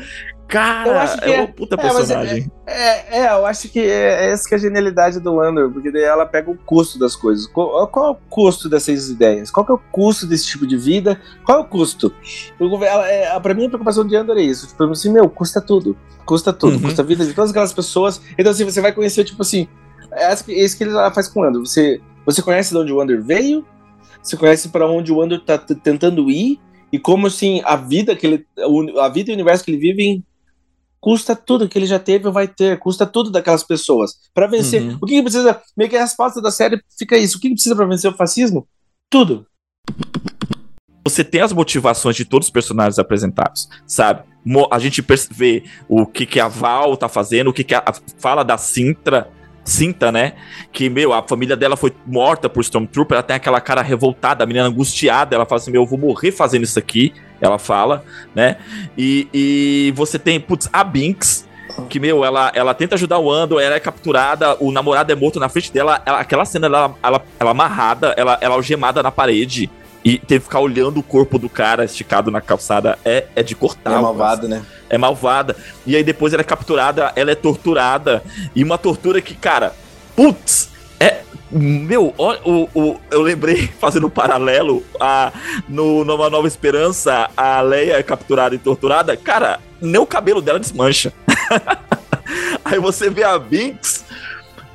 Cara, 0.49 0.89
eu 0.89 0.99
acho 0.99 1.19
que 1.19 1.25
é, 1.25 1.35
é 1.35 1.41
uma 1.41 1.49
puta 1.49 1.75
é, 1.75 1.79
personagem. 1.79 2.51
É, 2.67 2.73
é, 2.73 3.19
é, 3.19 3.33
eu 3.33 3.45
acho 3.45 3.69
que 3.69 3.81
é, 3.81 4.25
é 4.25 4.31
essa 4.31 4.49
que 4.49 4.55
é 4.55 4.57
a 4.57 4.61
genialidade 4.61 5.21
do 5.21 5.39
Andor, 5.41 5.71
porque 5.71 5.93
daí 5.93 6.03
ela 6.03 6.25
pega 6.25 6.51
o 6.51 6.57
custo 6.57 6.99
das 6.99 7.15
coisas. 7.15 7.47
Qual, 7.47 7.87
qual, 7.89 8.07
é 8.07 8.11
o 8.13 8.15
custo 8.31 8.67
dessas 8.67 9.11
ideias? 9.11 9.51
Qual 9.51 9.67
é 9.69 9.73
o 9.73 9.79
custo 9.93 10.27
desse 10.27 10.47
tipo 10.47 10.67
de 10.67 10.79
vida? 10.79 11.21
Qual 11.45 11.59
é 11.59 11.61
o 11.61 11.67
custo? 11.67 12.11
Ela, 12.59 13.07
é, 13.09 13.39
pra 13.41 13.53
mim, 13.53 13.67
a 13.67 13.69
preocupação 13.69 14.07
de 14.07 14.17
Andor 14.17 14.39
é 14.39 14.43
isso. 14.43 14.67
Tipo 14.69 14.85
assim, 14.85 15.13
meu, 15.13 15.29
custa 15.29 15.61
tudo. 15.61 15.95
Custa 16.25 16.51
tudo. 16.51 16.77
Uhum. 16.77 16.83
Custa 16.83 17.03
a 17.03 17.05
vida 17.05 17.27
de 17.27 17.35
todas 17.35 17.51
aquelas 17.51 17.75
pessoas. 17.75 18.19
Então, 18.39 18.51
assim, 18.51 18.65
você 18.65 18.81
vai 18.81 18.93
conhecer, 18.93 19.25
tipo 19.25 19.43
assim, 19.43 19.69
é 20.13 20.33
isso 20.33 20.79
que 20.79 20.85
ele 20.85 20.93
faz 21.13 21.29
com 21.29 21.41
o 21.41 21.45
Andor. 21.45 21.67
Você, 21.67 22.01
você 22.25 22.41
conhece 22.41 22.71
de 22.71 22.79
onde 22.79 22.93
o 22.93 23.01
Andor 23.03 23.21
veio, 23.21 23.67
você 24.23 24.35
conhece 24.35 24.71
para 24.71 24.87
onde 24.91 25.13
o 25.13 25.21
Andor 25.21 25.41
tá 25.41 25.59
tentando 25.59 26.31
ir, 26.31 26.59
e 26.91 26.99
como 26.99 27.27
assim 27.27 27.61
a 27.65 27.77
vida 27.77 28.17
que 28.17 28.27
ele 28.27 28.47
a 28.99 29.09
vida 29.11 29.31
e 29.31 29.33
o 29.33 29.35
universo 29.35 29.63
que 29.63 29.71
ele 29.71 29.79
vive 29.79 30.25
custa 31.01 31.35
tudo 31.35 31.69
que 31.69 31.79
ele 31.79 31.87
já 31.87 31.99
teve 31.99 32.27
ou 32.27 32.33
vai 32.33 32.49
ter, 32.49 32.79
custa 32.79 33.07
tudo 33.07 33.31
daquelas 33.31 33.63
pessoas. 33.63 34.13
Para 34.35 34.47
vencer, 34.47 34.83
uhum. 34.83 34.99
o 35.01 35.07
que, 35.07 35.15
que, 35.15 35.23
precisa? 35.23 35.61
Meio 35.77 35.91
que 35.91 35.97
a 35.97 36.03
resposta 36.03 36.41
da 36.41 36.51
série 36.51 36.81
fica 36.99 37.17
isso: 37.17 37.39
o 37.39 37.41
que, 37.41 37.49
que 37.49 37.55
precisa 37.55 37.77
para 37.77 37.87
vencer 37.87 38.11
o 38.11 38.17
fascismo? 38.17 38.67
Tudo. 39.11 39.47
Você 41.05 41.25
tem 41.25 41.41
as 41.41 41.53
motivações 41.53 42.17
de 42.17 42.25
todos 42.25 42.49
os 42.49 42.53
personagens 42.53 42.99
apresentados, 42.99 43.69
sabe? 43.87 44.25
A 44.71 44.79
gente 44.79 45.03
vê 45.31 45.65
o 45.89 46.07
que, 46.07 46.27
que 46.27 46.39
a 46.39 46.49
Val 46.49 46.97
tá 46.97 47.09
fazendo, 47.09 47.49
o 47.49 47.53
que, 47.53 47.65
que 47.65 47.75
a, 47.75 47.83
fala 48.19 48.43
da 48.43 48.59
Sintra, 48.59 49.31
Cinta, 49.69 50.11
né? 50.11 50.33
Que, 50.73 50.89
meu, 50.89 51.13
a 51.13 51.23
família 51.23 51.55
dela 51.55 51.77
foi 51.77 51.93
morta 52.07 52.49
por 52.49 52.61
Stormtrooper, 52.61 53.17
ela 53.17 53.23
tem 53.23 53.37
aquela 53.37 53.61
cara 53.61 53.83
revoltada, 53.83 54.43
a 54.43 54.47
menina 54.47 54.67
angustiada, 54.67 55.37
ela 55.37 55.45
fala 55.45 55.61
assim, 55.61 55.71
meu, 55.71 55.83
eu 55.83 55.87
vou 55.87 55.99
morrer 55.99 56.33
fazendo 56.33 56.65
isso 56.65 56.79
aqui, 56.79 57.13
ela 57.39 57.59
fala, 57.59 58.03
né? 58.35 58.57
E, 58.97 59.29
e 59.33 59.93
você 59.95 60.19
tem, 60.19 60.41
putz, 60.41 60.71
a 60.73 60.83
Binks, 60.83 61.47
que, 61.91 62.01
meu, 62.01 62.25
ela, 62.25 62.51
ela 62.55 62.73
tenta 62.73 62.95
ajudar 62.95 63.19
o 63.19 63.31
Ando, 63.31 63.61
ela 63.61 63.75
é 63.75 63.81
capturada, 63.81 64.57
o 64.59 64.73
namorado 64.73 65.13
é 65.13 65.15
morto 65.15 65.39
na 65.39 65.51
frente 65.51 65.71
dela, 65.71 66.01
ela, 66.07 66.21
aquela 66.21 66.47
cena, 66.47 66.67
ela, 66.67 66.95
ela, 67.03 67.25
ela 67.39 67.51
amarrada, 67.51 68.15
ela, 68.17 68.39
ela 68.41 68.55
algemada 68.55 69.03
na 69.03 69.11
parede, 69.11 69.71
e 70.09 70.19
ter 70.19 70.39
que 70.39 70.45
ficar 70.45 70.61
olhando 70.61 71.01
o 71.01 71.03
corpo 71.03 71.39
do 71.39 71.51
cara 71.51 71.85
esticado 71.85 72.31
na 72.31 72.41
calçada 72.41 72.99
é, 73.05 73.27
é 73.37 73.43
de 73.43 73.55
cortar. 73.55 73.93
É 73.93 74.01
malvado, 74.01 74.49
né? 74.49 74.65
É 74.89 74.97
malvada. 74.97 75.55
E 75.87 75.95
aí 75.95 76.03
depois 76.03 76.33
ela 76.33 76.41
é 76.41 76.45
capturada, 76.45 77.13
ela 77.15 77.31
é 77.31 77.35
torturada. 77.35 78.23
E 78.57 78.65
uma 78.65 78.79
tortura 78.79 79.21
que, 79.21 79.35
cara, 79.35 79.75
putz, 80.17 80.71
é 80.99 81.21
Meu, 81.51 82.15
o, 82.17 82.69
o, 82.75 83.01
eu 83.11 83.21
lembrei, 83.21 83.69
fazendo 83.79 84.07
um 84.07 84.11
paralelo, 84.11 84.83
a, 84.99 85.31
no 85.69 86.07
Numa 86.07 86.31
Nova 86.31 86.49
Esperança, 86.49 87.29
a 87.37 87.61
Leia 87.61 87.99
é 87.99 88.03
capturada 88.03 88.55
e 88.55 88.59
torturada. 88.59 89.15
Cara, 89.15 89.61
nem 89.79 90.01
o 90.01 90.07
cabelo 90.07 90.41
dela 90.41 90.59
desmancha. 90.59 91.13
Aí 92.65 92.79
você 92.79 93.11
vê 93.11 93.25
a 93.25 93.39
Binks. 93.39 94.07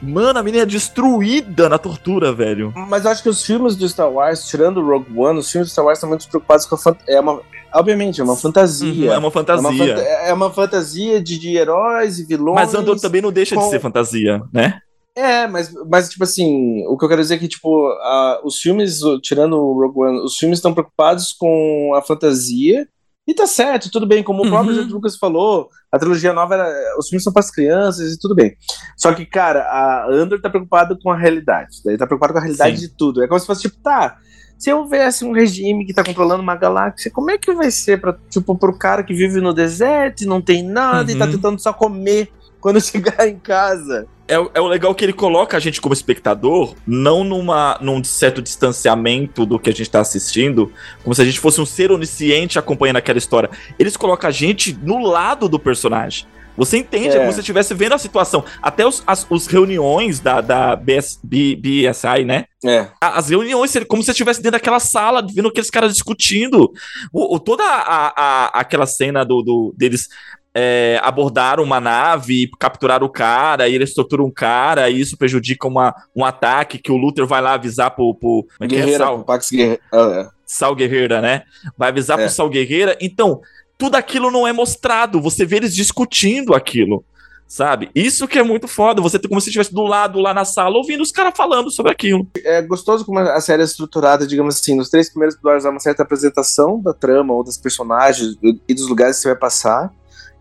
Mano, 0.04 0.38
a 0.38 0.44
menina 0.44 0.64
é 0.64 0.66
destruída 0.66 1.70
na 1.70 1.78
tortura, 1.78 2.34
velho. 2.34 2.74
Mas 2.90 3.06
eu 3.06 3.12
acho 3.12 3.24
que 3.24 3.30
os 3.30 3.44
filmes 3.44 3.76
do 3.76 3.88
Star 3.88 4.12
Wars, 4.12 4.46
tirando 4.46 4.82
o 4.82 4.86
Rogue 4.86 5.18
One, 5.18 5.40
os 5.40 5.50
filmes 5.50 5.70
do 5.70 5.72
Star 5.72 5.86
Wars 5.86 5.98
estão 5.98 6.10
muito 6.10 6.28
preocupados 6.28 6.66
com 6.66 6.76
a 6.76 6.78
fant... 6.78 6.98
é 7.08 7.20
uma 7.20 7.42
Obviamente, 7.74 8.22
é 8.22 8.24
uma 8.24 8.38
fantasia. 8.38 9.10
Uhum, 9.10 9.14
é 9.14 9.18
uma 9.18 9.32
fantasia. 9.32 9.66
É 9.66 9.72
uma, 9.72 9.78
fanta 9.78 10.02
é 10.02 10.34
uma 10.34 10.52
fantasia 10.52 11.22
de, 11.22 11.40
de, 11.40 11.58
heróis 11.58 12.20
e 12.20 12.26
vilões. 12.26 12.56
Mas 12.56 12.76
Andor 12.76 13.00
também 13.00 13.22
não 13.22 13.32
deixa 13.32 13.56
com... 13.56 13.64
de 13.64 13.70
ser 13.70 13.80
fantasia, 13.80 14.44
né? 14.54 14.80
É, 15.16 15.48
mas, 15.48 15.72
mas, 15.90 16.10
tipo 16.10 16.24
assim, 16.24 16.86
o 16.88 16.98
que 16.98 17.06
eu 17.06 17.10
quero 17.10 17.22
dizer 17.22 17.36
é 17.36 17.38
que, 17.38 17.48
tipo, 17.48 17.88
a, 17.88 18.42
os 18.44 18.58
filmes, 18.58 19.00
tirando 19.22 19.58
o 19.58 19.74
Rogue 19.74 20.00
One, 20.00 20.20
os 20.20 20.38
filmes 20.38 20.60
estão 20.60 20.74
preocupados 20.74 21.32
com 21.34 21.94
a 21.96 22.02
fantasia 22.02 22.88
e 23.26 23.34
tá 23.34 23.48
certo, 23.48 23.90
tudo 23.90 24.06
bem, 24.06 24.22
como 24.22 24.46
o 24.46 24.50
próprio 24.50 24.76
uhum. 24.82 24.88
Lucas 24.88 25.16
falou, 25.16 25.70
a 25.90 25.98
trilogia 25.98 26.34
nova 26.34 26.56
era. 26.56 26.98
Os 26.98 27.08
filmes 27.08 27.24
são 27.24 27.32
para 27.32 27.40
as 27.40 27.50
crianças 27.50 28.14
e 28.14 28.20
tudo 28.20 28.36
bem. 28.36 28.58
Só 28.98 29.14
que, 29.14 29.26
cara, 29.26 29.62
a 29.62 30.08
Andor 30.12 30.42
tá 30.42 30.50
preocupado 30.50 31.00
com 31.02 31.10
a 31.10 31.18
realidade. 31.18 31.70
Ele 31.86 31.98
tá 31.98 32.06
preocupado 32.06 32.34
com 32.34 32.40
a 32.40 32.42
realidade 32.42 32.78
Sim. 32.78 32.88
de 32.88 32.90
tudo. 32.90 33.24
É 33.24 33.28
como 33.28 33.40
se 33.40 33.46
fosse, 33.46 33.62
tipo, 33.62 33.78
tá. 33.82 34.18
Se 34.58 34.72
houvesse 34.74 35.24
um 35.24 35.32
regime 35.32 35.86
que 35.86 35.94
tá 35.94 36.04
controlando 36.04 36.44
uma 36.44 36.56
galáxia, 36.56 37.12
como 37.12 37.32
é 37.32 37.38
que 37.38 37.54
vai 37.54 37.72
ser 37.72 38.00
para 38.00 38.18
tipo, 38.30 38.58
pro 38.58 38.78
cara 38.78 39.04
que 39.04 39.14
vive 39.14 39.40
no 39.40 39.54
deserto 39.54 40.22
e 40.22 40.26
não 40.26 40.42
tem 40.42 40.64
nada 40.64 41.10
uhum. 41.10 41.16
e 41.16 41.20
tá 41.20 41.26
uhum. 41.26 41.32
tentando 41.32 41.62
só 41.62 41.72
comer 41.72 42.30
quando 42.64 42.82
chegar 42.82 43.28
em 43.28 43.38
casa? 43.38 44.08
é, 44.28 44.36
é 44.54 44.62
o 44.62 44.68
legal 44.68 44.96
que 44.96 45.04
ele 45.04 45.14
coloca 45.14 45.58
a 45.58 45.60
gente 45.60 45.82
como 45.82 45.94
espectador, 45.94 46.76
não 46.88 47.24
numa, 47.24 47.78
num 47.82 48.04
certo 48.04 48.42
distanciamento 48.42 49.46
do 49.46 49.60
que 49.60 49.70
a 49.70 49.74
gente 49.74 49.84
está 49.84 50.00
assistindo, 50.00 50.72
como 51.04 51.14
se 51.14 51.22
a 51.22 51.26
gente 51.26 51.40
fosse 51.40 51.60
um 51.60 51.66
ser 51.66 51.92
onisciente 51.92 52.58
acompanhando 52.58 52.98
aquela 52.98 53.18
história. 53.18 53.50
Eles 53.78 53.98
colocam 53.98 54.30
a 54.30 54.32
gente 54.32 54.78
no 54.82 55.00
lado 55.00 55.50
do 55.50 55.60
personagem. 55.60 56.26
Você 56.56 56.78
entende, 56.78 57.10
é, 57.10 57.16
é 57.16 57.20
como 57.20 57.32
se 57.32 57.36
você 57.36 57.42
estivesse 57.42 57.74
vendo 57.74 57.94
a 57.94 57.98
situação. 57.98 58.46
Até 58.62 58.86
os, 58.86 59.02
as 59.08 59.26
os 59.28 59.48
reuniões 59.48 60.20
da, 60.20 60.40
da 60.40 60.76
BS, 60.76 61.20
B, 61.24 61.56
BSI, 61.56 62.24
né? 62.26 62.46
É. 62.64 62.88
As 63.02 63.30
reuniões, 63.30 63.74
como 63.88 64.04
se 64.04 64.06
você 64.06 64.12
estivesse 64.12 64.40
dentro 64.40 64.60
daquela 64.60 64.80
sala, 64.80 65.26
vendo 65.34 65.48
aqueles 65.48 65.72
caras 65.72 65.94
discutindo. 65.94 66.72
O, 67.12 67.36
o 67.36 67.40
toda 67.40 67.64
a, 67.64 68.14
a, 68.16 68.60
aquela 68.60 68.86
cena 68.86 69.26
do, 69.26 69.42
do, 69.42 69.74
deles 69.76 70.08
é, 70.56 71.00
abordar 71.02 71.60
uma 71.60 71.80
nave 71.80 72.44
e 72.44 72.52
capturar 72.60 73.04
o 73.04 73.10
cara, 73.10 73.68
e 73.68 73.74
eles 73.74 73.94
torturam 73.94 74.26
um 74.26 74.32
cara, 74.32 74.90
e 74.90 75.00
isso 75.00 75.18
prejudica 75.18 75.68
uma, 75.68 75.96
um 76.16 76.24
ataque 76.24 76.78
que 76.78 76.92
o 76.92 76.98
Luther 76.98 77.26
vai 77.26 77.42
lá 77.42 77.54
avisar 77.54 77.92
pro. 77.92 78.14
pro 78.14 78.44
como 78.44 78.48
é 78.62 78.68
que 78.68 78.76
é? 78.76 78.80
Guerreira, 78.80 79.04
é? 79.04 79.08
Sal, 79.08 79.24
Pax 79.24 79.50
Guerreira. 79.52 79.82
Ah, 79.92 80.12
é. 80.16 80.30
Sal 80.46 80.76
Guerreira, 80.76 81.22
né? 81.22 81.44
Vai 81.78 81.90
avisar 81.90 82.20
é. 82.20 82.24
pro 82.24 82.32
Sal 82.32 82.50
Guerreira. 82.50 82.96
Então, 83.02 83.42
tudo 83.78 83.96
aquilo 83.96 84.30
não 84.30 84.48
é 84.48 84.54
mostrado. 84.54 85.20
Você 85.22 85.46
vê 85.46 85.58
eles 85.58 85.74
discutindo 85.74 86.54
aquilo. 86.54 87.04
Sabe? 87.48 87.92
Isso 87.94 88.28
que 88.28 88.40
é 88.40 88.44
muito 88.44 88.68
foda. 88.68 89.00
Você 89.00 89.20
tem 89.20 89.30
como 89.30 89.40
se 89.40 89.50
estivesse 89.50 89.72
do 89.72 89.84
lado 89.84 90.20
lá 90.20 90.34
na 90.34 90.44
sala 90.44 90.76
ouvindo 90.76 91.02
os 91.02 91.12
caras 91.12 91.34
falando 91.36 91.70
sobre 91.70 91.92
aquilo. 91.92 92.28
É 92.44 92.64
gostoso 92.64 93.06
como 93.06 93.20
a 93.20 93.40
série 93.42 93.62
é 93.62 93.66
estruturada, 93.66 94.26
digamos 94.26 94.56
assim, 94.56 94.76
nos 94.76 94.90
três 94.90 95.10
primeiros 95.10 95.36
episódios 95.36 95.64
há 95.64 95.70
uma 95.70 95.80
certa 95.80 96.02
apresentação 96.02 96.82
da 96.82 96.94
trama 96.94 97.32
ou 97.32 97.44
dos 97.44 97.58
personagens 97.58 98.38
e 98.68 98.74
dos 98.74 98.88
lugares 98.88 99.18
que 99.18 99.22
você 99.22 99.28
vai 99.28 99.38
passar 99.38 99.94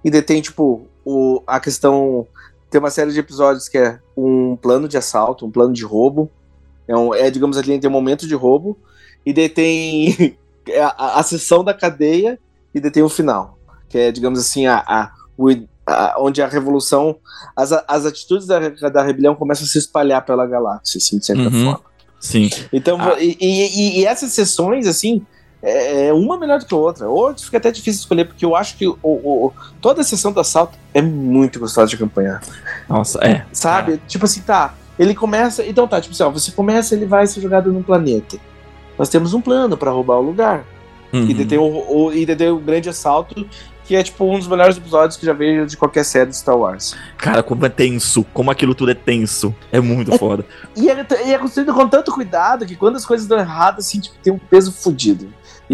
e 0.05 0.11
detém, 0.11 0.41
tipo, 0.41 0.87
o, 1.05 1.43
a 1.47 1.61
questão. 1.61 2.27
Tem 2.71 2.79
uma 2.79 2.91
série 2.91 3.13
de 3.13 3.19
episódios 3.19 3.69
que 3.69 3.77
é 3.77 3.99
um 4.17 4.57
plano 4.57 4.89
de 4.89 4.97
assalto, 4.97 5.47
um 5.47 5.51
plano 5.51 5.73
de 5.73 5.85
roubo. 5.85 6.31
É, 6.89 6.97
um, 6.97 7.15
é 7.15 7.31
digamos 7.31 7.57
ali, 7.59 7.79
tem 7.79 7.89
um 7.89 7.93
momento 7.93 8.27
de 8.27 8.35
roubo. 8.35 8.79
E 9.25 9.33
detém 9.33 10.37
a, 10.81 11.05
a, 11.05 11.21
a 11.21 11.23
sessão 11.23 11.63
da 11.63 11.75
cadeia 11.75 12.39
e 12.75 12.81
detém 12.81 13.03
o 13.03 13.09
final. 13.09 13.59
Que 13.89 13.99
é, 13.99 14.13
digamos 14.13 14.39
assim, 14.39 14.67
a, 14.67 14.79
a, 14.79 15.13
o, 15.37 15.51
a 15.87 16.17
onde 16.19 16.41
a 16.41 16.47
revolução. 16.49 17.17
As, 17.55 17.73
as 17.73 18.07
atitudes 18.07 18.47
da, 18.47 18.59
da 18.89 19.03
rebelião 19.03 19.35
começam 19.35 19.65
a 19.65 19.69
se 19.69 19.79
espalhar 19.79 20.25
pela 20.25 20.47
galáxia, 20.47 20.99
assim, 20.99 21.19
de 21.19 21.27
certa 21.27 21.43
uhum. 21.43 21.65
forma. 21.65 21.93
Sim. 22.19 22.49
Então, 22.73 22.99
ah. 23.01 23.21
e, 23.21 23.37
e, 23.41 24.01
e, 24.01 24.07
essas 24.07 24.33
sessões, 24.33 24.87
assim, 24.87 25.27
é, 25.63 26.09
é 26.09 26.13
uma 26.13 26.37
melhor 26.37 26.59
do 26.59 26.67
que 26.67 26.75
a 26.75 26.77
outra. 26.77 27.09
Ou 27.09 27.35
fica 27.39 27.59
até 27.59 27.71
difícil 27.71 28.01
escolher, 28.01 28.25
porque 28.25 28.45
eu 28.45 28.57
acho 28.57 28.77
que 28.77 28.87
o, 28.87 28.97
o, 29.03 29.53
toda 29.81 30.01
a 30.01 30.05
sessão 30.05 30.33
do 30.33 30.41
assalto 30.41 30.77
é 30.93 31.01
muito 31.01 31.61
gostosa 31.61 31.89
de 31.89 31.97
acompanhar. 31.97 32.43
Nossa, 32.89 33.19
é. 33.25 33.47
Sabe? 33.53 33.95
É. 33.95 33.99
Tipo 34.09 34.25
assim, 34.25 34.41
tá. 34.43 34.75
Ele 34.99 35.15
começa. 35.15 35.65
Então 35.65 35.87
tá, 35.87 36.01
tipo 36.01 36.15
assim, 36.15 36.23
ó, 36.25 36.31
você 36.31 36.51
começa, 36.51 36.95
ele 36.95 37.07
vai 37.07 37.27
ser 37.27 37.41
jogado 37.41 37.73
num 37.73 37.83
planeta. 37.83 38.37
Nós 38.99 39.09
temos 39.09 39.33
um 39.33 39.41
plano 39.41 39.77
para 39.77 39.91
roubar 39.91 40.19
o 40.19 40.23
lugar. 40.23 40.65
Uhum. 41.13 41.29
E 41.29 41.45
tem 41.45 41.59
o, 41.59 41.63
o, 41.63 42.13
e 42.13 42.25
tem 42.25 42.49
o 42.51 42.59
grande 42.59 42.89
assalto, 42.89 43.47
que 43.85 43.95
é 43.95 44.03
tipo 44.03 44.25
um 44.25 44.39
dos 44.39 44.49
melhores 44.49 44.77
episódios 44.77 45.17
que 45.17 45.27
já 45.27 45.33
vejo 45.33 45.67
de 45.67 45.77
qualquer 45.77 46.05
série 46.05 46.31
de 46.31 46.37
Star 46.37 46.57
Wars. 46.57 46.97
Cara, 47.19 47.43
como 47.43 47.67
é 47.67 47.69
tenso, 47.69 48.25
como 48.33 48.51
aquilo 48.51 48.75
tudo 48.75 48.91
é 48.91 48.95
tenso. 48.95 49.55
É 49.71 49.81
muito 49.81 50.15
é, 50.15 50.19
foda. 50.19 50.45
E 50.75 50.89
é, 50.89 51.07
e 51.27 51.35
é 51.35 51.39
construído 51.39 51.75
com 51.75 51.87
tanto 51.87 52.13
cuidado 52.13 52.65
que 52.65 52.77
quando 52.77 52.97
as 52.97 53.05
coisas 53.05 53.27
dão 53.27 53.39
errado, 53.39 53.79
assim, 53.79 54.01
tipo, 54.01 54.17
tem 54.23 54.33
um 54.33 54.39
peso 54.39 54.73
fodido. 54.73 55.29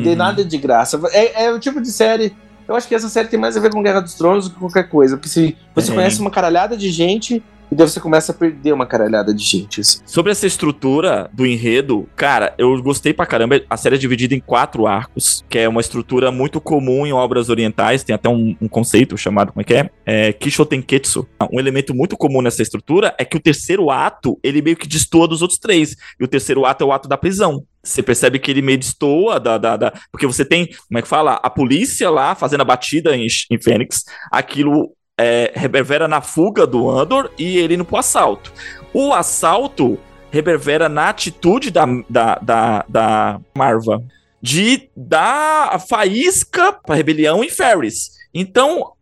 E 0.06 0.08
uhum. 0.10 0.16
nada 0.16 0.44
de 0.44 0.58
graça. 0.58 1.00
É, 1.12 1.44
é 1.44 1.52
o 1.52 1.58
tipo 1.58 1.80
de 1.80 1.90
série. 1.90 2.34
Eu 2.66 2.74
acho 2.74 2.86
que 2.86 2.94
essa 2.94 3.08
série 3.08 3.28
tem 3.28 3.38
mais 3.38 3.56
a 3.56 3.60
ver 3.60 3.70
com 3.70 3.82
Guerra 3.82 4.00
dos 4.00 4.14
Tronos 4.14 4.48
do 4.48 4.54
que 4.54 4.60
qualquer 4.60 4.88
coisa. 4.88 5.16
Porque 5.16 5.28
se 5.28 5.56
você 5.74 5.90
é. 5.90 5.94
conhece 5.94 6.20
uma 6.20 6.30
caralhada 6.30 6.76
de 6.76 6.90
gente 6.90 7.42
e 7.70 7.74
daí 7.74 7.88
você 7.88 8.00
começa 8.00 8.32
a 8.32 8.34
perder 8.34 8.72
uma 8.72 8.86
caralhada 8.86 9.34
de 9.34 9.44
gente. 9.44 9.80
Assim. 9.80 10.00
Sobre 10.06 10.32
essa 10.32 10.46
estrutura 10.46 11.30
do 11.32 11.46
enredo, 11.46 12.08
cara, 12.16 12.54
eu 12.58 12.80
gostei 12.82 13.12
pra 13.12 13.26
caramba. 13.26 13.60
A 13.68 13.76
série 13.76 13.96
é 13.96 13.98
dividida 13.98 14.34
em 14.34 14.40
quatro 14.40 14.86
arcos, 14.86 15.44
que 15.48 15.58
é 15.58 15.68
uma 15.68 15.80
estrutura 15.80 16.30
muito 16.30 16.60
comum 16.60 17.06
em 17.06 17.12
obras 17.12 17.48
orientais. 17.48 18.02
Tem 18.02 18.14
até 18.14 18.28
um, 18.28 18.56
um 18.60 18.68
conceito 18.68 19.16
chamado, 19.16 19.52
como 19.52 19.60
é 19.60 19.64
que 19.64 19.74
é? 19.74 19.90
é 20.06 20.32
Kishotenketsu. 20.32 21.26
Um 21.52 21.60
elemento 21.60 21.94
muito 21.94 22.16
comum 22.16 22.40
nessa 22.40 22.62
estrutura 22.62 23.14
é 23.18 23.24
que 23.24 23.36
o 23.36 23.40
terceiro 23.40 23.90
ato, 23.90 24.38
ele 24.42 24.62
meio 24.62 24.76
que 24.76 24.88
destoa 24.88 25.28
dos 25.28 25.42
outros 25.42 25.58
três. 25.58 25.96
E 26.18 26.24
o 26.24 26.28
terceiro 26.28 26.64
ato 26.64 26.84
é 26.84 26.86
o 26.86 26.92
ato 26.92 27.08
da 27.08 27.16
prisão. 27.16 27.64
Você 27.82 28.02
percebe 28.02 28.38
que 28.38 28.50
ele 28.50 28.60
meio 28.60 28.78
destoa 28.78 29.40
da, 29.40 29.56
da, 29.56 29.76
da, 29.76 29.92
Porque 30.10 30.26
você 30.26 30.44
tem, 30.44 30.66
como 30.66 30.98
é 30.98 31.02
que 31.02 31.08
fala? 31.08 31.34
A 31.42 31.48
polícia 31.48 32.10
lá 32.10 32.34
fazendo 32.34 32.60
a 32.60 32.64
batida 32.64 33.16
em, 33.16 33.26
em 33.50 33.60
Fênix. 33.60 34.04
Aquilo 34.30 34.92
é, 35.18 35.52
reverbera 35.54 36.06
na 36.06 36.20
fuga 36.20 36.66
do 36.66 36.88
Andor 36.88 37.30
e 37.36 37.58
ele 37.58 37.74
indo 37.74 37.84
pro 37.84 37.96
assalto. 37.96 38.52
O 38.94 39.12
assalto 39.12 39.98
reverbera 40.30 40.88
na 40.88 41.08
atitude 41.08 41.70
da, 41.70 41.84
da, 42.08 42.36
da, 42.36 42.84
da 42.88 43.40
Marva 43.56 44.02
de 44.40 44.88
dar 44.96 45.70
a 45.72 45.78
faísca 45.78 46.72
pra 46.72 46.94
rebelião 46.94 47.42
em 47.42 47.50
Ferris. 47.50 48.12
Então, 48.32 48.92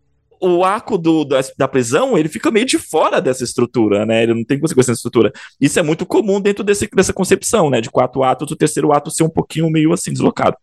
o 0.41 0.65
arco 0.65 0.97
do, 0.97 1.25
da, 1.25 1.41
da, 1.59 1.69
prisão, 1.69 2.17
ele 2.17 2.29
fica 2.29 2.51
meio 2.51 2.65
de 2.65 2.79
fora 2.79 3.21
dessa 3.21 3.45
estrutura, 3.45 4.07
né? 4.07 4.23
Ele 4.23 4.35
não 4.35 4.45
tem 4.45 4.59
consequência 4.59 4.93
nessa 4.93 5.01
estrutura. 5.01 5.33
Isso 5.61 5.79
é 5.79 5.83
muito 5.83 6.07
comum 6.07 6.41
dentro 6.41 6.65
desse, 6.65 6.89
dessa 6.95 7.13
concepção, 7.13 7.69
né? 7.69 7.81
De 7.81 7.91
quatro 7.91 8.23
atos, 8.23 8.51
o 8.51 8.57
terceiro 8.57 8.93
ato 8.93 9.11
ser 9.11 9.25
um 9.25 9.31
pouquinho 9.31 9.69
meio 9.71 9.93
assim, 9.93 10.13
deslocado 10.13 10.57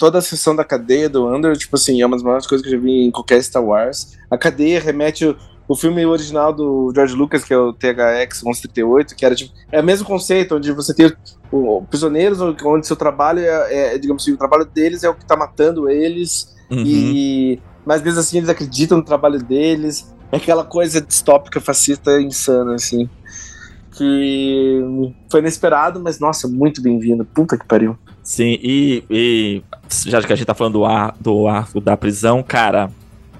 toda 0.00 0.18
a 0.18 0.22
sessão 0.22 0.56
da 0.56 0.64
cadeia 0.64 1.10
do 1.10 1.28
Andor, 1.28 1.54
tipo 1.58 1.76
assim, 1.76 2.00
é 2.00 2.06
uma 2.06 2.16
das 2.16 2.24
maiores 2.24 2.46
coisas 2.46 2.66
que 2.66 2.72
eu 2.72 2.78
já 2.78 2.82
vi 2.82 3.04
em 3.04 3.10
qualquer 3.10 3.40
Star 3.42 3.62
Wars. 3.62 4.16
A 4.30 4.38
cadeia 4.38 4.80
remete 4.80 5.26
o, 5.26 5.36
o 5.68 5.76
filme 5.76 6.06
original 6.06 6.54
do 6.54 6.90
George 6.94 7.14
Lucas, 7.14 7.44
que 7.44 7.52
é 7.52 7.58
o 7.58 7.74
THX 7.74 8.42
1138, 8.42 9.14
que 9.14 9.26
era 9.26 9.34
tipo, 9.34 9.52
é 9.70 9.78
o 9.78 9.84
mesmo 9.84 10.06
conceito, 10.06 10.56
onde 10.56 10.72
você 10.72 10.94
tem 10.94 11.12
o, 11.52 11.76
o 11.76 11.82
prisioneiros, 11.82 12.40
onde 12.40 12.86
seu 12.86 12.96
trabalho 12.96 13.40
é, 13.40 13.94
é, 13.94 13.98
digamos 13.98 14.22
assim, 14.22 14.32
o 14.32 14.38
trabalho 14.38 14.64
deles 14.64 15.04
é 15.04 15.10
o 15.10 15.14
que 15.14 15.26
tá 15.26 15.36
matando 15.36 15.90
eles, 15.90 16.56
uhum. 16.70 16.82
e 16.82 17.60
mas 17.84 18.00
mesmo 18.00 18.20
assim 18.20 18.38
eles 18.38 18.48
acreditam 18.48 18.96
no 18.96 19.04
trabalho 19.04 19.38
deles. 19.38 20.10
É 20.32 20.38
aquela 20.38 20.64
coisa 20.64 20.98
distópica, 21.00 21.60
fascista, 21.60 22.18
insana, 22.22 22.76
assim. 22.76 23.06
Que 24.00 24.80
foi 25.30 25.40
inesperado, 25.40 26.00
mas 26.00 26.18
nossa, 26.18 26.48
muito 26.48 26.80
bem-vindo. 26.80 27.22
Puta 27.22 27.58
que 27.58 27.66
pariu. 27.66 27.98
Sim, 28.22 28.58
e, 28.62 29.04
e, 29.10 29.62
já 30.06 30.22
que 30.22 30.32
a 30.32 30.36
gente 30.36 30.46
tá 30.46 30.54
falando 30.54 30.72
do, 30.72 30.84
ar, 30.86 31.14
do 31.20 31.46
arco 31.46 31.82
da 31.82 31.98
prisão, 31.98 32.42
cara, 32.42 32.90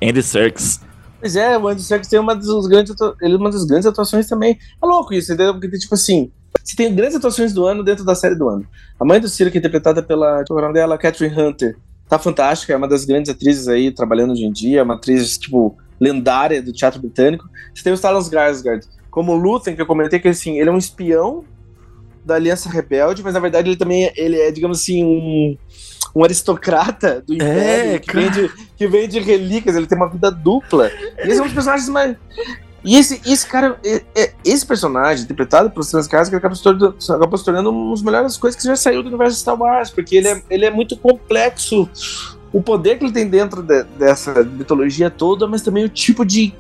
Andy 0.03 0.23
Serkis. 0.23 0.79
Pois 1.19 1.35
é, 1.35 1.57
o 1.57 1.67
Andy 1.67 1.83
Serkis 1.83 2.11
tem 2.11 2.21
uma 2.21 2.37
das, 2.37 2.67
grandes, 2.67 2.95
ele 3.23 3.37
é 3.37 3.37
uma 3.39 3.51
das 3.51 3.65
grandes 3.65 3.87
atuações 3.87 4.27
também. 4.27 4.59
É 4.83 4.87
louco 4.87 5.15
isso, 5.15 5.33
entendeu? 5.33 5.55
Porque, 5.55 5.79
tipo 5.79 5.95
assim, 5.95 6.31
você 6.63 6.77
tem 6.77 6.95
grandes 6.95 7.17
atuações 7.17 7.55
do 7.55 7.65
ano 7.65 7.83
dentro 7.83 8.05
da 8.05 8.15
série 8.15 8.35
do 8.35 8.47
ano. 8.47 8.67
A 9.01 9.05
mãe 9.07 9.19
do 9.19 9.31
Ciro, 9.31 9.51
que 9.51 9.57
é 9.57 9.61
interpretada 9.61 10.03
pela, 10.03 10.45
o 10.47 10.61
nome 10.61 10.75
dela? 10.75 10.99
Catherine 10.99 11.41
Hunter. 11.41 11.75
Tá 12.07 12.19
fantástica, 12.19 12.75
é 12.75 12.77
uma 12.77 12.89
das 12.89 13.07
grandes 13.07 13.31
atrizes 13.31 13.67
aí, 13.67 13.91
trabalhando 13.91 14.33
hoje 14.35 14.45
em 14.45 14.53
dia, 14.53 14.81
é 14.81 14.83
uma 14.83 14.97
atriz, 14.97 15.39
tipo, 15.39 15.79
lendária 15.99 16.63
do 16.63 16.71
teatro 16.71 17.01
britânico. 17.01 17.49
Você 17.75 17.83
tem 17.83 17.95
o 17.95 17.97
Stellan 17.97 18.21
Skarsgård, 18.21 18.87
como 19.11 19.33
o 19.33 19.37
Luthen, 19.37 19.75
que 19.75 19.83
eu 19.83 19.87
comentei 19.87 20.19
que, 20.19 20.29
assim, 20.29 20.59
ele 20.59 20.69
é 20.69 20.73
um 20.73 20.79
espião 20.79 21.45
da 22.25 22.35
Aliança 22.35 22.69
Rebelde, 22.69 23.23
mas 23.23 23.35
na 23.35 23.41
verdade 23.41 23.69
ele 23.69 23.77
também 23.77 24.05
é, 24.05 24.13
ele 24.17 24.37
é, 24.37 24.51
digamos 24.51 24.81
assim, 24.81 25.03
um, 25.03 25.57
um 26.15 26.25
aristocrata 26.25 27.23
do 27.27 27.35
Império 27.35 27.95
é, 27.95 27.99
que, 27.99 28.15
vem 28.15 28.31
de, 28.31 28.51
que 28.77 28.87
vem 28.87 29.09
de 29.09 29.21
relíquias, 29.21 29.75
ele 29.75 29.87
tem 29.87 29.97
uma 29.97 30.09
vida 30.09 30.31
dupla. 30.31 30.91
E 31.25 31.29
esse 31.29 31.39
é 31.39 31.43
um 31.43 31.47
dos 31.47 31.55
personagens 31.55 31.89
mais. 31.89 32.17
E 32.83 32.97
esse, 32.97 33.21
esse 33.31 33.47
cara, 33.47 33.79
esse 34.43 34.65
personagem, 34.65 35.25
interpretado 35.25 35.71
por 35.71 35.85
Stellan 35.85 36.03
Skarsgård, 36.03 36.37
acaba 36.37 36.55
se, 36.55 36.63
tornando, 36.63 36.97
acaba 37.11 37.37
se 37.37 37.45
tornando 37.45 37.71
uma 37.71 37.91
das 37.91 38.03
melhores 38.03 38.37
coisas 38.39 38.59
que 38.59 38.67
já 38.67 38.75
saiu 38.75 39.03
do 39.03 39.09
universo 39.09 39.39
Star 39.39 39.61
Wars, 39.61 39.91
porque 39.91 40.17
ele 40.17 40.29
é, 40.29 40.43
ele 40.49 40.65
é 40.65 40.71
muito 40.71 40.97
complexo. 40.97 41.89
O 42.53 42.63
poder 42.63 42.99
que 42.99 43.05
ele 43.05 43.13
tem 43.13 43.29
dentro 43.29 43.63
de, 43.63 43.85
dessa 43.99 44.43
mitologia 44.43 45.11
toda, 45.11 45.47
mas 45.47 45.61
também 45.63 45.85
o 45.85 45.89
tipo 45.91 46.25
de 46.25 46.55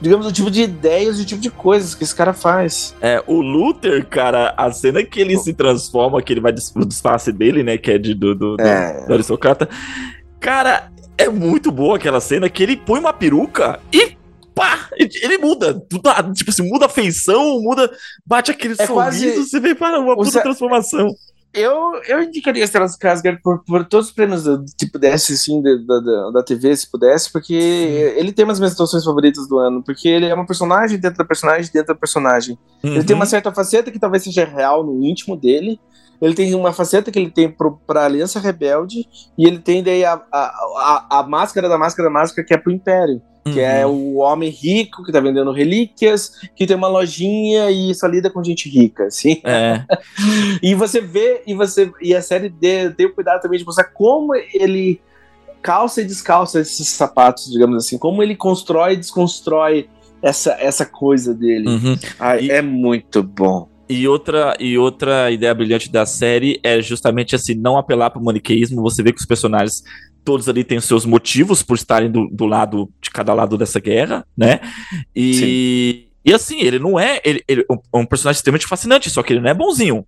digamos, 0.00 0.26
o 0.26 0.32
tipo 0.32 0.50
de 0.50 0.62
ideias 0.62 1.18
e 1.18 1.22
o 1.22 1.24
tipo 1.24 1.40
de 1.40 1.50
coisas 1.50 1.94
que 1.94 2.04
esse 2.04 2.14
cara 2.14 2.32
faz. 2.32 2.94
É, 3.00 3.22
o 3.26 3.40
Luther, 3.40 4.06
cara, 4.06 4.54
a 4.56 4.70
cena 4.70 5.02
que 5.02 5.20
ele 5.20 5.36
se 5.38 5.54
transforma, 5.54 6.22
que 6.22 6.32
ele 6.32 6.40
vai 6.40 6.52
o 6.52 6.84
disfarce 6.84 7.32
dele, 7.32 7.62
né, 7.62 7.78
que 7.78 7.90
é 7.90 7.98
de, 7.98 8.14
do, 8.14 8.34
do, 8.34 8.56
é. 8.60 9.00
do, 9.00 9.06
do 9.08 9.14
aristocrata. 9.14 9.68
Cara, 10.38 10.90
é 11.16 11.28
muito 11.28 11.70
boa 11.72 11.96
aquela 11.96 12.20
cena 12.20 12.48
que 12.48 12.62
ele 12.62 12.76
põe 12.76 13.00
uma 13.00 13.12
peruca 13.12 13.80
e 13.92 14.16
pá, 14.54 14.88
ele 14.98 15.38
muda. 15.38 15.82
Tipo 16.34 16.50
assim, 16.50 16.68
muda 16.68 16.86
a 16.86 16.88
feição, 16.88 17.60
muda, 17.60 17.90
bate 18.24 18.50
aquele 18.50 18.74
é 18.78 18.86
sorriso, 18.86 18.94
quase... 18.94 19.36
você 19.36 19.60
vê 19.60 19.74
para 19.74 20.00
uma 20.00 20.16
puta 20.16 20.40
transformação. 20.42 21.14
Eu, 21.56 22.02
eu 22.06 22.22
indicaria 22.22 22.66
Stellan 22.66 22.84
Skarsgård 22.86 23.40
por, 23.42 23.64
por 23.64 23.84
todos 23.86 24.08
os 24.08 24.12
prêmios 24.12 24.42
se 24.42 24.92
pudesse, 24.92 25.32
assim, 25.32 25.62
da, 25.62 26.00
da, 26.00 26.30
da 26.30 26.42
TV, 26.42 26.76
se 26.76 26.90
pudesse, 26.90 27.32
porque 27.32 27.58
Sim. 27.58 28.18
ele 28.20 28.30
tem 28.30 28.44
umas 28.44 28.58
minhas 28.60 28.74
atuações 28.74 29.02
favoritas 29.02 29.48
do 29.48 29.58
ano, 29.58 29.82
porque 29.82 30.06
ele 30.06 30.26
é 30.26 30.34
uma 30.34 30.46
personagem 30.46 30.98
dentro 30.98 31.16
da 31.16 31.24
personagem 31.24 31.70
dentro 31.72 31.88
da 31.88 31.98
personagem. 31.98 32.58
Uhum. 32.84 32.96
Ele 32.96 33.04
tem 33.04 33.16
uma 33.16 33.24
uhum. 33.24 33.30
certa 33.30 33.50
faceta 33.50 33.90
que 33.90 33.98
talvez 33.98 34.22
seja 34.22 34.44
real 34.44 34.84
no 34.84 35.02
íntimo 35.02 35.34
dele, 35.34 35.80
ele 36.20 36.34
tem 36.34 36.54
uma 36.54 36.74
faceta 36.74 37.10
que 37.10 37.18
ele 37.18 37.30
tem 37.30 37.50
pro, 37.50 37.78
pra 37.86 38.04
Aliança 38.04 38.38
Rebelde, 38.38 39.06
e 39.38 39.46
ele 39.46 39.58
tem 39.58 39.82
daí 39.82 40.04
a, 40.04 40.20
a, 40.30 41.06
a, 41.10 41.20
a 41.20 41.22
máscara 41.22 41.70
da 41.70 41.78
máscara 41.78 42.08
da 42.08 42.12
máscara 42.12 42.46
que 42.46 42.52
é 42.52 42.58
pro 42.58 42.70
Império 42.70 43.22
que 43.52 43.60
é 43.60 43.86
uhum. 43.86 43.92
o 43.92 44.16
homem 44.16 44.50
rico 44.50 45.04
que 45.04 45.12
tá 45.12 45.20
vendendo 45.20 45.52
relíquias, 45.52 46.32
que 46.54 46.66
tem 46.66 46.76
uma 46.76 46.88
lojinha 46.88 47.70
e 47.70 47.94
só 47.94 48.06
lida 48.06 48.30
com 48.30 48.42
gente 48.42 48.68
rica, 48.68 49.04
assim. 49.04 49.40
É. 49.44 49.82
e 50.62 50.74
você 50.74 51.00
vê, 51.00 51.42
e 51.46 51.54
você 51.54 51.90
e 52.00 52.14
a 52.14 52.22
série 52.22 52.48
D 52.48 52.90
tem 52.90 53.06
o 53.06 53.14
cuidado 53.14 53.40
também 53.40 53.58
de 53.58 53.64
mostrar 53.64 53.84
como 53.84 54.34
ele 54.34 55.00
calça 55.62 56.00
e 56.00 56.04
descalça 56.04 56.60
esses 56.60 56.88
sapatos, 56.88 57.50
digamos 57.50 57.76
assim, 57.76 57.98
como 57.98 58.22
ele 58.22 58.36
constrói 58.36 58.92
e 58.92 58.96
desconstrói 58.96 59.88
essa, 60.22 60.56
essa 60.60 60.86
coisa 60.86 61.34
dele. 61.34 61.68
Uhum. 61.68 61.98
Ai, 62.18 62.44
e... 62.44 62.50
É 62.50 62.62
muito 62.62 63.22
bom. 63.22 63.68
E 63.88 64.08
outra, 64.08 64.56
e 64.58 64.76
outra 64.76 65.30
ideia 65.30 65.54
brilhante 65.54 65.90
da 65.90 66.04
série 66.04 66.58
é 66.62 66.82
justamente 66.82 67.36
assim, 67.36 67.54
não 67.54 67.78
apelar 67.78 68.10
para 68.10 68.20
o 68.20 68.24
maniqueísmo. 68.24 68.82
Você 68.82 69.00
vê 69.00 69.12
que 69.12 69.20
os 69.20 69.26
personagens 69.26 69.84
todos 70.26 70.48
ali 70.48 70.64
têm 70.64 70.76
os 70.76 70.84
seus 70.84 71.06
motivos 71.06 71.62
por 71.62 71.76
estarem 71.76 72.10
do, 72.10 72.28
do 72.28 72.46
lado 72.46 72.90
de 73.00 73.10
cada 73.10 73.32
lado 73.32 73.56
dessa 73.56 73.78
guerra, 73.78 74.26
né? 74.36 74.60
E, 75.14 76.08
e 76.24 76.34
assim, 76.34 76.60
ele 76.60 76.80
não 76.80 76.98
é. 76.98 77.20
Ele, 77.24 77.44
ele 77.46 77.64
é 77.70 77.96
um 77.96 78.04
personagem 78.04 78.38
extremamente 78.38 78.66
fascinante, 78.66 79.08
só 79.08 79.22
que 79.22 79.32
ele 79.32 79.40
não 79.40 79.48
é 79.48 79.54
bonzinho. 79.54 80.04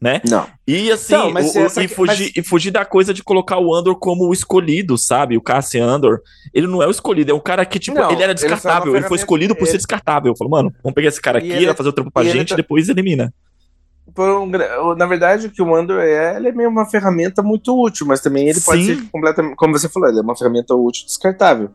Né? 0.00 0.22
Não. 0.26 0.46
E 0.66 0.90
assim, 0.90 1.12
não, 1.12 1.30
o, 1.30 1.38
essa, 1.38 1.84
e, 1.84 1.86
fugir, 1.86 2.06
mas... 2.06 2.32
e 2.34 2.42
fugir 2.42 2.70
da 2.70 2.86
coisa 2.86 3.12
de 3.12 3.22
colocar 3.22 3.58
o 3.58 3.74
Andor 3.74 3.96
como 3.96 4.26
o 4.26 4.32
escolhido, 4.32 4.96
sabe? 4.96 5.36
O 5.36 5.42
Cassian 5.42 5.84
Andor. 5.84 6.22
Ele 6.54 6.66
não 6.66 6.82
é 6.82 6.86
o 6.86 6.90
escolhido, 6.90 7.30
é 7.30 7.34
um 7.34 7.40
cara 7.40 7.66
que, 7.66 7.78
tipo, 7.78 7.98
não, 7.98 8.10
ele 8.10 8.22
era 8.22 8.32
descartável. 8.32 8.92
Ele, 8.92 9.00
ele 9.00 9.08
foi 9.08 9.18
escolhido 9.18 9.54
por 9.54 9.64
ele... 9.64 9.72
ser 9.72 9.76
descartável. 9.76 10.34
Falou, 10.34 10.50
mano, 10.52 10.74
vamos 10.82 10.94
pegar 10.94 11.10
esse 11.10 11.20
cara 11.20 11.36
aqui, 11.36 11.50
ele... 11.50 11.66
vai 11.66 11.74
fazer 11.76 11.90
o 11.90 11.92
trampo 11.92 12.10
pra 12.10 12.24
gente 12.24 12.48
e 12.48 12.50
tá... 12.50 12.56
depois 12.56 12.88
elimina 12.88 13.30
um, 14.18 14.94
na 14.96 15.06
verdade, 15.06 15.46
o 15.46 15.50
que 15.50 15.62
o 15.62 15.74
Andor 15.74 16.00
é, 16.00 16.36
ele 16.36 16.48
é 16.48 16.52
meio 16.52 16.68
uma 16.68 16.86
ferramenta 16.86 17.42
muito 17.42 17.78
útil, 17.78 18.06
mas 18.06 18.20
também 18.20 18.48
ele 18.48 18.60
Sim. 18.60 18.66
pode 18.66 18.84
ser 18.84 19.10
completamente, 19.10 19.56
como 19.56 19.78
você 19.78 19.88
falou, 19.88 20.08
ele 20.08 20.18
é 20.18 20.22
uma 20.22 20.36
ferramenta 20.36 20.74
útil 20.74 21.06
descartável. 21.06 21.70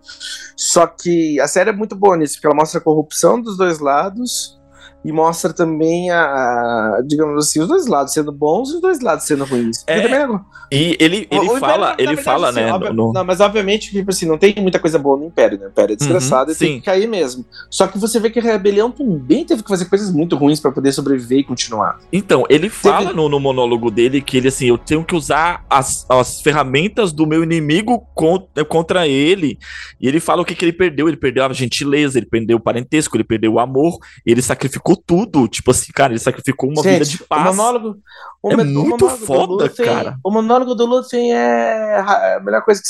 Só 0.55 0.87
que 0.87 1.39
a 1.39 1.47
série 1.47 1.69
é 1.69 1.73
muito 1.73 1.95
boa 1.95 2.17
nisso, 2.17 2.35
porque 2.35 2.47
ela 2.47 2.55
mostra 2.55 2.79
a 2.79 2.83
corrupção 2.83 3.41
dos 3.41 3.57
dois 3.57 3.79
lados 3.79 4.59
e 5.05 5.11
mostra 5.11 5.53
também 5.53 6.09
a, 6.09 6.23
a, 6.23 7.01
digamos 7.05 7.45
assim, 7.45 7.59
os 7.59 7.67
dois 7.67 7.85
lados 7.85 8.11
sendo 8.11 8.31
bons 8.31 8.71
e 8.71 8.75
os 8.75 8.81
dois 8.81 9.01
lados 9.01 9.23
sendo 9.23 9.45
ruins. 9.45 9.83
É, 9.85 10.01
também, 10.01 10.39
e 10.71 10.97
ele, 10.99 11.27
ele 11.29 11.47
o, 11.47 11.59
fala, 11.59 11.93
Império, 11.93 11.95
ele 11.99 12.07
verdade, 12.07 12.23
fala, 12.23 12.49
assim, 12.49 12.59
né? 12.59 12.73
Óbvio, 12.73 12.93
no... 12.93 13.13
Não, 13.13 13.23
mas 13.23 13.39
obviamente, 13.39 13.91
tipo 13.91 14.09
assim, 14.09 14.25
não 14.25 14.35
tem 14.35 14.55
muita 14.57 14.79
coisa 14.79 14.97
boa 14.97 15.15
no 15.15 15.25
Império, 15.25 15.59
né? 15.59 15.67
O 15.67 15.69
Império 15.69 15.93
é 15.93 15.95
desgraçado 15.95 16.47
uhum, 16.47 16.53
e 16.53 16.55
sim. 16.55 16.65
tem 16.65 16.79
que 16.79 16.85
cair 16.85 17.07
mesmo. 17.07 17.45
Só 17.69 17.85
que 17.85 17.99
você 17.99 18.19
vê 18.19 18.31
que 18.31 18.39
a 18.39 18.41
rebelião 18.41 18.89
também 18.89 19.45
teve 19.45 19.61
que 19.61 19.69
fazer 19.69 19.85
coisas 19.85 20.11
muito 20.11 20.35
ruins 20.35 20.59
para 20.59 20.71
poder 20.71 20.91
sobreviver 20.91 21.37
e 21.37 21.43
continuar. 21.43 21.99
Então, 22.11 22.43
ele 22.49 22.67
fala 22.67 23.07
teve... 23.07 23.13
no, 23.13 23.29
no, 23.29 23.39
monólogo 23.39 23.91
dele 23.91 24.21
que 24.21 24.37
ele, 24.37 24.47
assim, 24.47 24.65
eu 24.65 24.77
tenho 24.79 25.03
que 25.03 25.15
usar 25.15 25.63
as, 25.69 26.03
as 26.09 26.41
ferramentas 26.41 27.13
do 27.13 27.27
meu 27.27 27.43
inimigo 27.43 28.07
contra, 28.15 28.65
contra 28.65 29.07
ele. 29.07 29.59
E 30.01 30.07
ele 30.07 30.19
fala 30.19 30.41
o 30.41 30.45
que, 30.45 30.55
que 30.55 30.65
ele 30.65 30.73
perdeu. 30.73 31.07
Ele 31.07 31.17
perdeu 31.17 31.45
a 31.45 31.53
gentileza, 31.53 32.17
ele 32.17 32.25
perdeu 32.25 32.57
o 32.57 32.59
parentesco, 32.59 33.15
ele 33.15 33.23
perdeu 33.23 33.53
o 33.53 33.59
amor, 33.59 33.99
ele 34.25 34.41
sacrificou 34.41 34.94
tudo. 34.95 35.47
Tipo 35.47 35.71
assim, 35.71 35.91
cara, 35.93 36.13
ele 36.13 36.19
sacrificou 36.19 36.69
uma 36.69 36.81
Gente, 36.83 36.93
vida 36.93 37.05
de 37.05 37.17
paz. 37.23 37.41
O 37.41 37.55
monólogo. 37.55 37.97
O 38.41 38.51
é 38.51 38.63
muito 38.63 39.09
foda, 39.09 39.65
Luffy, 39.65 39.85
cara. 39.85 40.17
O 40.23 40.31
monólogo 40.31 40.75
do 40.75 40.85
Luffy 40.85 41.31
é 41.31 41.97
a 41.99 42.39
melhor 42.43 42.63
coisa 42.63 42.81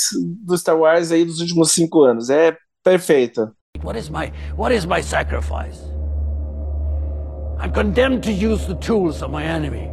do 0.44 0.56
Star 0.56 0.76
Wars 0.76 1.10
aí 1.12 1.24
dos 1.24 1.40
últimos 1.40 1.72
cinco 1.72 2.02
anos. 2.02 2.30
É 2.30 2.56
perfeito. 2.84 3.50
What 3.82 3.98
is 3.98 4.08
my 4.08 4.32
What 4.56 4.74
is 4.74 4.86
my 4.86 5.02
sacrifice? 5.02 5.80
I'm 7.58 7.72
condemned 7.72 8.22
to 8.24 8.32
use 8.32 8.66
the 8.66 8.74
tools 8.76 9.22
of 9.22 9.30
my 9.30 9.42
enemy 9.42 9.90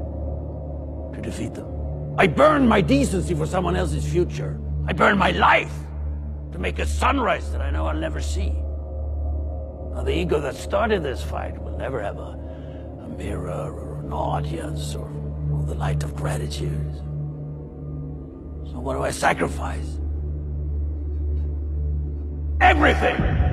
to 1.13 1.21
defeat 1.21 1.53
them. 1.53 1.67
I 2.17 2.27
burn 2.27 2.67
my 2.67 2.81
decency 2.81 3.33
for 3.33 3.47
someone 3.47 3.75
else's 3.75 4.05
future. 4.05 4.59
I 4.87 4.93
burn 4.93 5.17
my 5.17 5.31
life 5.31 5.73
to 6.51 6.59
make 6.59 6.79
a 6.79 6.85
sunrise 6.85 7.51
that 7.51 7.61
I 7.61 7.71
know 7.71 7.87
I'll 7.87 7.99
never 7.99 8.21
see. 8.21 8.53
Now, 9.93 10.03
the 10.03 10.15
ego 10.17 10.39
that 10.39 10.55
started 10.55 11.03
this 11.03 11.23
fight 11.23 11.61
will 11.61 11.77
never 11.77 12.01
have 12.01 12.17
a, 12.17 12.37
a 13.03 13.07
mirror 13.17 13.71
or 13.71 13.99
an 13.99 14.11
audience 14.11 14.95
or, 14.95 15.07
or 15.51 15.63
the 15.65 15.75
light 15.75 16.03
of 16.03 16.15
gratitude. 16.15 16.95
So, 18.71 18.79
what 18.79 18.95
do 18.95 19.03
I 19.03 19.11
sacrifice? 19.11 19.99
Everything! 22.59 23.43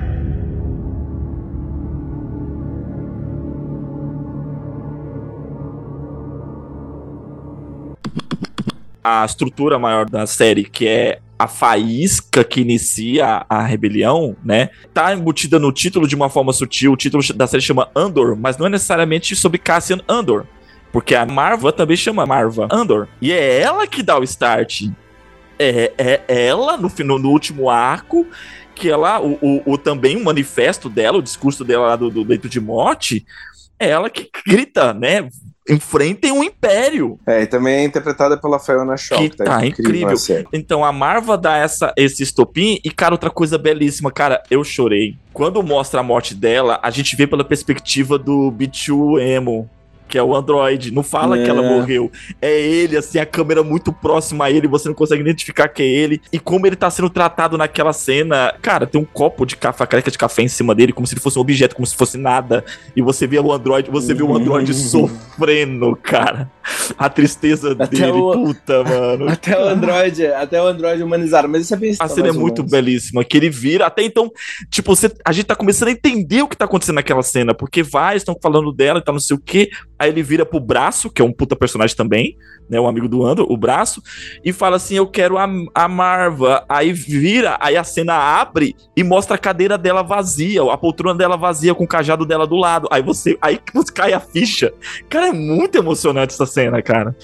a 9.03 9.25
estrutura 9.25 9.79
maior 9.79 10.09
da 10.09 10.27
série, 10.27 10.63
que 10.63 10.87
é 10.87 11.19
a 11.41 11.47
faísca 11.47 12.43
que 12.43 12.61
inicia 12.61 13.45
a 13.49 13.63
rebelião, 13.63 14.35
né? 14.45 14.69
Tá 14.93 15.11
embutida 15.11 15.57
no 15.57 15.71
título 15.71 16.07
de 16.07 16.15
uma 16.15 16.29
forma 16.29 16.53
sutil. 16.53 16.91
O 16.91 16.97
título 16.97 17.23
da 17.33 17.47
série 17.47 17.63
chama 17.63 17.89
Andor, 17.95 18.35
mas 18.35 18.57
não 18.57 18.67
é 18.67 18.69
necessariamente 18.69 19.35
sobre 19.35 19.57
Cassian 19.57 19.99
Andor. 20.07 20.45
Porque 20.91 21.15
a 21.15 21.25
Marva 21.25 21.71
também 21.71 21.97
chama 21.97 22.27
Marva 22.27 22.67
Andor. 22.71 23.07
E 23.19 23.31
é 23.31 23.59
ela 23.59 23.87
que 23.87 24.03
dá 24.03 24.19
o 24.19 24.23
start. 24.23 24.83
É, 25.57 25.91
é 25.97 26.45
ela, 26.45 26.77
no, 26.77 26.91
no, 26.99 27.17
no 27.17 27.29
último 27.29 27.71
arco, 27.71 28.27
que 28.75 28.87
ela, 28.87 29.19
o, 29.19 29.39
o, 29.41 29.73
o, 29.73 29.77
também 29.79 30.17
o 30.17 30.23
manifesto 30.23 30.89
dela, 30.89 31.17
o 31.17 31.23
discurso 31.23 31.65
dela 31.65 31.87
lá 31.87 31.95
do, 31.95 32.11
do 32.11 32.23
leito 32.23 32.47
de 32.47 32.59
morte, 32.59 33.25
é 33.79 33.89
ela 33.89 34.11
que 34.11 34.29
grita, 34.45 34.93
né? 34.93 35.27
Enfrentem 35.69 36.31
um 36.31 36.43
império. 36.43 37.19
É, 37.25 37.43
e 37.43 37.47
também 37.47 37.75
é 37.75 37.83
interpretada 37.83 38.37
pela 38.37 38.59
Fiona 38.59 38.97
Shaw. 38.97 39.17
Que, 39.17 39.29
que 39.29 39.37
tá, 39.37 39.45
tá 39.45 39.65
incrível. 39.65 40.11
incrível. 40.11 40.47
Então 40.51 40.83
a 40.83 40.91
Marva 40.91 41.37
dá 41.37 41.57
essa, 41.57 41.93
esse 41.95 42.23
estopim 42.23 42.79
e, 42.83 42.89
cara, 42.89 43.13
outra 43.13 43.29
coisa 43.29 43.57
belíssima, 43.57 44.11
cara, 44.11 44.41
eu 44.49 44.63
chorei. 44.63 45.15
Quando 45.33 45.61
mostra 45.63 45.99
a 45.99 46.03
morte 46.03 46.33
dela, 46.33 46.79
a 46.81 46.89
gente 46.89 47.15
vê 47.15 47.27
pela 47.27 47.43
perspectiva 47.43 48.17
do 48.17 48.49
Bichu 48.51 49.19
Emo, 49.19 49.69
que 50.11 50.17
é 50.17 50.23
o 50.23 50.35
Android. 50.35 50.91
Não 50.91 51.03
fala 51.03 51.39
é. 51.39 51.43
que 51.43 51.49
ela 51.49 51.65
é. 51.65 51.69
morreu. 51.69 52.11
É 52.41 52.59
ele, 52.59 52.97
assim, 52.97 53.17
a 53.17 53.25
câmera 53.25 53.63
muito 53.63 53.93
próxima 53.93 54.45
a 54.45 54.51
ele, 54.51 54.67
você 54.67 54.89
não 54.89 54.95
consegue 54.95 55.21
identificar 55.21 55.69
que 55.69 55.81
é 55.81 55.87
ele. 55.87 56.21
E 56.33 56.37
como 56.37 56.67
ele 56.67 56.75
tá 56.75 56.89
sendo 56.91 57.09
tratado 57.09 57.57
naquela 57.57 57.93
cena. 57.93 58.53
Cara, 58.61 58.85
tem 58.85 58.99
um 58.99 59.05
copo 59.05 59.45
de 59.45 59.55
café, 59.55 59.85
careca 59.85 60.11
de 60.11 60.17
café 60.17 60.41
em 60.41 60.49
cima 60.49 60.75
dele, 60.75 60.91
como 60.91 61.07
se 61.07 61.13
ele 61.13 61.21
fosse 61.21 61.37
um 61.37 61.41
objeto, 61.41 61.75
como 61.75 61.85
se 61.85 61.95
fosse 61.95 62.17
nada. 62.17 62.65
E 62.93 63.01
você 63.01 63.25
vê 63.25 63.39
o 63.39 63.53
Android, 63.53 63.89
você 63.89 64.13
vê 64.13 64.21
o 64.21 64.35
Android 64.35 64.69
uhum. 64.69 64.77
sofrendo, 64.77 65.95
cara. 65.95 66.51
A 66.97 67.09
tristeza 67.09 67.71
até 67.71 67.85
dele, 67.85 68.11
o... 68.11 68.33
puta, 68.33 68.83
mano. 68.83 69.29
Até 69.31 69.57
o 69.57 69.67
Android, 69.67 70.25
até 70.27 70.61
o 70.61 70.67
Android 70.67 71.01
humanizado. 71.01 71.47
Mas 71.47 71.63
isso 71.63 71.73
é 71.73 71.77
bem 71.77 71.95
A 71.99 72.07
cena 72.07 72.27
é 72.27 72.31
muito 72.31 72.63
belíssima, 72.63 73.23
que 73.23 73.37
ele 73.37 73.49
vira. 73.49 73.85
Até 73.87 74.03
então, 74.03 74.31
tipo, 74.69 74.95
você, 74.95 75.11
a 75.25 75.31
gente 75.31 75.45
tá 75.45 75.55
começando 75.55 75.87
a 75.87 75.91
entender 75.91 76.41
o 76.41 76.47
que 76.47 76.55
tá 76.55 76.65
acontecendo 76.65 76.95
naquela 76.95 77.23
cena, 77.23 77.53
porque 77.53 77.81
vários 77.81 78.21
estão 78.21 78.37
falando 78.41 78.71
dela 78.71 78.99
e 78.99 79.03
tá 79.03 79.11
não 79.11 79.19
sei 79.19 79.35
o 79.35 79.39
quê. 79.39 79.69
Aí 80.01 80.09
ele 80.09 80.23
vira 80.23 80.43
pro 80.43 80.59
braço, 80.59 81.11
que 81.11 81.21
é 81.21 81.25
um 81.25 81.31
puta 81.31 81.55
personagem 81.55 81.95
também, 81.95 82.35
né? 82.67 82.79
O 82.79 82.87
amigo 82.87 83.07
do 83.07 83.23
Andor, 83.23 83.45
o 83.47 83.55
braço, 83.55 84.01
e 84.43 84.51
fala 84.51 84.77
assim: 84.77 84.95
Eu 84.95 85.05
quero 85.05 85.37
a, 85.37 85.47
a 85.75 85.87
Marva. 85.87 86.65
Aí 86.67 86.91
vira, 86.91 87.55
aí 87.61 87.77
a 87.77 87.83
cena 87.83 88.15
abre 88.15 88.75
e 88.97 89.03
mostra 89.03 89.35
a 89.35 89.37
cadeira 89.37 89.77
dela 89.77 90.01
vazia, 90.01 90.63
a 90.63 90.75
poltrona 90.75 91.15
dela 91.15 91.37
vazia 91.37 91.75
com 91.75 91.83
o 91.83 91.87
cajado 91.87 92.25
dela 92.25 92.47
do 92.47 92.55
lado. 92.55 92.87
Aí 92.89 93.03
você, 93.03 93.37
aí 93.39 93.59
cai 93.93 94.11
a 94.11 94.19
ficha. 94.19 94.73
Cara, 95.07 95.27
é 95.27 95.31
muito 95.31 95.77
emocionante 95.77 96.33
essa 96.33 96.47
cena, 96.47 96.81
cara. 96.81 97.15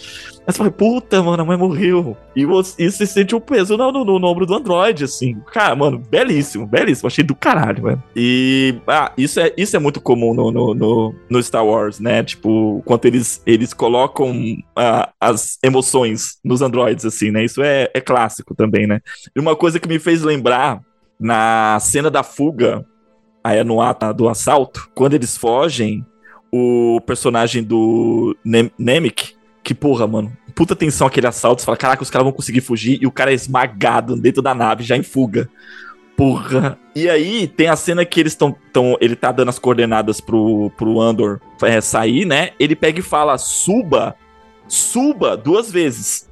Aí 0.48 0.54
você 0.54 0.60
fala, 0.60 0.72
puta, 0.72 1.22
mano, 1.22 1.44
a 1.44 1.46
mãe 1.46 1.58
morreu. 1.58 2.16
E 2.34 2.46
você, 2.46 2.90
você 2.90 3.06
sente 3.06 3.36
o 3.36 3.38
um 3.38 3.42
peso 3.42 3.76
no, 3.76 3.92
no, 3.92 4.18
no, 4.18 4.28
ombro 4.28 4.46
do 4.46 4.56
Android, 4.56 5.04
assim. 5.04 5.36
Cara, 5.52 5.76
mano, 5.76 6.00
belíssimo, 6.00 6.66
belíssimo. 6.66 7.08
Achei 7.08 7.22
do 7.22 7.36
caralho, 7.36 7.84
mano. 7.84 8.04
E 8.16 8.80
ah, 8.88 9.12
isso, 9.18 9.42
é, 9.42 9.52
isso 9.58 9.76
é 9.76 9.80
muito 9.80 10.00
comum 10.00 10.34
no, 10.34 10.50
no, 10.50 10.74
no, 10.74 11.16
no 11.30 11.44
Star 11.44 11.66
Wars, 11.66 12.00
né? 12.00 12.24
Tipo, 12.24 12.82
quanto 12.86 13.04
eles, 13.04 13.42
eles 13.46 13.74
colocam 13.74 14.34
ah, 14.74 15.12
as 15.20 15.60
emoções 15.62 16.40
nos 16.42 16.62
androids, 16.62 17.04
assim, 17.04 17.30
né? 17.30 17.44
Isso 17.44 17.62
é, 17.62 17.92
é 17.94 18.00
clássico 18.00 18.56
também, 18.56 18.88
né? 18.88 19.02
E 19.36 19.40
uma 19.42 19.54
coisa 19.54 19.82
que 19.82 19.90
me 19.90 20.00
fez 20.00 20.22
lembrar 20.22 20.80
na 21.20 21.78
cena 21.82 22.10
da 22.10 22.24
fuga, 22.24 22.86
aí 23.44 23.58
é 23.58 23.66
no 23.66 23.82
ato 23.82 24.14
do 24.14 24.30
assalto, 24.30 24.90
quando 24.96 25.14
eles 25.14 25.36
fogem, 25.36 26.06
o 26.50 27.02
personagem 27.06 27.62
do 27.62 28.34
Nem 28.46 28.72
que 29.68 29.76
porra, 29.76 30.08
mano, 30.08 30.32
puta 30.56 30.78
tensão 30.78 31.08
aquele 31.08 31.28
assalto, 31.28 31.62
você 31.62 31.66
fala, 31.66 31.76
caraca, 31.76 32.02
os 32.02 32.10
caras 32.10 32.24
vão 32.24 32.32
conseguir 32.32 32.62
fugir, 32.62 33.00
e 33.02 33.06
o 33.06 33.12
cara 33.12 33.32
é 33.32 33.34
esmagado 33.34 34.16
dentro 34.16 34.42
da 34.42 34.56
nave, 34.56 34.82
já 34.82 34.96
em 34.96 35.04
fuga. 35.04 35.50
Porra. 36.16 36.80
E 36.96 37.10
aí 37.10 37.50
tem 37.50 37.68
a 37.68 37.76
cena 37.76 38.06
que 38.06 38.18
eles 38.18 38.32
estão. 38.32 38.56
Ele 39.02 39.14
tá 39.14 39.34
dando 39.34 39.50
as 39.50 39.60
coordenadas 39.60 40.22
pro, 40.22 40.72
pro 40.78 41.02
Andor 41.02 41.42
é, 41.62 41.82
sair, 41.82 42.24
né? 42.26 42.52
Ele 42.58 42.78
pega 42.78 43.02
e 43.02 43.04
fala: 43.04 43.38
suba, 43.38 44.16
suba 44.70 45.36
duas 45.36 45.70
vezes. 45.70 46.30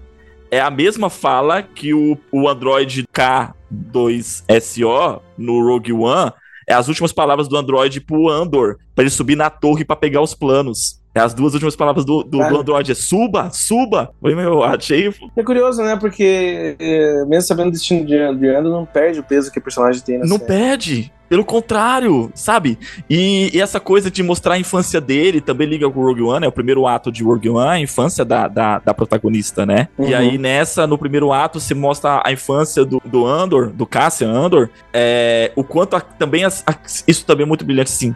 É 0.49 0.61
a 0.61 0.71
mesma 0.71 1.09
fala 1.09 1.61
que 1.61 1.93
o, 1.93 2.17
o 2.31 2.47
Android 2.47 3.05
K2SO 3.13 5.19
no 5.37 5.61
Rogue 5.61 5.91
One 5.91 6.31
é 6.65 6.73
as 6.73 6.87
últimas 6.87 7.11
palavras 7.11 7.49
do 7.49 7.57
Android 7.57 7.99
pro 7.99 8.29
Andor, 8.29 8.77
para 8.95 9.03
ele 9.03 9.11
subir 9.11 9.35
na 9.35 9.49
torre 9.49 9.83
para 9.83 9.97
pegar 9.97 10.21
os 10.21 10.33
planos. 10.33 11.03
É 11.15 11.21
as 11.21 11.33
duas 11.33 11.53
últimas 11.53 11.77
palavras 11.77 12.03
do, 12.03 12.23
do, 12.23 12.39
do 12.39 12.57
Android. 12.57 12.91
É 12.91 12.95
suba, 12.95 13.49
suba. 13.49 14.11
Foi, 14.19 14.35
meu, 14.35 14.61
achei. 14.61 15.13
É 15.33 15.43
curioso, 15.43 15.81
né? 15.81 15.95
Porque, 15.95 16.75
é, 16.77 17.23
mesmo 17.25 17.47
sabendo 17.47 17.69
o 17.69 17.71
destino 17.71 18.05
de 18.05 18.17
Andor, 18.17 18.61
não 18.63 18.85
perde 18.85 19.21
o 19.21 19.23
peso 19.23 19.49
que 19.49 19.57
o 19.57 19.61
personagem 19.61 20.01
tem 20.01 20.17
na 20.17 20.25
Não 20.25 20.37
série. 20.37 20.47
perde. 20.47 21.11
Pelo 21.27 21.43
contrário, 21.43 22.31
sabe? 22.35 22.77
E, 23.09 23.49
e, 23.51 23.59
essa 23.59 23.79
coisa 23.79 24.11
de 24.11 24.21
mostrar 24.21 24.55
a 24.55 24.59
infância 24.59 25.01
dele 25.01 25.41
também 25.41 25.67
liga 25.67 25.89
com 25.89 25.99
o 25.99 26.05
Rogue 26.05 26.21
One, 26.21 26.45
é 26.45 26.47
o 26.47 26.51
primeiro 26.51 26.85
ato 26.85 27.11
de 27.11 27.23
Rogue 27.23 27.49
One, 27.49 27.67
a 27.67 27.79
infância 27.79 28.23
da, 28.23 28.47
da, 28.47 28.77
da 28.77 28.93
protagonista, 28.93 29.65
né? 29.65 29.87
Uhum. 29.97 30.09
E 30.09 30.13
aí 30.13 30.37
nessa, 30.37 30.85
no 30.85 30.99
primeiro 30.99 31.33
ato, 31.33 31.59
se 31.59 31.73
mostra 31.73 32.21
a 32.23 32.31
infância 32.31 32.85
do, 32.85 33.01
do 33.03 33.25
Andor, 33.25 33.71
do 33.71 33.87
Cassian 33.87 34.29
Andor, 34.29 34.69
é, 34.93 35.51
o 35.55 35.63
quanto 35.63 35.95
a, 35.95 36.01
também, 36.01 36.45
a, 36.45 36.49
a, 36.49 36.75
isso 37.07 37.25
também 37.25 37.43
é 37.43 37.47
muito 37.47 37.65
brilhante, 37.65 37.91
assim, 37.91 38.15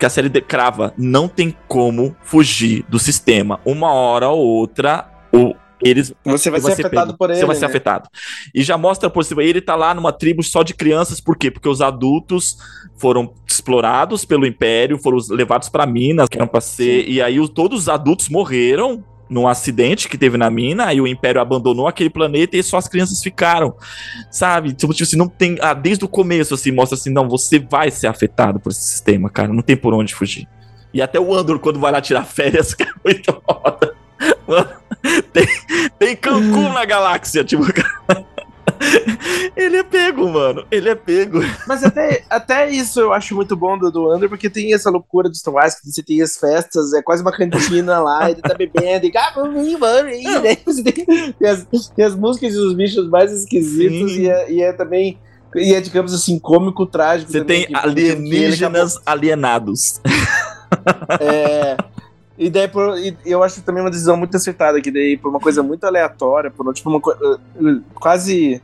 que 0.00 0.06
a 0.06 0.10
série 0.10 0.30
crava, 0.40 0.94
não 0.96 1.28
tem 1.28 1.54
como 1.68 2.16
fugir 2.22 2.84
do 2.88 2.98
sistema. 2.98 3.60
Uma 3.66 3.92
hora 3.92 4.30
ou 4.30 4.40
outra, 4.40 5.06
o, 5.30 5.54
eles 5.82 6.12
você 6.24 6.50
vai 6.50 6.58
ser, 6.58 6.74
ser 6.76 6.86
afetado 6.86 7.16
por 7.16 7.28
ele. 7.30 7.38
Você 7.38 7.46
vai 7.46 7.54
ser 7.54 7.62
né? 7.62 7.66
afetado. 7.68 8.08
E 8.54 8.62
já 8.62 8.78
mostra 8.78 9.10
por 9.10 9.22
cima, 9.24 9.44
ele 9.44 9.60
tá 9.60 9.76
lá 9.76 9.94
numa 9.94 10.10
tribo 10.10 10.42
só 10.42 10.62
de 10.62 10.72
crianças, 10.72 11.20
por 11.20 11.36
quê? 11.36 11.50
Porque 11.50 11.68
os 11.68 11.82
adultos 11.82 12.56
foram 12.96 13.34
explorados 13.46 14.24
pelo 14.24 14.46
Império, 14.46 14.98
foram 14.98 15.18
levados 15.30 15.68
para 15.68 15.84
Minas, 15.86 16.28
que 16.28 16.38
eram 16.38 16.48
pra 16.48 16.62
ser. 16.62 17.04
Sim. 17.04 17.10
E 17.10 17.20
aí 17.20 17.38
os, 17.38 17.50
todos 17.50 17.80
os 17.80 17.88
adultos 17.90 18.30
morreram 18.30 19.04
num 19.30 19.46
acidente 19.46 20.08
que 20.08 20.18
teve 20.18 20.36
na 20.36 20.50
mina, 20.50 20.92
e 20.92 21.00
o 21.00 21.06
Império 21.06 21.40
abandonou 21.40 21.86
aquele 21.86 22.10
planeta 22.10 22.56
e 22.56 22.62
só 22.62 22.76
as 22.76 22.88
crianças 22.88 23.22
ficaram. 23.22 23.74
Sabe? 24.30 24.72
Tipo, 24.72 24.92
tipo 24.92 25.04
assim, 25.04 25.16
não 25.16 25.28
tem. 25.28 25.56
Ah, 25.60 25.72
desde 25.72 26.04
o 26.04 26.08
começo, 26.08 26.52
assim, 26.52 26.72
mostra 26.72 26.98
assim, 26.98 27.10
não, 27.10 27.28
você 27.28 27.60
vai 27.60 27.90
ser 27.90 28.08
afetado 28.08 28.58
por 28.58 28.72
esse 28.72 28.82
sistema, 28.82 29.30
cara. 29.30 29.52
Não 29.52 29.62
tem 29.62 29.76
por 29.76 29.94
onde 29.94 30.14
fugir. 30.14 30.48
E 30.92 31.00
até 31.00 31.20
o 31.20 31.32
Andor, 31.32 31.60
quando 31.60 31.78
vai 31.78 31.92
lá 31.92 32.00
tirar 32.00 32.24
férias, 32.24 32.74
que 32.74 32.82
é 32.82 32.90
muito 33.04 33.40
foda. 33.46 33.94
Mano, 34.46 34.68
tem, 35.32 35.46
tem 35.98 36.16
Cancún 36.16 36.72
na 36.72 36.84
galáxia, 36.84 37.44
tipo. 37.44 37.64
Ele 39.56 39.76
é 39.76 39.82
pego, 39.82 40.28
mano. 40.28 40.64
Ele 40.70 40.88
é 40.88 40.94
pego. 40.94 41.40
Mas 41.66 41.84
até, 41.84 42.24
até 42.30 42.70
isso 42.70 43.00
eu 43.00 43.12
acho 43.12 43.34
muito 43.34 43.54
bom 43.54 43.78
do, 43.78 43.90
do 43.90 44.10
Andor, 44.10 44.28
porque 44.28 44.48
tem 44.48 44.72
essa 44.72 44.90
loucura 44.90 45.28
dos 45.28 45.42
Wars, 45.46 45.74
que 45.74 45.90
você 45.90 46.02
tem 46.02 46.22
as 46.22 46.36
festas, 46.36 46.92
é 46.92 47.02
quase 47.02 47.22
uma 47.22 47.32
cantina 47.32 47.98
lá, 47.98 48.30
ele 48.30 48.40
tá 48.40 48.54
bebendo, 48.54 49.06
e 49.06 49.12
ah, 49.16 49.32
vamos 49.34 49.54
você 50.64 50.82
tem, 50.82 51.34
as, 51.46 51.88
tem 51.94 52.04
as 52.04 52.14
músicas 52.14 52.54
dos 52.54 52.74
bichos 52.74 53.08
mais 53.08 53.32
esquisitos, 53.32 54.16
e 54.16 54.28
é, 54.28 54.50
e 54.50 54.62
é 54.62 54.72
também. 54.72 55.18
E 55.54 55.74
é, 55.74 55.80
digamos 55.80 56.14
assim, 56.14 56.38
cômico, 56.38 56.86
trágico. 56.86 57.32
Você 57.32 57.40
também, 57.40 57.66
tem 57.66 57.74
que, 57.74 57.76
alienígenas 57.76 58.98
que 58.98 59.02
alienados. 59.06 60.00
É. 61.20 61.76
E 62.40 62.48
daí, 62.48 62.68
por, 62.68 62.96
e 62.98 63.14
eu 63.26 63.42
acho 63.42 63.60
também 63.60 63.82
uma 63.82 63.90
decisão 63.90 64.16
muito 64.16 64.34
acertada, 64.34 64.80
que 64.80 64.90
daí, 64.90 65.14
por 65.14 65.28
uma 65.28 65.38
coisa 65.38 65.62
muito 65.62 65.84
aleatória, 65.84 66.50
por 66.50 66.72
tipo, 66.72 66.88
uma 66.88 66.98
uh, 66.98 67.34
uh, 67.34 67.82
quase. 67.92 68.62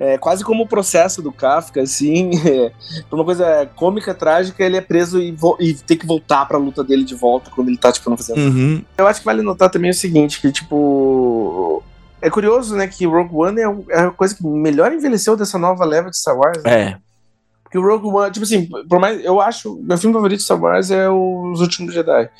É, 0.00 0.16
quase 0.16 0.44
como 0.44 0.62
o 0.62 0.68
processo 0.68 1.20
do 1.20 1.32
Kafka, 1.32 1.82
assim, 1.82 2.30
é, 2.48 2.72
uma 3.10 3.24
coisa 3.24 3.68
cômica, 3.74 4.14
trágica, 4.14 4.62
ele 4.62 4.76
é 4.76 4.80
preso 4.80 5.20
e, 5.20 5.36
e 5.58 5.74
tem 5.74 5.96
que 5.96 6.06
voltar 6.06 6.46
pra 6.46 6.56
luta 6.56 6.84
dele 6.84 7.04
de 7.04 7.16
volta 7.16 7.50
quando 7.50 7.68
ele 7.68 7.76
tá, 7.76 7.90
tipo, 7.90 8.08
não 8.08 8.16
fazendo. 8.16 8.38
Uhum. 8.38 8.84
Eu 8.96 9.06
acho 9.08 9.20
que 9.20 9.26
vale 9.26 9.42
notar 9.42 9.70
também 9.70 9.90
o 9.90 9.94
seguinte, 9.94 10.40
que, 10.40 10.52
tipo. 10.52 11.82
É 12.20 12.30
curioso, 12.30 12.74
né, 12.76 12.88
que 12.88 13.06
Rogue 13.06 13.34
One 13.34 13.60
é, 13.60 13.96
é 13.96 14.00
a 14.00 14.10
coisa 14.10 14.34
que 14.34 14.44
melhor 14.44 14.92
envelheceu 14.92 15.36
dessa 15.36 15.56
nova 15.56 15.84
leva 15.84 16.10
de 16.10 16.18
Star 16.18 16.36
Wars. 16.36 16.62
Né? 16.64 16.80
É. 16.80 16.96
Porque 17.62 17.78
o 17.78 17.82
Rogue 17.82 18.06
One, 18.06 18.30
tipo 18.30 18.44
assim, 18.44 18.66
por 18.88 18.98
mais. 18.98 19.22
Eu 19.22 19.40
acho. 19.40 19.78
Meu 19.82 19.98
filme 19.98 20.14
favorito 20.14 20.38
de 20.38 20.44
Star 20.44 20.60
Wars 20.60 20.90
é 20.90 21.08
Os 21.08 21.60
Últimos 21.60 21.92
Jedi. 21.92 22.30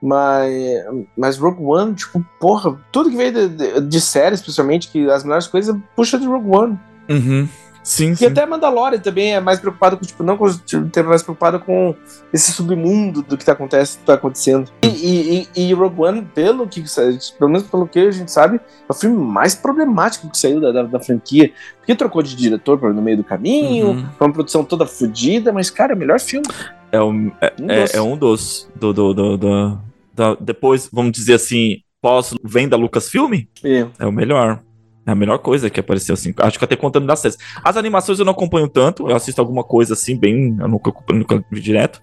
Mas, 0.00 0.84
mas 1.16 1.36
Rogue 1.36 1.62
One, 1.62 1.94
tipo, 1.94 2.24
porra, 2.40 2.78
tudo 2.90 3.10
que 3.10 3.16
veio 3.16 3.32
de, 3.32 3.48
de, 3.48 3.80
de 3.80 4.00
série, 4.00 4.34
especialmente, 4.34 4.88
que 4.88 5.10
as 5.10 5.24
melhores 5.24 5.46
coisas, 5.46 5.76
puxa 5.94 6.18
de 6.18 6.26
Rogue 6.26 6.48
One. 6.48 6.78
Uhum. 7.08 7.48
Sim, 7.88 8.10
e 8.12 8.16
sim. 8.16 8.26
até 8.26 8.44
Mandalorian 8.44 8.98
também 8.98 9.34
é 9.34 9.40
mais 9.40 9.58
preocupado 9.58 9.96
com, 9.96 10.04
tipo, 10.04 10.22
não 10.22 10.36
com, 10.36 10.46
tipo, 10.50 11.08
mais 11.08 11.22
preocupado 11.22 11.58
com 11.58 11.94
esse 12.30 12.52
submundo 12.52 13.22
do 13.22 13.34
que 13.34 13.46
tá, 13.46 13.52
acontece, 13.52 13.96
tá 14.04 14.12
acontecendo. 14.12 14.70
E, 14.82 15.48
e, 15.56 15.68
e, 15.68 15.72
Rogue 15.72 16.02
One, 16.02 16.22
pelo 16.34 16.68
que, 16.68 16.84
pelo 17.38 17.50
menos 17.50 17.66
pelo 17.66 17.88
que 17.88 17.98
a 18.00 18.10
gente 18.10 18.30
sabe, 18.30 18.56
é 18.56 18.60
o 18.86 18.92
filme 18.92 19.16
mais 19.16 19.54
problemático 19.54 20.28
que 20.28 20.36
saiu 20.36 20.60
da, 20.60 20.70
da, 20.70 20.82
da 20.82 21.00
franquia. 21.00 21.50
Porque 21.78 21.94
trocou 21.94 22.22
de 22.22 22.36
diretor 22.36 22.78
no 22.92 23.00
meio 23.00 23.16
do 23.16 23.24
caminho, 23.24 23.88
uhum. 23.88 24.06
foi 24.18 24.26
uma 24.26 24.34
produção 24.34 24.62
toda 24.62 24.84
fodida, 24.84 25.50
mas, 25.50 25.70
cara, 25.70 25.94
é 25.94 25.96
o 25.96 25.98
melhor 25.98 26.20
filme. 26.20 26.46
É 26.92 27.00
um, 27.00 27.32
é, 27.40 27.52
um 27.58 27.70
é, 27.70 27.86
é, 27.94 28.02
um 28.02 28.18
dos. 28.18 28.68
Do, 28.76 28.92
do, 28.92 29.14
do, 29.14 29.36
do, 29.38 29.78
depois, 30.40 30.90
vamos 30.92 31.12
dizer 31.12 31.34
assim, 31.34 31.78
pós 32.02 32.34
venda 32.44 32.76
Lucasfilm, 32.76 33.32
é. 33.64 33.86
é 33.98 34.06
o 34.06 34.12
melhor. 34.12 34.60
É 35.08 35.12
a 35.12 35.14
melhor 35.14 35.38
coisa 35.38 35.70
que 35.70 35.80
apareceu, 35.80 36.12
assim. 36.12 36.34
Acho 36.36 36.58
que 36.58 36.64
até 36.66 36.76
contando 36.76 37.06
das 37.06 37.20
séries. 37.20 37.38
As 37.64 37.78
animações 37.78 38.18
eu 38.18 38.26
não 38.26 38.32
acompanho 38.32 38.68
tanto, 38.68 39.08
eu 39.08 39.16
assisto 39.16 39.40
alguma 39.40 39.64
coisa 39.64 39.94
assim, 39.94 40.14
bem. 40.14 40.54
Eu 40.60 40.68
nunca, 40.68 40.92
nunca 41.10 41.42
vi 41.50 41.62
direto. 41.62 41.98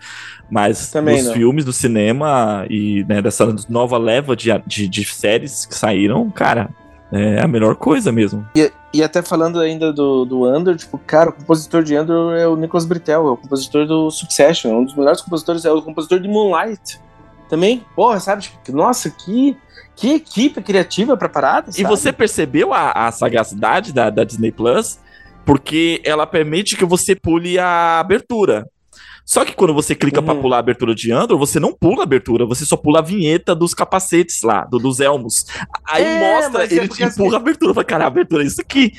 Mas 0.49 0.89
Também 0.89 1.21
os 1.21 1.31
filmes 1.31 1.63
do 1.63 1.71
cinema 1.71 2.65
e 2.67 3.05
né, 3.07 3.21
dessa 3.21 3.55
nova 3.69 3.99
leva 3.99 4.35
de, 4.35 4.49
de, 4.65 4.87
de, 4.87 5.05
séries 5.05 5.67
que 5.67 5.75
saíram, 5.75 6.31
cara, 6.31 6.71
é 7.11 7.39
a 7.41 7.47
melhor 7.47 7.75
coisa 7.75 8.11
mesmo. 8.11 8.43
E, 8.55 8.71
e 8.91 9.03
até 9.03 9.21
falando 9.21 9.59
ainda 9.59 9.93
do, 9.93 10.25
do 10.25 10.43
Andor, 10.43 10.75
tipo, 10.75 10.97
cara, 10.97 11.29
o 11.29 11.33
compositor 11.33 11.83
de 11.83 11.95
Andor 11.95 12.35
é 12.35 12.47
o 12.47 12.55
Nicholas 12.55 12.85
Britell, 12.85 13.27
é 13.27 13.31
o 13.31 13.37
compositor 13.37 13.85
do 13.85 14.09
Succession, 14.09 14.71
é 14.71 14.75
um 14.75 14.83
dos 14.83 14.95
melhores 14.95 15.21
compositores, 15.21 15.63
é 15.63 15.71
o 15.71 15.79
compositor 15.79 16.19
de 16.19 16.27
Moonlight 16.27 17.04
também. 17.49 17.85
Porra, 17.95 18.19
sabe? 18.19 18.43
Tipo, 18.43 18.71
nossa, 18.71 19.09
que, 19.09 19.57
que 19.95 20.15
equipe 20.15 20.61
criativa 20.61 21.15
pra 21.17 21.29
parada. 21.29 21.71
Sabe? 21.71 21.81
E 21.81 21.87
você 21.87 22.11
percebeu 22.11 22.73
a, 22.73 22.91
a 22.91 23.11
sagacidade 23.11 23.93
da, 23.93 24.09
da 24.09 24.23
Disney 24.23 24.51
Plus? 24.51 24.99
Porque 25.45 26.01
ela 26.03 26.25
permite 26.25 26.75
que 26.75 26.85
você 26.85 27.15
pule 27.15 27.59
a 27.59 27.99
abertura. 27.99 28.67
Só 29.25 29.43
que 29.43 29.55
quando 29.55 29.73
você 29.73 29.95
clica 29.95 30.19
uhum. 30.19 30.25
para 30.25 30.35
pular 30.35 30.57
a 30.57 30.59
abertura 30.59 30.93
de 30.93 31.11
Andor, 31.11 31.39
você 31.39 31.59
não 31.59 31.73
pula 31.73 32.01
a 32.01 32.03
abertura, 32.03 32.45
você 32.45 32.63
só 32.63 32.77
pula 32.77 32.99
a 32.99 33.01
vinheta 33.01 33.55
dos 33.55 33.73
capacetes 33.73 34.43
lá, 34.43 34.63
do, 34.63 34.77
dos 34.77 34.99
elmos. 34.99 35.47
Aí 35.83 36.03
é, 36.03 36.19
mostra, 36.19 36.65
ele 36.65 36.81
é 36.81 36.87
te 36.87 37.03
empurra 37.03 37.07
assim... 37.07 37.33
a 37.33 37.37
abertura, 37.37 37.73
fala, 37.73 37.83
cara, 37.83 38.03
a 38.03 38.07
abertura 38.07 38.43
é 38.43 38.45
isso 38.45 38.61
aqui. 38.61 38.93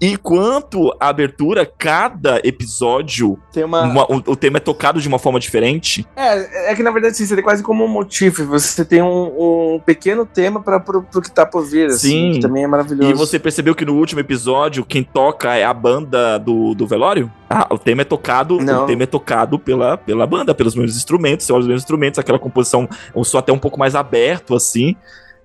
Enquanto 0.00 0.92
a 0.98 1.08
abertura, 1.08 1.64
cada 1.64 2.40
episódio, 2.42 3.38
tem 3.52 3.62
uma... 3.62 3.82
uma 3.82 4.12
o, 4.12 4.16
o, 4.26 4.36
tema 4.36 4.56
é 4.56 4.60
tocado 4.60 5.00
de 5.00 5.06
uma 5.06 5.18
forma 5.18 5.38
diferente. 5.38 6.04
É, 6.16 6.72
é 6.72 6.74
que 6.74 6.82
na 6.82 6.90
verdade 6.90 7.12
assim, 7.12 7.24
você 7.24 7.36
tem 7.36 7.44
quase 7.44 7.62
como 7.62 7.84
um 7.84 7.88
motivo, 7.88 8.44
você 8.46 8.84
tem 8.84 9.00
um, 9.00 9.74
um 9.76 9.80
pequeno 9.80 10.26
tema 10.26 10.60
para 10.60 10.80
pro, 10.80 11.04
pro 11.04 11.22
que 11.22 11.30
tá 11.30 11.46
por 11.46 11.64
vir, 11.64 11.86
assim, 11.86 12.08
Sim. 12.08 12.32
que 12.32 12.40
também 12.40 12.64
é 12.64 12.66
maravilhoso. 12.66 13.10
E 13.10 13.14
você 13.14 13.38
percebeu 13.38 13.76
que 13.76 13.84
no 13.84 13.94
último 13.94 14.20
episódio, 14.20 14.84
quem 14.84 15.04
toca 15.04 15.54
é 15.54 15.64
a 15.64 15.72
banda 15.72 16.36
do, 16.38 16.74
do 16.74 16.84
velório? 16.84 17.30
Ah, 17.48 17.66
o 17.70 17.78
tema 17.78 18.02
é 18.02 18.04
tocado, 18.04 18.58
não. 18.58 18.84
o 18.84 18.86
tema 18.86 19.04
é 19.04 19.06
tocado 19.06 19.58
pela, 19.58 19.96
pela 19.96 20.26
banda, 20.26 20.54
pelos 20.54 20.74
meus 20.74 20.96
instrumentos, 20.96 21.48
olha 21.48 21.60
os 21.60 21.66
meus 21.66 21.82
instrumentos, 21.82 22.18
aquela 22.18 22.38
composição, 22.38 22.88
um 23.14 23.24
som 23.24 23.38
até 23.38 23.52
um 23.52 23.58
pouco 23.58 23.78
mais 23.78 23.94
aberto, 23.94 24.54
assim, 24.54 24.94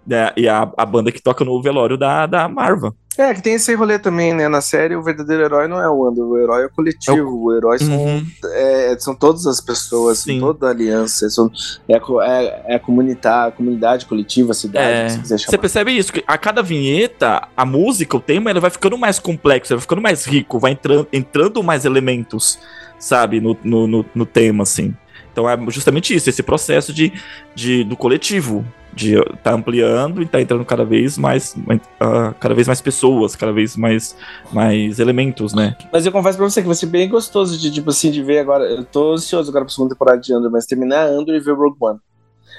né, 0.05 0.31
e 0.35 0.47
a, 0.47 0.69
a 0.77 0.85
banda 0.85 1.11
que 1.11 1.21
toca 1.21 1.45
no 1.45 1.61
velório 1.61 1.97
da, 1.97 2.25
da 2.25 2.49
Marva. 2.49 2.93
É, 3.17 3.33
que 3.33 3.41
tem 3.41 3.53
esse 3.53 3.73
rolê 3.75 3.99
também, 3.99 4.33
né? 4.33 4.47
Na 4.47 4.61
série, 4.61 4.95
o 4.95 5.03
verdadeiro 5.03 5.43
herói 5.43 5.67
não 5.67 5.79
é 5.79 5.89
o 5.89 6.07
Andor, 6.07 6.27
o 6.27 6.37
herói 6.37 6.63
é 6.63 6.65
o 6.65 6.69
coletivo. 6.69 7.17
É 7.17 7.21
o... 7.21 7.43
o 7.43 7.55
herói 7.55 7.79
são, 7.79 7.95
uhum. 7.95 8.25
é, 8.45 8.95
são 8.99 9.15
todas 9.15 9.45
as 9.45 9.61
pessoas, 9.61 10.19
Sim. 10.19 10.39
toda 10.39 10.67
a 10.67 10.69
aliança, 10.71 11.29
são, 11.29 11.51
é, 11.87 11.93
é, 11.93 12.63
é 12.67 12.75
a, 12.75 12.79
comunidade, 12.79 13.49
a 13.49 13.51
comunidade 13.51 14.05
coletiva, 14.05 14.51
a 14.51 14.55
cidade, 14.55 14.87
é, 14.87 15.09
se 15.09 15.19
quiser 15.19 15.37
chamar. 15.37 15.51
Você 15.51 15.57
percebe 15.57 15.91
isso, 15.91 16.11
que 16.11 16.23
a 16.25 16.37
cada 16.37 16.63
vinheta, 16.63 17.47
a 17.55 17.65
música, 17.65 18.17
o 18.17 18.19
tema, 18.19 18.49
ele 18.49 18.59
vai 18.59 18.71
ficando 18.71 18.97
mais 18.97 19.19
complexo, 19.19 19.75
vai 19.75 19.81
ficando 19.81 20.01
mais 20.01 20.25
rico, 20.25 20.57
vai 20.57 20.71
entrando, 20.71 21.07
entrando 21.13 21.61
mais 21.61 21.85
elementos, 21.85 22.57
sabe, 22.97 23.39
no, 23.39 23.55
no, 23.63 23.85
no, 23.85 24.05
no 24.15 24.25
tema, 24.25 24.63
assim. 24.63 24.95
Então 25.33 25.49
é 25.49 25.57
justamente 25.69 26.15
isso, 26.15 26.29
esse 26.29 26.43
processo 26.43 26.93
de, 26.93 27.11
de, 27.55 27.83
do 27.83 27.97
coletivo, 27.97 28.63
de 28.93 29.15
tá 29.43 29.51
ampliando 29.51 30.21
e 30.21 30.27
tá 30.27 30.39
entrando 30.39 30.63
cada 30.63 30.85
vez 30.85 31.17
mais 31.17 31.55
uh, 31.55 32.33
cada 32.39 32.53
vez 32.53 32.67
mais 32.67 32.79
pessoas, 32.79 33.35
cada 33.35 33.51
vez 33.51 33.75
mais 33.75 34.15
mais 34.51 34.99
elementos, 34.99 35.53
né? 35.53 35.75
Mas 35.91 36.05
eu 36.05 36.11
confesso 36.11 36.37
pra 36.37 36.47
você 36.47 36.61
que 36.61 36.67
vai 36.67 36.75
ser 36.75 36.85
bem 36.85 37.09
gostoso 37.09 37.57
de 37.57 37.71
tipo 37.71 37.89
assim 37.89 38.11
de 38.11 38.21
ver 38.21 38.39
agora. 38.39 38.65
Eu 38.65 38.85
tô 38.85 39.13
ansioso 39.13 39.49
agora 39.49 39.65
pra 39.65 39.73
segunda 39.73 39.95
temporada 39.95 40.21
de 40.21 40.31
Andor, 40.31 40.51
mas 40.51 40.67
terminar 40.67 41.07
Andor 41.07 41.35
e 41.35 41.39
ver 41.39 41.55
Rogue 41.55 41.77
One. 41.79 41.99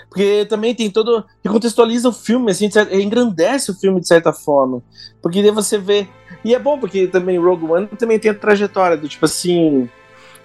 Porque 0.08 0.44
também 0.46 0.74
tem 0.74 0.90
todo. 0.90 1.24
que 1.42 1.48
contextualiza 1.48 2.08
o 2.08 2.12
filme, 2.12 2.50
assim, 2.50 2.68
engrandece 2.92 3.70
o 3.70 3.74
filme 3.74 4.00
de 4.00 4.08
certa 4.08 4.32
forma. 4.32 4.82
Porque 5.22 5.40
daí 5.40 5.50
você 5.50 5.78
vê. 5.78 6.08
E 6.44 6.54
é 6.54 6.58
bom, 6.58 6.78
porque 6.78 7.06
também 7.06 7.38
Rogue 7.38 7.64
One 7.64 7.86
também 7.86 8.18
tem 8.18 8.30
a 8.30 8.34
trajetória 8.34 8.96
do 8.96 9.08
tipo 9.08 9.24
assim 9.24 9.88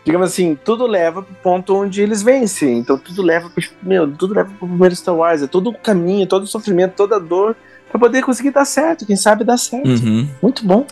digamos 0.04 0.32
assim, 0.32 0.58
tudo 0.64 0.86
leva 0.88 1.22
pro 1.22 1.34
ponto 1.36 1.76
onde 1.76 2.02
eles 2.02 2.22
vencem. 2.22 2.78
Então 2.78 2.97
tudo 2.97 3.22
leva 3.22 3.50
pro, 3.50 3.64
meu, 3.84 4.12
tudo 4.12 4.34
leva 4.34 4.50
pro 4.58 4.68
primeiro 4.68 4.95
Star 4.95 5.16
Wars. 5.16 5.41
É 5.41 5.47
todo 5.47 5.70
o 5.70 5.78
caminho, 5.78 6.28
todo 6.28 6.43
o 6.43 6.47
sofrimento, 6.47 6.93
toda 6.95 7.18
a 7.18 7.20
dor 7.20 7.56
pra 7.89 8.00
poder 8.00 8.24
conseguir 8.24 8.52
dar 8.52 8.66
certo. 8.66 9.06
Quem 9.06 9.16
sabe 9.16 9.43
dar 9.43 9.58
certo. 9.58 9.88
Uhum. 9.88 10.28
Muito 10.41 10.66
bom. 10.66 10.86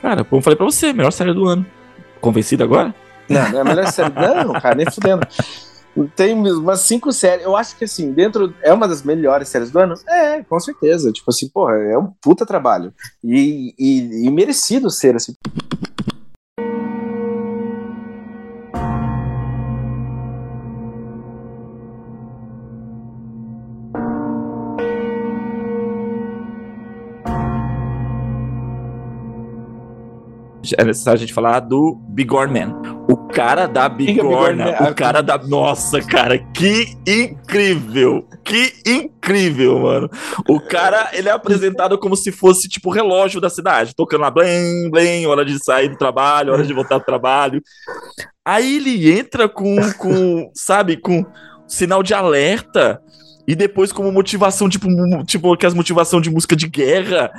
Cara, 0.00 0.24
como 0.24 0.40
eu 0.40 0.42
falei 0.42 0.56
pra 0.56 0.66
você, 0.66 0.92
melhor 0.92 1.12
série 1.12 1.32
do 1.32 1.46
ano. 1.46 1.64
Convencido 2.20 2.64
agora? 2.64 2.94
Não, 3.28 3.50
não 3.50 3.58
é 3.58 3.60
a 3.60 3.64
melhor 3.64 3.86
série. 3.90 4.12
Não, 4.44 4.52
cara, 4.54 4.74
nem 4.74 4.90
fudendo. 4.90 5.26
Tem 6.16 6.34
umas 6.34 6.80
cinco 6.80 7.12
séries. 7.12 7.44
Eu 7.44 7.56
acho 7.56 7.76
que 7.76 7.84
assim, 7.84 8.12
dentro. 8.12 8.52
É 8.62 8.72
uma 8.72 8.88
das 8.88 9.02
melhores 9.02 9.48
séries 9.48 9.70
do 9.70 9.78
ano? 9.78 9.94
É, 10.08 10.42
com 10.42 10.58
certeza. 10.58 11.12
Tipo 11.12 11.30
assim, 11.30 11.48
porra, 11.48 11.74
é 11.76 11.96
um 11.96 12.12
puta 12.20 12.44
trabalho. 12.44 12.92
E, 13.22 13.74
e, 13.78 14.26
e 14.26 14.30
merecido 14.30 14.90
ser, 14.90 15.14
assim. 15.14 15.34
É 30.78 30.84
necessário 30.84 31.16
a 31.16 31.20
gente 31.20 31.34
falar 31.34 31.60
do 31.60 31.96
Bigorn 32.08 32.52
Man. 32.52 32.80
O 33.08 33.16
cara 33.28 33.66
da 33.66 33.88
Bigorna, 33.88 34.90
o 34.90 34.94
cara 34.94 35.22
da. 35.22 35.36
Nossa, 35.38 36.00
cara, 36.00 36.38
que 36.38 36.96
incrível! 37.06 38.26
Que 38.44 38.72
incrível, 38.86 39.80
mano. 39.80 40.10
O 40.48 40.60
cara, 40.60 41.10
ele 41.12 41.28
é 41.28 41.32
apresentado 41.32 41.98
como 41.98 42.16
se 42.16 42.30
fosse 42.30 42.68
tipo 42.68 42.90
o 42.90 42.92
relógio 42.92 43.40
da 43.40 43.48
cidade, 43.48 43.94
tocando 43.96 44.20
lá, 44.20 44.30
blim, 44.30 44.90
blim, 44.90 45.26
hora 45.26 45.44
de 45.44 45.62
sair 45.62 45.88
do 45.88 45.96
trabalho, 45.96 46.52
hora 46.52 46.62
de 46.62 46.72
voltar 46.72 46.98
do 46.98 47.04
trabalho. 47.04 47.62
Aí 48.44 48.76
ele 48.76 49.10
entra 49.10 49.48
com, 49.48 49.76
com 49.94 50.50
sabe, 50.54 50.96
com 50.96 51.24
sinal 51.66 52.02
de 52.02 52.12
alerta. 52.12 53.00
E 53.46 53.54
depois 53.54 53.92
como 53.92 54.10
motivação, 54.10 54.68
tipo, 54.68 54.88
tipo 55.26 55.56
que 55.56 55.66
as 55.66 55.74
motivação 55.74 56.20
de 56.20 56.30
música 56.30 56.56
de 56.56 56.68
guerra. 56.68 57.30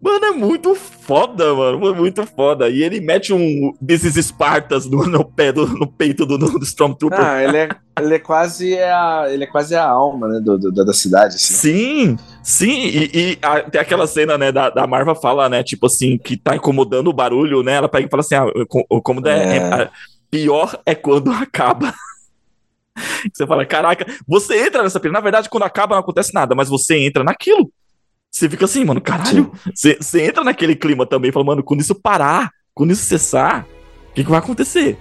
Mano, 0.00 0.26
é 0.26 0.30
muito 0.30 0.74
foda, 0.74 1.54
mano. 1.54 1.94
Muito 1.94 2.26
foda. 2.26 2.68
E 2.68 2.82
ele 2.82 3.00
mete 3.00 3.32
um 3.32 3.74
desses 3.80 4.16
Espartas 4.16 4.86
no, 4.86 5.06
no, 5.06 5.24
pé 5.24 5.52
do, 5.52 5.66
no 5.66 5.86
peito 5.86 6.26
do, 6.26 6.36
do 6.36 6.62
Stormtrooper. 6.62 7.18
Ah, 7.18 7.42
ele 7.42 7.56
é, 7.56 7.68
ele 7.98 8.14
é 8.14 8.18
quase 8.18 8.78
a, 8.78 9.24
ele 9.28 9.44
é 9.44 9.46
quase 9.46 9.74
a 9.74 9.84
alma, 9.84 10.28
né, 10.28 10.40
do, 10.40 10.58
do 10.58 10.84
da 10.84 10.92
cidade, 10.92 11.36
assim. 11.36 11.54
Sim, 11.54 12.18
sim. 12.42 12.86
E, 12.86 13.10
e 13.14 13.38
a, 13.40 13.62
tem 13.62 13.80
aquela 13.80 14.06
cena, 14.06 14.36
né, 14.36 14.52
da, 14.52 14.68
da 14.68 14.86
Marva 14.86 15.14
fala, 15.14 15.48
né, 15.48 15.62
tipo 15.62 15.86
assim, 15.86 16.18
que 16.18 16.36
tá 16.36 16.54
incomodando 16.54 17.08
o 17.08 17.14
barulho, 17.14 17.62
né? 17.62 17.72
Ela 17.72 17.88
pega 17.88 18.06
e 18.06 18.10
fala 18.10 18.20
assim, 18.20 18.34
ah, 18.34 18.46
como 19.02 19.26
é, 19.26 19.56
é, 19.56 19.90
pior 20.30 20.78
é 20.84 20.94
quando 20.94 21.30
acaba. 21.32 21.94
Você 23.32 23.46
fala, 23.46 23.64
caraca, 23.64 24.06
você 24.26 24.66
entra 24.66 24.82
nessa. 24.82 25.00
Na 25.10 25.20
verdade, 25.20 25.48
quando 25.48 25.64
acaba 25.64 25.94
não 25.94 26.00
acontece 26.00 26.34
nada, 26.34 26.54
mas 26.54 26.68
você 26.68 26.98
entra 26.98 27.24
naquilo. 27.24 27.70
Você 28.30 28.48
fica 28.48 28.64
assim, 28.64 28.84
mano, 28.84 29.00
caralho. 29.00 29.50
Você 29.74 30.22
entra 30.22 30.44
naquele 30.44 30.76
clima 30.76 31.06
também, 31.06 31.32
fala, 31.32 31.46
mano, 31.46 31.62
quando 31.62 31.80
isso 31.80 31.94
parar, 31.94 32.50
quando 32.74 32.92
isso 32.92 33.04
cessar, 33.04 33.66
o 34.10 34.14
que, 34.14 34.24
que 34.24 34.30
vai 34.30 34.38
acontecer? 34.38 34.98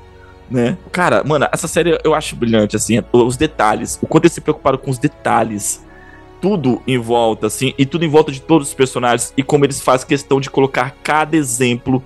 Né? 0.49 0.78
Cara, 0.91 1.23
mano, 1.23 1.47
essa 1.51 1.67
série 1.67 1.99
eu 2.03 2.13
acho 2.13 2.36
brilhante, 2.36 2.76
assim, 2.76 3.01
os 3.11 3.36
detalhes, 3.36 3.99
o 4.01 4.07
quanto 4.07 4.26
eles 4.26 4.34
se 4.34 4.41
preocuparam 4.41 4.78
com 4.78 4.91
os 4.91 4.99
detalhes, 4.99 5.84
tudo 6.39 6.82
em 6.86 6.97
volta, 6.97 7.47
assim, 7.47 7.73
e 7.78 7.86
tudo 7.86 8.05
em 8.05 8.09
volta 8.09 8.32
de 8.32 8.39
todos 8.39 8.69
os 8.69 8.73
personagens, 8.73 9.34
e 9.36 9.43
como 9.43 9.65
eles 9.65 9.82
fazem 9.82 10.07
questão 10.07 10.39
de 10.39 10.49
colocar 10.49 10.95
cada 11.03 11.36
exemplo 11.36 12.03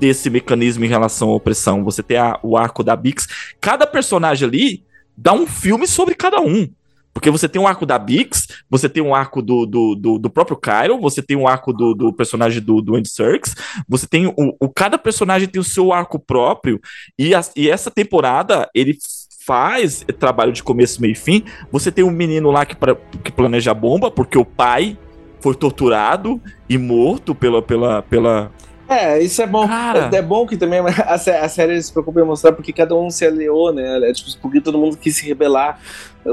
desse 0.00 0.30
mecanismo 0.30 0.84
em 0.84 0.88
relação 0.88 1.28
à 1.28 1.34
opressão. 1.34 1.84
Você 1.84 2.02
tem 2.02 2.16
a, 2.16 2.38
o 2.42 2.56
arco 2.56 2.82
da 2.82 2.96
Bix, 2.96 3.28
cada 3.60 3.86
personagem 3.86 4.48
ali 4.48 4.82
dá 5.16 5.32
um 5.32 5.46
filme 5.46 5.86
sobre 5.86 6.14
cada 6.14 6.40
um. 6.40 6.68
Porque 7.12 7.30
você 7.30 7.48
tem 7.48 7.60
um 7.60 7.66
arco 7.66 7.84
da 7.84 7.98
Bix, 7.98 8.46
você 8.70 8.88
tem 8.88 9.02
um 9.02 9.14
arco 9.14 9.42
do, 9.42 9.66
do, 9.66 9.94
do, 9.94 10.18
do 10.18 10.30
próprio 10.30 10.56
Cairo, 10.56 10.98
você 10.98 11.22
tem 11.22 11.36
um 11.36 11.46
arco 11.46 11.72
do, 11.72 11.94
do 11.94 12.12
personagem 12.12 12.62
do, 12.62 12.80
do 12.80 12.96
Andy 12.96 13.08
Serkis, 13.08 13.54
você 13.88 14.06
tem 14.06 14.26
o, 14.26 14.34
o. 14.58 14.68
Cada 14.68 14.96
personagem 14.96 15.48
tem 15.48 15.60
o 15.60 15.64
seu 15.64 15.92
arco 15.92 16.18
próprio, 16.18 16.80
e, 17.18 17.34
a, 17.34 17.40
e 17.54 17.68
essa 17.68 17.90
temporada 17.90 18.68
ele 18.74 18.96
faz 19.44 20.04
trabalho 20.18 20.52
de 20.52 20.62
começo, 20.62 21.00
meio 21.00 21.12
e 21.12 21.16
fim. 21.16 21.44
Você 21.70 21.90
tem 21.90 22.04
um 22.04 22.10
menino 22.10 22.50
lá 22.50 22.64
que, 22.64 22.76
pra, 22.76 22.94
que 22.94 23.30
planeja 23.30 23.72
a 23.72 23.74
bomba, 23.74 24.10
porque 24.10 24.38
o 24.38 24.44
pai 24.44 24.96
foi 25.40 25.54
torturado 25.54 26.40
e 26.68 26.78
morto 26.78 27.34
pela, 27.34 27.60
pela, 27.60 28.02
pela, 28.02 28.52
é, 28.92 29.22
isso 29.22 29.40
é 29.40 29.46
bom. 29.46 29.66
Cara. 29.66 30.10
É, 30.12 30.16
é 30.16 30.22
bom 30.22 30.46
que 30.46 30.56
também 30.56 30.80
a, 30.84 31.14
a, 31.14 31.48
série 31.48 31.82
se 31.82 31.92
preocupa 31.92 32.20
em 32.20 32.24
mostrar 32.24 32.52
porque 32.52 32.72
cada 32.72 32.94
um 32.94 33.10
se 33.10 33.24
aliou, 33.24 33.72
né? 33.72 34.08
É, 34.08 34.12
tipo, 34.12 34.30
porque 34.40 34.60
todo 34.60 34.78
mundo 34.78 34.96
quis 34.96 35.16
se 35.16 35.26
rebelar. 35.26 35.80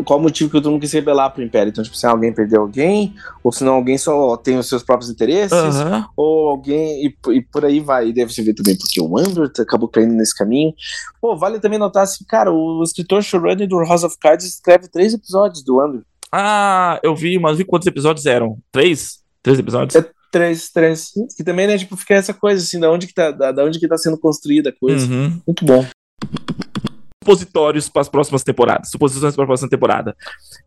Qual 0.06 0.20
o 0.20 0.22
motivo 0.22 0.50
que 0.50 0.58
todo 0.58 0.72
mundo 0.72 0.82
quis 0.82 0.92
rebelar 0.92 1.32
pro 1.32 1.44
Império? 1.44 1.70
Então, 1.70 1.84
tipo, 1.84 1.98
se 1.98 2.06
alguém 2.06 2.34
perdeu 2.34 2.62
alguém, 2.62 3.16
ou 3.44 3.52
se 3.52 3.64
não 3.64 3.74
alguém 3.74 3.98
só 3.98 4.38
tem 4.38 4.58
os 4.58 4.68
seus 4.68 4.84
próprios 4.84 5.10
interesses, 5.10 5.52
uhum. 5.52 6.04
ou 6.16 6.50
alguém. 6.50 7.06
E, 7.06 7.16
e, 7.32 7.42
por 7.42 7.66
aí 7.66 7.80
vai. 7.80 8.10
E 8.10 8.14
deve 8.14 8.32
se 8.32 8.42
ver 8.42 8.54
também 8.54 8.78
porque 8.78 9.02
o 9.02 9.18
Andor 9.18 9.52
acabou 9.60 9.90
caindo 9.90 10.14
nesse 10.14 10.36
caminho. 10.38 10.74
Pô, 11.20 11.36
vale 11.36 11.60
também 11.60 11.80
notar 11.80 12.04
assim, 12.04 12.24
cara, 12.26 12.52
o 12.52 12.84
escritor 12.84 13.24
showrunner 13.24 13.68
do 13.68 13.80
House 13.80 14.04
of 14.04 14.16
Cards 14.20 14.46
escreve 14.46 14.88
três 14.88 15.14
episódios 15.14 15.64
do 15.64 15.80
Andor. 15.80 16.04
Ah, 16.32 17.00
eu 17.02 17.16
vi, 17.16 17.40
mas 17.40 17.58
vi 17.58 17.66
quantos 17.66 17.88
episódios 17.88 18.26
eram? 18.26 18.58
Três? 18.72 19.20
Três 19.42 19.58
episódios? 19.58 19.96
É, 19.96 20.08
três, 20.32 20.70
três. 20.70 21.12
Que 21.36 21.44
também, 21.44 21.68
né, 21.68 21.78
tipo, 21.78 21.98
fica 21.98 22.14
essa 22.14 22.34
coisa, 22.34 22.64
assim, 22.64 22.80
da 22.80 22.92
onde 22.92 23.08
que 23.08 23.14
tá, 23.14 23.32
da, 23.32 23.52
da 23.52 23.64
onde 23.64 23.80
que 23.80 23.88
tá 23.88 23.98
sendo 23.98 24.18
construída 24.18 24.70
a 24.70 24.74
coisa. 24.74 25.06
Uhum. 25.08 25.42
Muito 25.48 25.66
bom. 25.66 25.84
Supositórios 27.30 27.88
para 27.88 28.02
as 28.02 28.10
próximas 28.10 28.44
temporadas. 28.44 28.90
Suposições 28.90 29.36
para 29.36 29.44
a 29.44 29.48
próxima 29.48 29.70
temporada. 29.70 30.16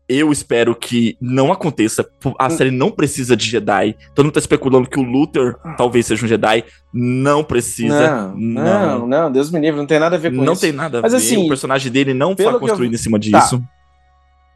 Eu 0.07 0.31
espero 0.31 0.73
que 0.73 1.17
não 1.19 1.51
aconteça. 1.51 2.07
A 2.39 2.49
série 2.49 2.71
não 2.71 2.89
precisa 2.89 3.35
de 3.35 3.45
Jedi. 3.45 3.95
Todo 4.15 4.25
mundo 4.25 4.33
tá 4.33 4.39
especulando 4.39 4.89
que 4.89 4.99
o 4.99 5.03
Luther 5.03 5.55
talvez 5.77 6.05
seja 6.05 6.23
um 6.23 6.27
Jedi. 6.27 6.63
Não 6.93 7.43
precisa. 7.43 8.33
Não, 8.33 8.37
não, 8.37 8.99
não, 8.99 9.07
não 9.07 9.31
Deus 9.31 9.51
me 9.51 9.59
livre, 9.59 9.77
não 9.77 9.85
tem 9.85 9.99
nada 9.99 10.15
a 10.15 10.19
ver 10.19 10.29
com 10.29 10.37
não 10.37 10.53
isso. 10.53 10.53
Não 10.53 10.59
tem 10.59 10.71
nada 10.71 10.99
a 10.99 11.01
Mas, 11.01 11.11
ver. 11.11 11.17
Assim, 11.17 11.37
o 11.37 11.47
personagem 11.47 11.91
dele 11.91 12.13
não 12.13 12.35
foi 12.35 12.59
construído 12.59 12.93
eu... 12.93 12.95
em 12.95 12.99
cima 12.99 13.19
disso. 13.19 13.59
Tá. 13.59 13.65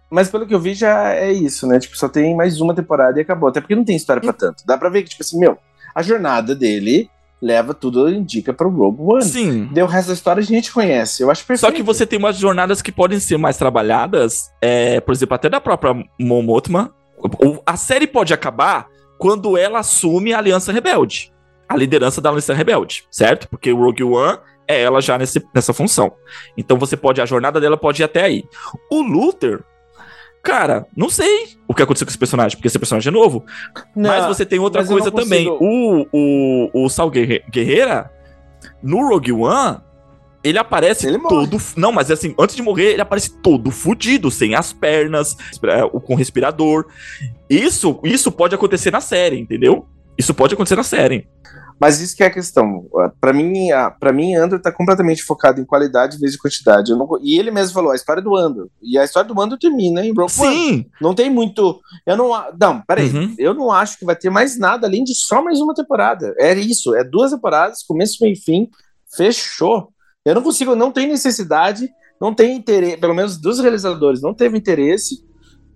Mas 0.09 0.29
pelo 0.29 0.47
que 0.47 0.55
eu 0.55 0.59
vi, 0.59 0.73
já 0.73 1.13
é 1.13 1.31
isso, 1.31 1.67
né? 1.67 1.79
Tipo, 1.79 1.97
só 1.97 2.07
tem 2.07 2.33
mais 2.35 2.61
uma 2.61 2.73
temporada 2.73 3.19
e 3.19 3.21
acabou. 3.21 3.49
Até 3.49 3.59
porque 3.59 3.75
não 3.75 3.83
tem 3.83 3.97
história 3.97 4.21
para 4.21 4.31
tanto. 4.31 4.63
Dá 4.65 4.77
pra 4.77 4.87
ver 4.87 5.03
que, 5.03 5.09
tipo 5.09 5.21
assim, 5.21 5.37
meu, 5.37 5.57
a 5.93 6.01
jornada 6.01 6.55
dele 6.55 7.09
leva 7.41 7.73
tudo, 7.73 8.09
indica 8.09 8.53
pro 8.53 8.69
Rogue 8.69 9.01
One. 9.01 9.23
Sim. 9.23 9.69
Deu 9.71 9.85
o 9.85 9.87
resto 9.87 10.07
da 10.07 10.13
história 10.13 10.41
a 10.41 10.45
gente 10.45 10.71
conhece. 10.71 11.21
Eu 11.21 11.31
acho 11.31 11.45
perfeito. 11.45 11.71
Só 11.71 11.75
que 11.75 11.83
você 11.83 12.05
tem 12.05 12.17
umas 12.17 12.37
jornadas 12.37 12.81
que 12.81 12.91
podem 12.91 13.19
ser 13.19 13.37
mais 13.37 13.57
trabalhadas, 13.57 14.51
é, 14.61 14.99
por 14.99 15.13
exemplo, 15.13 15.35
até 15.35 15.49
da 15.49 15.61
própria 15.61 15.93
Mon 16.19 16.45
A 17.65 17.77
série 17.77 18.07
pode 18.07 18.33
acabar 18.33 18.87
quando 19.17 19.57
ela 19.57 19.79
assume 19.79 20.33
a 20.33 20.39
Aliança 20.39 20.71
Rebelde. 20.71 21.31
A 21.69 21.75
liderança 21.75 22.21
da 22.21 22.29
Aliança 22.29 22.53
Rebelde, 22.53 23.05
certo? 23.11 23.47
Porque 23.49 23.71
o 23.71 23.77
Rogue 23.77 24.03
One 24.03 24.39
é 24.67 24.81
ela 24.81 25.01
já 25.01 25.17
nesse, 25.17 25.45
nessa 25.53 25.73
função. 25.73 26.13
Então 26.57 26.77
você 26.77 26.97
pode, 26.97 27.21
a 27.21 27.25
jornada 27.25 27.59
dela 27.59 27.77
pode 27.77 28.01
ir 28.01 28.05
até 28.05 28.23
aí. 28.23 28.43
O 28.91 29.01
Luther 29.01 29.63
Cara, 30.43 30.87
não 30.95 31.09
sei 31.09 31.57
o 31.67 31.73
que 31.73 31.83
aconteceu 31.83 32.05
com 32.05 32.11
esse 32.11 32.17
personagem, 32.17 32.57
porque 32.57 32.67
esse 32.67 32.79
personagem 32.79 33.09
é 33.09 33.13
novo. 33.13 33.45
Não, 33.95 34.09
mas 34.09 34.25
você 34.25 34.45
tem 34.45 34.59
outra 34.59 34.85
coisa 34.85 35.11
também. 35.11 35.47
O, 35.49 36.07
o, 36.11 36.85
o 36.85 36.89
Sal 36.89 37.09
Guerreira, 37.09 38.09
no 38.81 39.09
Rogue 39.09 39.33
One, 39.33 39.79
ele 40.43 40.57
aparece 40.57 41.07
ele 41.07 41.19
todo. 41.19 41.53
Morre. 41.53 41.65
Não, 41.75 41.91
mas 41.91 42.09
assim, 42.09 42.33
antes 42.39 42.55
de 42.55 42.61
morrer, 42.61 42.93
ele 42.93 43.01
aparece 43.01 43.29
todo 43.41 43.69
fudido, 43.71 44.31
sem 44.31 44.55
as 44.55 44.71
pernas, 44.71 45.35
é, 45.63 45.99
com 45.99 46.15
respirador. 46.15 46.85
Isso, 47.49 47.99
isso 48.03 48.31
pode 48.31 48.55
acontecer 48.55 48.91
na 48.91 49.01
série, 49.01 49.37
entendeu? 49.39 49.85
Isso 50.17 50.33
pode 50.33 50.53
acontecer 50.53 50.75
na 50.75 50.83
série. 50.83 51.27
Mas 51.79 52.01
isso 52.01 52.15
que 52.15 52.23
é 52.23 52.27
a 52.27 52.31
questão. 52.31 52.87
Para 53.21 53.31
mim, 53.31 53.67
para 53.99 54.11
mim, 54.11 54.35
Andor 54.35 54.59
tá 54.59 54.71
completamente 54.71 55.23
focado 55.23 55.61
em 55.61 55.65
qualidade 55.65 56.17
em 56.17 56.19
vez 56.19 56.31
de 56.31 56.37
quantidade. 56.39 56.91
Não, 56.91 57.07
e 57.21 57.37
ele 57.37 57.51
mesmo 57.51 57.73
falou 57.73 57.91
a 57.91 57.95
história 57.95 58.21
do 58.21 58.35
Andor. 58.35 58.67
E 58.81 58.97
a 58.97 59.03
história 59.03 59.31
do 59.31 59.39
Andor 59.39 59.57
termina 59.59 60.05
em 60.05 60.13
Rogue 60.13 60.31
Sim. 60.31 60.85
Não 60.99 61.13
tem 61.13 61.29
muito. 61.29 61.79
Eu 62.05 62.17
não. 62.17 62.31
Não, 62.59 62.81
peraí. 62.81 63.09
Uhum. 63.09 63.35
Eu 63.37 63.53
não 63.53 63.71
acho 63.71 63.99
que 63.99 64.05
vai 64.05 64.15
ter 64.15 64.29
mais 64.29 64.57
nada 64.57 64.87
além 64.87 65.03
de 65.03 65.13
só 65.13 65.41
mais 65.43 65.59
uma 65.59 65.73
temporada. 65.73 66.33
É 66.37 66.53
isso. 66.53 66.95
É 66.95 67.03
duas 67.03 67.31
temporadas, 67.31 67.83
começo, 67.83 68.17
meio 68.21 68.33
e 68.33 68.39
fim. 68.39 68.67
Fechou. 69.15 69.89
Eu 70.25 70.35
não 70.35 70.41
consigo, 70.41 70.75
não 70.75 70.91
tem 70.91 71.07
necessidade, 71.07 71.87
não 72.19 72.33
tem 72.33 72.57
interesse, 72.57 72.97
pelo 72.97 73.13
menos 73.13 73.37
dos 73.37 73.59
realizadores, 73.59 74.21
não 74.21 74.33
teve 74.33 74.57
interesse. 74.57 75.25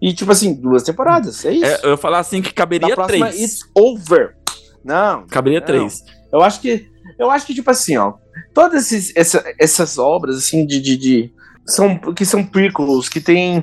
E, 0.02 0.14
tipo 0.14 0.32
assim, 0.32 0.54
duas 0.54 0.82
temporadas. 0.82 1.46
É 1.46 1.54
isso. 1.54 1.66
É, 1.66 1.80
eu 1.84 1.92
ia 1.92 1.98
falar 1.98 2.20
assim 2.20 2.42
que 2.42 2.52
caberia 2.52 2.96
próxima, 2.96 3.28
três. 3.28 3.40
It's 3.40 3.60
over. 3.78 4.36
Não. 4.84 5.26
Caberia 5.28 5.60
não. 5.60 5.66
três. 5.66 6.04
Eu 6.32 6.42
acho 6.42 6.62
que. 6.62 6.90
Eu 7.18 7.30
acho 7.30 7.46
que, 7.46 7.54
tipo 7.54 7.70
assim, 7.70 7.98
ó. 7.98 8.14
Todas 8.54 8.92
esses, 8.92 9.16
essa, 9.16 9.44
essas 9.60 9.98
obras, 9.98 10.38
assim, 10.38 10.66
de, 10.66 10.80
de, 10.80 10.98
de. 10.98 11.34
são, 11.66 11.98
que 11.98 12.26
são 12.26 12.44
prequels, 12.44 13.10
que 13.10 13.20
tem. 13.20 13.62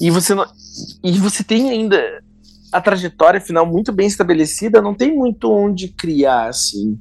E 0.00 0.10
você 0.10 0.34
não, 0.34 0.46
E 1.04 1.18
você 1.18 1.42
tem 1.42 1.70
ainda 1.70 2.02
a 2.72 2.80
trajetória 2.80 3.40
final 3.40 3.66
muito 3.66 3.92
bem 3.92 4.06
estabelecida, 4.06 4.80
não 4.80 4.94
tem 4.94 5.14
muito 5.14 5.50
onde 5.50 5.88
criar, 5.88 6.48
assim. 6.48 6.98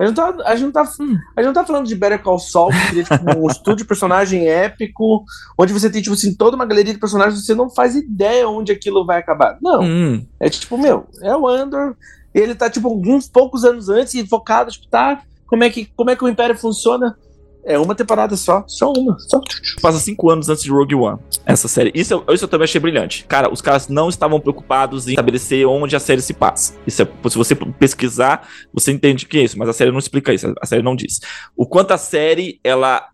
A 0.00 0.06
gente, 0.06 0.16
tá, 0.16 0.34
a, 0.46 0.56
gente 0.56 0.64
não 0.64 0.72
tá, 0.72 0.80
a 0.80 1.42
gente 1.42 1.46
não 1.46 1.52
tá 1.52 1.62
falando 1.62 1.86
de 1.86 1.94
Better 1.94 2.22
Call 2.22 2.38
Saul, 2.38 2.70
que 2.70 2.86
seria 2.86 3.04
tipo, 3.04 3.38
um 3.38 3.44
estúdio 3.50 3.76
de 3.76 3.84
personagem 3.84 4.48
épico, 4.48 5.24
onde 5.58 5.74
você 5.74 5.90
tem, 5.90 6.00
tipo 6.00 6.14
assim, 6.14 6.34
toda 6.34 6.56
uma 6.56 6.64
galeria 6.64 6.94
de 6.94 6.98
personagens, 6.98 7.44
você 7.44 7.54
não 7.54 7.68
faz 7.68 7.94
ideia 7.94 8.48
onde 8.48 8.72
aquilo 8.72 9.04
vai 9.04 9.18
acabar. 9.18 9.58
Não. 9.60 9.82
Hum. 9.82 10.26
É 10.40 10.48
tipo, 10.48 10.78
meu, 10.78 11.06
é 11.20 11.36
o 11.36 11.46
Andor, 11.46 11.94
ele 12.34 12.54
tá, 12.54 12.70
tipo, 12.70 12.88
alguns 12.88 13.28
poucos 13.28 13.64
anos 13.64 13.88
antes 13.88 14.14
e 14.14 14.26
focado, 14.26 14.70
tipo, 14.70 14.86
tá, 14.88 15.22
como 15.46 15.64
é 15.64 15.70
que, 15.70 15.86
como 15.96 16.10
é 16.10 16.16
que 16.16 16.24
o 16.24 16.28
Império 16.28 16.56
funciona? 16.56 17.16
É 17.64 17.78
uma 17.78 17.94
temporada 17.94 18.36
só, 18.36 18.64
só 18.66 18.90
uma. 18.90 19.18
Só. 19.18 19.40
Passa 19.82 19.98
cinco 19.98 20.30
anos 20.30 20.48
antes 20.48 20.62
de 20.62 20.70
Rogue 20.70 20.94
One, 20.94 21.18
essa 21.44 21.68
série. 21.68 21.92
Isso, 21.94 22.24
isso 22.30 22.44
eu 22.44 22.48
também 22.48 22.64
achei 22.64 22.80
brilhante. 22.80 23.24
Cara, 23.26 23.52
os 23.52 23.60
caras 23.60 23.88
não 23.88 24.08
estavam 24.08 24.40
preocupados 24.40 25.06
em 25.06 25.10
estabelecer 25.10 25.66
onde 25.66 25.94
a 25.94 26.00
série 26.00 26.22
se 26.22 26.32
passa. 26.32 26.74
Isso 26.86 27.02
é, 27.02 27.06
se 27.28 27.36
você 27.36 27.54
pesquisar, 27.54 28.48
você 28.72 28.92
entende 28.92 29.26
que 29.26 29.38
é 29.38 29.42
isso, 29.42 29.58
mas 29.58 29.68
a 29.68 29.74
série 29.74 29.90
não 29.90 29.98
explica 29.98 30.32
isso, 30.32 30.54
a 30.60 30.66
série 30.66 30.82
não 30.82 30.96
diz. 30.96 31.20
O 31.54 31.66
quanto 31.66 31.92
a 31.92 31.98
série, 31.98 32.58
ela. 32.64 33.08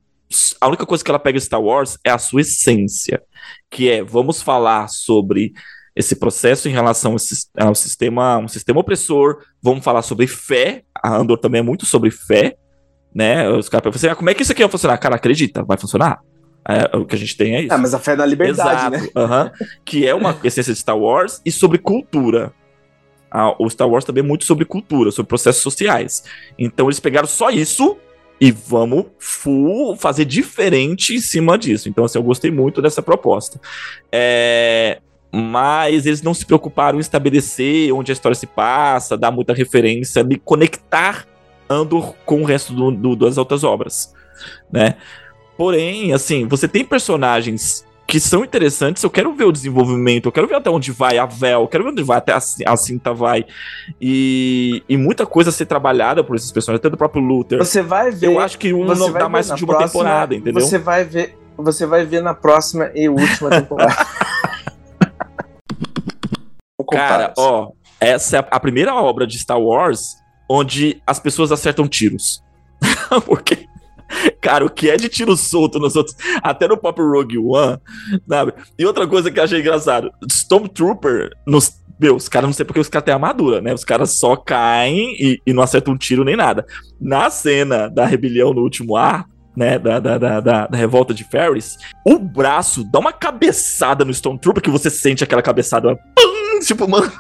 A 0.61 0.67
única 0.69 0.85
coisa 0.85 1.05
que 1.05 1.11
ela 1.11 1.21
pega 1.21 1.39
em 1.39 1.41
Star 1.41 1.62
Wars 1.62 1.99
é 2.05 2.11
a 2.11 2.19
sua 2.19 2.41
essência, 2.41 3.23
que 3.71 3.89
é 3.89 4.03
vamos 4.03 4.43
falar 4.43 4.89
sobre 4.89 5.53
esse 5.97 6.14
processo 6.14 6.68
em 6.68 6.72
relação 6.72 7.16
ao 7.59 7.74
sistema, 7.74 8.38
um 8.38 8.47
sistema 8.49 8.80
opressor, 8.80 9.38
vamos 9.62 9.82
falar 9.82 10.03
sobre 10.03 10.26
fé. 10.26 10.82
A 11.03 11.16
Andor 11.16 11.38
também 11.38 11.61
é 11.61 11.62
muito 11.62 11.86
sobre 11.86 12.11
fé 12.11 12.57
né? 13.16 13.49
Os 13.49 13.70
caras 13.70 13.82
pensam 13.82 13.97
assim, 13.97 14.12
ah, 14.12 14.14
como 14.14 14.28
é 14.28 14.34
que 14.34 14.42
isso 14.42 14.53
aqui 14.53 14.62
vai 14.62 14.70
funcionar? 14.70 14.99
Cara, 14.99 15.16
acredita, 15.16 15.64
vai 15.64 15.78
funcionar. 15.78 16.20
É, 16.68 16.94
o 16.94 17.07
que 17.07 17.14
a 17.14 17.18
gente 17.18 17.34
tem 17.34 17.57
é 17.57 17.62
isso. 17.62 17.72
Ah, 17.72 17.78
mas 17.78 17.94
a 17.94 17.99
fé 17.99 18.14
na 18.14 18.26
liberdade, 18.26 18.97
Exato, 18.97 19.28
né? 19.28 19.53
que 19.86 20.07
é 20.07 20.14
uma 20.14 20.38
essência 20.44 20.74
de 20.74 20.78
Star 20.78 20.99
Wars 20.99 21.40
e 21.42 21.51
sobre 21.51 21.78
cultura. 21.78 22.53
Ah, 23.30 23.55
o 23.59 23.70
Star 23.70 23.88
Wars 23.88 24.05
também 24.05 24.22
é 24.22 24.26
muito 24.26 24.44
sobre 24.44 24.66
cultura, 24.66 25.11
sobre 25.11 25.30
processos 25.30 25.62
sociais. 25.62 26.24
Então 26.59 26.88
eles 26.88 27.01
pegaram 27.01 27.26
só 27.26 27.49
isso 27.49 27.97
e 28.38 28.53
vamos 28.53 29.07
full 29.18 29.97
fazer 29.97 30.26
diferente 30.26 31.14
em 31.14 31.20
cima 31.20 31.57
disso. 31.57 31.88
Então, 31.88 32.05
assim, 32.05 32.18
eu 32.18 32.22
gostei 32.22 32.51
muito 32.51 32.82
dessa 32.82 33.01
proposta. 33.01 33.59
É, 34.12 35.01
mas 35.33 36.07
eles 36.07 36.22
não 36.22 36.33
se 36.33 36.47
preocuparam 36.47 36.99
em 36.99 37.01
estabelecer 37.01 37.93
onde 37.93 38.11
a 38.11 38.14
história 38.14 38.35
se 38.35 38.47
passa, 38.47 39.16
dar 39.16 39.31
muita 39.31 39.53
referência, 39.53 40.24
de 40.24 40.39
conectar 40.39 41.27
Andor 41.68 42.14
com 42.24 42.43
o 42.43 42.45
resto 42.45 42.72
do, 42.72 42.91
do, 42.91 43.16
das 43.16 43.39
outras 43.39 43.64
obras, 43.64 44.14
né? 44.70 44.97
Porém, 45.57 46.12
assim, 46.12 46.47
você 46.47 46.68
tem 46.68 46.85
personagens 46.85 47.85
que 48.07 48.20
são 48.20 48.45
interessantes, 48.45 49.03
eu 49.03 49.11
quero 49.11 49.33
ver 49.33 49.45
o 49.45 49.53
desenvolvimento, 49.53 50.27
eu 50.27 50.33
quero 50.33 50.47
ver 50.47 50.55
até 50.55 50.70
onde 50.70 50.93
vai 50.93 51.18
a 51.18 51.27
Vel, 51.27 51.62
eu 51.62 51.68
quero 51.68 51.83
ver 51.83 51.91
onde 51.91 52.03
vai 52.05 52.18
até 52.18 52.33
a, 52.33 52.37
a 52.37 52.77
Cinta 52.77 53.12
vai. 53.12 53.45
E, 54.01 54.83
e 54.89 54.97
muita 54.97 55.27
coisa 55.27 55.51
a 55.51 55.53
ser 55.53 55.66
trabalhada 55.66 56.22
por 56.22 56.37
esses 56.37 56.53
personagens, 56.53 56.79
até 56.79 56.89
do 56.89 56.97
próprio 56.97 57.20
Luther. 57.20 57.59
Você 57.59 57.83
vai 57.83 58.12
ver. 58.12 58.27
Eu 58.27 58.39
acho 58.39 58.59
que 58.59 58.72
um 58.72 58.85
não 58.85 59.12
dá 59.12 59.29
mais 59.29 59.47
de 59.47 59.64
uma 59.64 59.77
próxima, 59.77 59.89
temporada, 59.89 60.35
entendeu? 60.37 60.64
Você 60.64 60.79
vai 60.79 61.05
ver. 61.05 61.37
Você 61.57 61.87
vai 61.87 62.05
ver 62.05 62.22
na 62.22 62.35
próxima 62.35 62.91
e 62.95 63.09
última 63.09 63.51
temporada. 63.51 63.97
Cara, 66.97 67.34
ó, 67.36 67.70
essa 68.01 68.38
é 68.38 68.49
a 68.51 68.61
primeira 68.61 68.94
obra 68.94 69.26
de 69.26 69.38
Star 69.38 69.61
Wars 69.61 70.16
onde 70.49 71.03
as 71.07 71.18
pessoas 71.18 71.51
acertam 71.53 71.88
tiros. 71.88 72.42
Porque, 73.26 73.66
cara, 74.40 74.64
o 74.64 74.70
que 74.70 74.90
é 74.90 74.97
de 74.97 75.09
tiro 75.09 75.36
solto 75.36 75.78
nos 75.78 75.97
outros, 75.97 76.16
até 76.42 76.68
no 76.68 76.76
próprio 76.76 77.11
Rogue 77.11 77.38
One, 77.38 77.78
sabe? 78.28 78.53
E 78.78 78.86
outra 78.86 79.07
coisa 79.07 79.30
que 79.30 79.38
eu 79.38 79.44
achei 79.44 79.61
engraçado, 79.61 80.11
Stormtrooper, 80.30 81.30
nos, 81.47 81.80
meu, 81.99 82.16
os 82.16 82.28
caras 82.28 82.49
não 82.49 82.55
sei 82.55 82.64
porque 82.64 82.80
os 82.80 82.88
caras 82.88 83.05
têm 83.05 83.14
armadura, 83.14 83.61
né? 83.61 83.74
Os 83.74 83.84
caras 83.84 84.18
só 84.18 84.36
caem 84.36 85.16
e, 85.18 85.40
e, 85.47 85.53
não 85.53 85.62
acertam 85.62 85.94
um 85.94 85.99
tiro 85.99 86.24
nem 86.24 86.36
nada. 86.36 86.66
Na 87.01 87.30
cena 87.30 87.88
da 87.88 88.05
rebelião 88.07 88.53
no 88.53 88.62
último 88.62 88.97
ar, 88.97 89.26
né, 89.57 89.79
da, 89.79 89.99
da, 89.99 90.19
da, 90.19 90.41
da, 90.41 90.77
revolta 90.77 91.15
de 91.15 91.25
Ferris, 91.25 91.79
o 92.05 92.19
braço 92.19 92.85
dá 92.85 92.99
uma 92.99 93.13
cabeçada 93.13 94.05
no 94.05 94.11
Stormtrooper 94.11 94.63
que 94.63 94.71
você 94.71 94.91
sente 94.91 95.25
aquela 95.25 95.43
cabeçada, 95.43 95.97
pum, 95.97 96.61
tipo, 96.61 96.87
mano, 96.89 97.11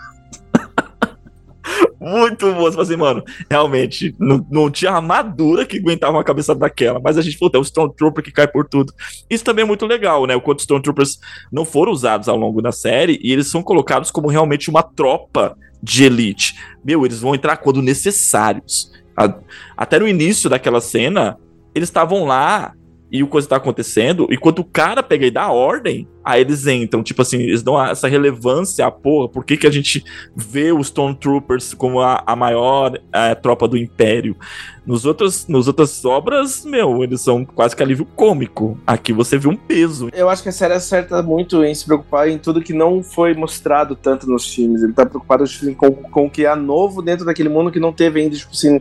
muito 1.98 2.52
bom. 2.52 2.70
Você 2.70 2.80
assim, 2.80 2.96
mano, 2.96 3.24
realmente, 3.50 4.14
não, 4.18 4.46
não 4.50 4.70
tinha 4.70 4.92
armadura 4.92 5.66
que 5.66 5.78
aguentava 5.78 6.16
uma 6.16 6.24
cabeça 6.24 6.54
daquela. 6.54 7.00
Mas 7.00 7.18
a 7.18 7.22
gente 7.22 7.36
falou, 7.36 7.50
tem 7.50 7.60
o 7.60 7.64
Stormtrooper 7.64 8.22
que 8.22 8.30
cai 8.30 8.46
por 8.46 8.68
tudo. 8.68 8.92
Isso 9.28 9.44
também 9.44 9.64
é 9.64 9.66
muito 9.66 9.86
legal, 9.86 10.26
né? 10.26 10.36
O 10.36 10.40
quanto 10.40 10.60
Stormtroopers 10.60 11.18
não 11.50 11.64
foram 11.64 11.90
usados 11.90 12.28
ao 12.28 12.36
longo 12.36 12.62
da 12.62 12.70
série 12.70 13.18
e 13.22 13.32
eles 13.32 13.48
são 13.48 13.62
colocados 13.62 14.10
como 14.10 14.28
realmente 14.28 14.70
uma 14.70 14.82
tropa 14.82 15.56
de 15.82 16.04
elite. 16.04 16.54
Meu, 16.84 17.04
eles 17.04 17.20
vão 17.20 17.34
entrar 17.34 17.56
quando 17.56 17.82
necessários. 17.82 18.92
Até 19.76 19.98
no 19.98 20.06
início 20.06 20.50
daquela 20.50 20.80
cena, 20.80 21.38
eles 21.76 21.88
estavam 21.88 22.24
lá 22.24 22.72
e 23.10 23.22
o 23.22 23.28
coisa 23.28 23.48
tá 23.48 23.56
acontecendo, 23.56 24.26
e 24.30 24.36
quando 24.36 24.58
o 24.58 24.64
cara 24.64 25.02
pega 25.02 25.26
e 25.26 25.30
dá 25.30 25.48
ordem, 25.48 26.08
aí 26.24 26.40
eles 26.40 26.66
entram, 26.66 27.04
tipo 27.04 27.22
assim, 27.22 27.38
eles 27.38 27.62
dão 27.62 27.80
essa 27.80 28.08
relevância 28.08 28.84
à 28.84 28.90
porra, 28.90 29.28
por 29.28 29.44
que, 29.44 29.56
que 29.56 29.66
a 29.66 29.70
gente 29.70 30.04
vê 30.34 30.72
os 30.72 30.88
Stormtroopers 30.88 31.72
como 31.72 32.00
a, 32.00 32.22
a 32.26 32.34
maior 32.34 32.98
a, 33.12 33.34
tropa 33.36 33.68
do 33.68 33.76
Império? 33.76 34.36
Nos 34.84 35.04
outros, 35.04 35.46
nos 35.46 35.68
outras 35.68 36.04
obras, 36.04 36.64
meu, 36.64 37.04
eles 37.04 37.20
são 37.20 37.44
quase 37.44 37.76
que 37.76 37.82
alívio 37.82 38.04
cômico. 38.04 38.78
Aqui 38.86 39.12
você 39.12 39.36
vê 39.38 39.48
um 39.48 39.56
peso. 39.56 40.08
Eu 40.12 40.28
acho 40.28 40.42
que 40.42 40.48
a 40.48 40.52
série 40.52 40.74
acerta 40.74 41.22
muito 41.22 41.64
em 41.64 41.74
se 41.74 41.84
preocupar 41.84 42.28
em 42.28 42.38
tudo 42.38 42.62
que 42.62 42.72
não 42.72 43.02
foi 43.02 43.34
mostrado 43.34 43.96
tanto 43.96 44.28
nos 44.28 44.52
filmes. 44.52 44.82
Ele 44.82 44.92
tá 44.92 45.04
preocupado 45.04 45.42
assim, 45.42 45.74
com, 45.74 45.90
com 45.90 46.26
o 46.26 46.30
que 46.30 46.46
há 46.46 46.54
novo 46.54 47.02
dentro 47.02 47.24
daquele 47.24 47.48
mundo 47.48 47.72
que 47.72 47.80
não 47.80 47.92
teve 47.92 48.20
ainda, 48.20 48.36
tipo 48.36 48.52
assim, 48.52 48.80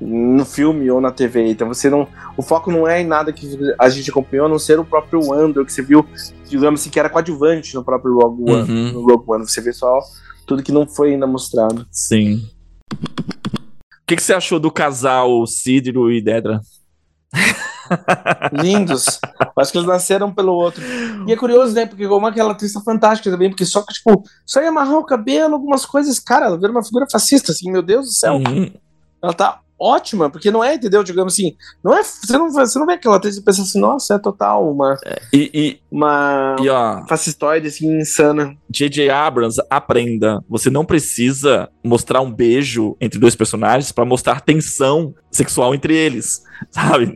no 0.00 0.44
filme 0.44 0.90
ou 0.90 1.00
na 1.00 1.10
TV. 1.10 1.48
Então 1.48 1.68
você 1.68 1.88
não. 1.88 2.06
O 2.36 2.42
foco 2.42 2.70
não 2.70 2.86
é 2.86 3.00
em 3.00 3.06
nada 3.06 3.32
que 3.32 3.58
a 3.78 3.88
gente 3.88 4.10
acompanhou, 4.10 4.46
a 4.46 4.48
não 4.48 4.58
ser 4.58 4.78
o 4.78 4.84
próprio 4.84 5.32
Andor, 5.32 5.64
que 5.64 5.72
você 5.72 5.82
viu, 5.82 6.06
digamos 6.48 6.80
assim, 6.80 6.90
que 6.90 7.00
era 7.00 7.08
coadjuvante 7.08 7.74
no 7.74 7.84
próprio 7.84 8.14
Rogue 8.14 8.50
One. 8.50 8.70
Uhum. 8.70 8.92
No 8.92 9.06
Rogue 9.06 9.24
One. 9.26 9.48
Você 9.48 9.60
vê 9.60 9.72
só 9.72 10.00
tudo 10.46 10.62
que 10.62 10.72
não 10.72 10.86
foi 10.86 11.12
ainda 11.12 11.26
mostrado. 11.26 11.86
Sim. 11.90 12.42
O 12.92 14.06
que, 14.06 14.16
que 14.16 14.22
você 14.22 14.34
achou 14.34 14.60
do 14.60 14.70
casal 14.70 15.46
Cidro 15.46 16.12
e 16.12 16.22
Dedra? 16.22 16.60
Lindos. 18.52 19.18
Acho 19.58 19.72
que 19.72 19.78
eles 19.78 19.88
nasceram 19.88 20.32
pelo 20.32 20.52
outro. 20.52 20.82
E 21.26 21.32
é 21.32 21.36
curioso, 21.36 21.74
né? 21.74 21.86
Porque 21.86 22.06
como 22.06 22.26
aquela 22.26 22.52
atriz 22.52 22.72
tá 22.72 22.80
fantástica 22.80 23.30
também, 23.30 23.48
porque 23.48 23.64
só 23.64 23.82
que, 23.82 23.92
tipo, 23.94 24.22
só 24.44 24.60
ia 24.60 24.68
amarrar 24.68 24.98
o 24.98 25.04
cabelo, 25.04 25.54
algumas 25.54 25.84
coisas, 25.84 26.18
cara, 26.20 26.46
ela 26.46 26.58
vira 26.58 26.70
uma 26.70 26.84
figura 26.84 27.06
fascista, 27.10 27.52
assim, 27.52 27.70
meu 27.70 27.82
Deus 27.82 28.06
do 28.06 28.12
céu. 28.12 28.34
Uhum. 28.34 28.70
Ela 29.22 29.32
tá 29.32 29.60
ótima, 29.78 30.30
porque 30.30 30.50
não 30.50 30.64
é, 30.64 30.74
entendeu? 30.74 31.02
Digamos 31.02 31.32
assim, 31.32 31.54
não 31.84 31.94
é, 31.94 32.02
você 32.02 32.36
não, 32.36 32.50
você 32.50 32.78
não 32.78 32.86
vê 32.86 32.94
aquela 32.94 33.16
atriz 33.16 33.36
e 33.36 33.42
pensa 33.42 33.62
assim, 33.62 33.80
nossa, 33.80 34.14
é 34.14 34.18
total 34.18 34.70
uma 34.70 34.96
é, 35.04 35.20
e, 35.32 35.50
e, 35.52 35.80
uma 35.90 36.56
e, 36.60 36.68
ó, 36.68 37.04
fascistoide 37.06 37.68
assim 37.68 37.98
insana. 37.98 38.56
J.J. 38.70 39.10
Abrams, 39.10 39.60
aprenda, 39.70 40.42
você 40.48 40.70
não 40.70 40.84
precisa 40.84 41.68
mostrar 41.84 42.20
um 42.20 42.32
beijo 42.32 42.96
entre 43.00 43.18
dois 43.18 43.36
personagens 43.36 43.92
para 43.92 44.04
mostrar 44.04 44.40
tensão 44.40 45.14
sexual 45.30 45.74
entre 45.74 45.94
eles, 45.94 46.42
sabe? 46.70 47.12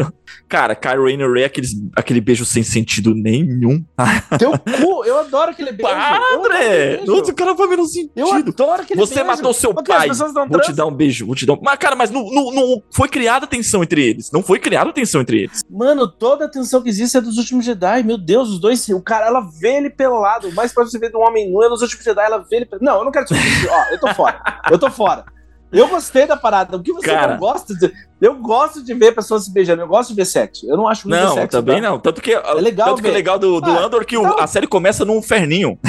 Cara, 0.49 0.74
Kylo 0.74 1.05
Ren 1.07 1.20
e 1.20 1.32
Rey, 1.32 1.45
aqueles, 1.45 1.70
aquele 1.97 2.20
beijo 2.20 2.45
sem 2.45 2.62
sentido 2.62 3.14
nenhum. 3.14 3.84
Teu 4.38 4.53
cu, 4.59 5.05
eu 5.05 5.18
adoro 5.18 5.51
aquele 5.51 5.72
beijo. 5.72 5.93
Padre! 5.93 7.11
Outro 7.11 7.34
cara 7.34 7.55
foi 7.55 7.68
menos 7.68 7.93
sentido. 7.93 8.12
Eu 8.16 8.32
adoro 8.32 8.82
aquele 8.82 9.01
Você 9.01 9.14
beijo. 9.14 9.26
matou 9.26 9.53
seu 9.53 9.72
Porque 9.72 9.93
pai. 9.93 10.09
Vou 10.49 10.61
te 10.61 10.72
dar 10.72 10.86
um 10.86 10.95
beijo, 10.95 11.26
vou 11.26 11.34
te 11.34 11.47
dar 11.47 11.55
um... 11.55 11.61
Mas, 11.62 11.78
cara, 11.78 11.95
mas 11.95 12.11
não, 12.11 12.24
não, 12.30 12.53
não 12.53 12.82
foi 12.91 13.09
criada 13.09 13.47
tensão 13.47 13.82
entre 13.82 14.05
eles. 14.05 14.30
Não 14.32 14.43
foi 14.43 14.59
criada 14.59 14.93
tensão 14.93 15.20
entre 15.20 15.45
eles. 15.45 15.62
Mano, 15.70 16.09
toda 16.09 16.47
a 16.47 16.49
tensão 16.49 16.82
que 16.82 16.88
existe 16.88 17.16
é 17.16 17.20
dos 17.20 17.38
últimos 17.38 17.64
Jedi. 17.64 18.03
Meu 18.03 18.18
Deus, 18.18 18.49
os 18.51 18.61
dois. 18.61 18.88
O 18.88 19.01
cara, 19.03 19.26
ela 19.26 19.41
vê 19.61 19.76
ele 19.76 19.91
pelado. 19.91 20.49
O 20.49 20.55
mais 20.55 20.72
próximo 20.72 20.93
você 20.93 20.99
vê 20.99 21.11
de 21.11 21.16
um 21.16 21.20
homem 21.20 21.51
nu 21.51 21.62
é 21.62 21.68
nos 21.68 21.82
últimos 21.82 22.05
Jedi, 22.05 22.24
ela 22.24 22.38
vê 22.38 22.57
ele 22.57 22.66
pelado. 22.66 22.84
Não, 22.84 22.99
eu 22.99 23.05
não 23.05 23.12
quero 23.12 23.26
discutir. 23.26 23.68
Ó, 23.68 23.84
eu 23.93 24.01
tô 24.01 24.14
fora. 24.14 24.41
Eu 24.70 24.78
tô 24.78 24.91
fora. 24.91 25.24
Eu 25.72 25.86
gostei 25.88 26.26
da 26.26 26.36
parada. 26.36 26.76
O 26.76 26.82
que 26.82 26.92
você 26.92 27.06
Cara. 27.06 27.32
não 27.34 27.38
gosta 27.38 27.74
de. 27.74 27.92
Eu 28.20 28.34
gosto 28.36 28.82
de 28.84 28.92
ver 28.94 29.14
pessoas 29.14 29.44
se 29.44 29.52
beijando. 29.52 29.82
Eu 29.82 29.86
gosto 29.88 30.10
de 30.10 30.16
ver 30.16 30.24
sexo. 30.24 30.66
Eu 30.68 30.76
não 30.76 30.88
acho 30.88 31.08
ver 31.08 31.22
Não, 31.22 31.34
sexo. 31.34 31.56
também 31.58 31.80
tá? 31.80 31.88
não. 31.88 31.98
Tanto 31.98 32.20
que, 32.20 32.32
É 32.32 32.54
legal 32.54 32.88
tanto 32.88 33.02
que 33.02 33.08
o 33.08 33.10
ver. 33.10 33.16
legal 33.16 33.38
do, 33.38 33.60
do 33.60 33.70
Ah, 33.70 33.84
Andor 33.84 34.02
é 34.02 34.04
que 34.04 34.16
então- 34.16 34.38
a 34.38 34.46
série 34.46 34.66
começa 34.66 35.04
num 35.04 35.22
ferninho. 35.22 35.78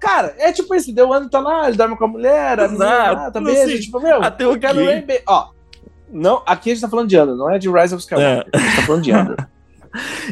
Cara, 0.00 0.34
é 0.38 0.50
tipo 0.50 0.74
esse, 0.74 0.92
deu 0.92 1.12
ano, 1.12 1.28
tá 1.28 1.38
lá, 1.40 1.68
ele 1.68 1.76
dorme 1.76 1.96
com 1.96 2.04
a 2.04 2.08
mulher, 2.08 2.58
a 2.58 2.66
menina 2.68 3.30
tá 3.30 3.38
beijo, 3.40 3.62
assim, 3.62 3.80
tipo, 3.80 4.00
meu, 4.00 4.22
até 4.22 4.46
o 4.46 4.52
eu 4.54 4.58
quero 4.58 4.78
Ó, 5.28 5.50
não, 6.10 6.42
aqui 6.46 6.70
a 6.70 6.74
gente 6.74 6.80
tá 6.82 6.88
falando 6.88 7.06
de 7.06 7.16
Andor, 7.18 7.36
não 7.36 7.50
é 7.50 7.58
de 7.58 7.68
Rise 7.70 7.94
of 7.94 8.02
Skywalker, 8.02 8.46
a 8.52 8.58
gente 8.58 8.76
tá 8.76 8.82
falando 8.82 9.02
de 9.02 9.12
Andor. 9.12 9.36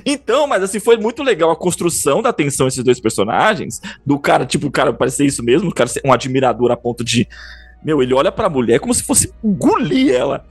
Então, 0.04 0.46
mas 0.46 0.62
assim, 0.62 0.78
foi 0.80 0.96
muito 0.96 1.22
legal 1.22 1.50
a 1.50 1.56
construção 1.56 2.22
da 2.22 2.32
tensão 2.32 2.66
desses 2.66 2.84
dois 2.84 3.00
personagens. 3.00 3.80
Do 4.04 4.18
cara, 4.18 4.46
tipo, 4.46 4.66
o 4.66 4.70
cara 4.70 4.92
parecer 4.92 5.26
isso 5.26 5.42
mesmo, 5.42 5.68
o 5.68 5.74
cara 5.74 5.88
ser 5.88 6.02
um 6.04 6.12
admirador 6.12 6.70
a 6.70 6.76
ponto 6.76 7.04
de. 7.04 7.28
Meu, 7.82 8.02
ele 8.02 8.12
olha 8.12 8.32
pra 8.32 8.48
mulher 8.48 8.80
como 8.80 8.92
se 8.92 9.02
fosse 9.02 9.32
engolir 9.42 10.12
ela. 10.12 10.44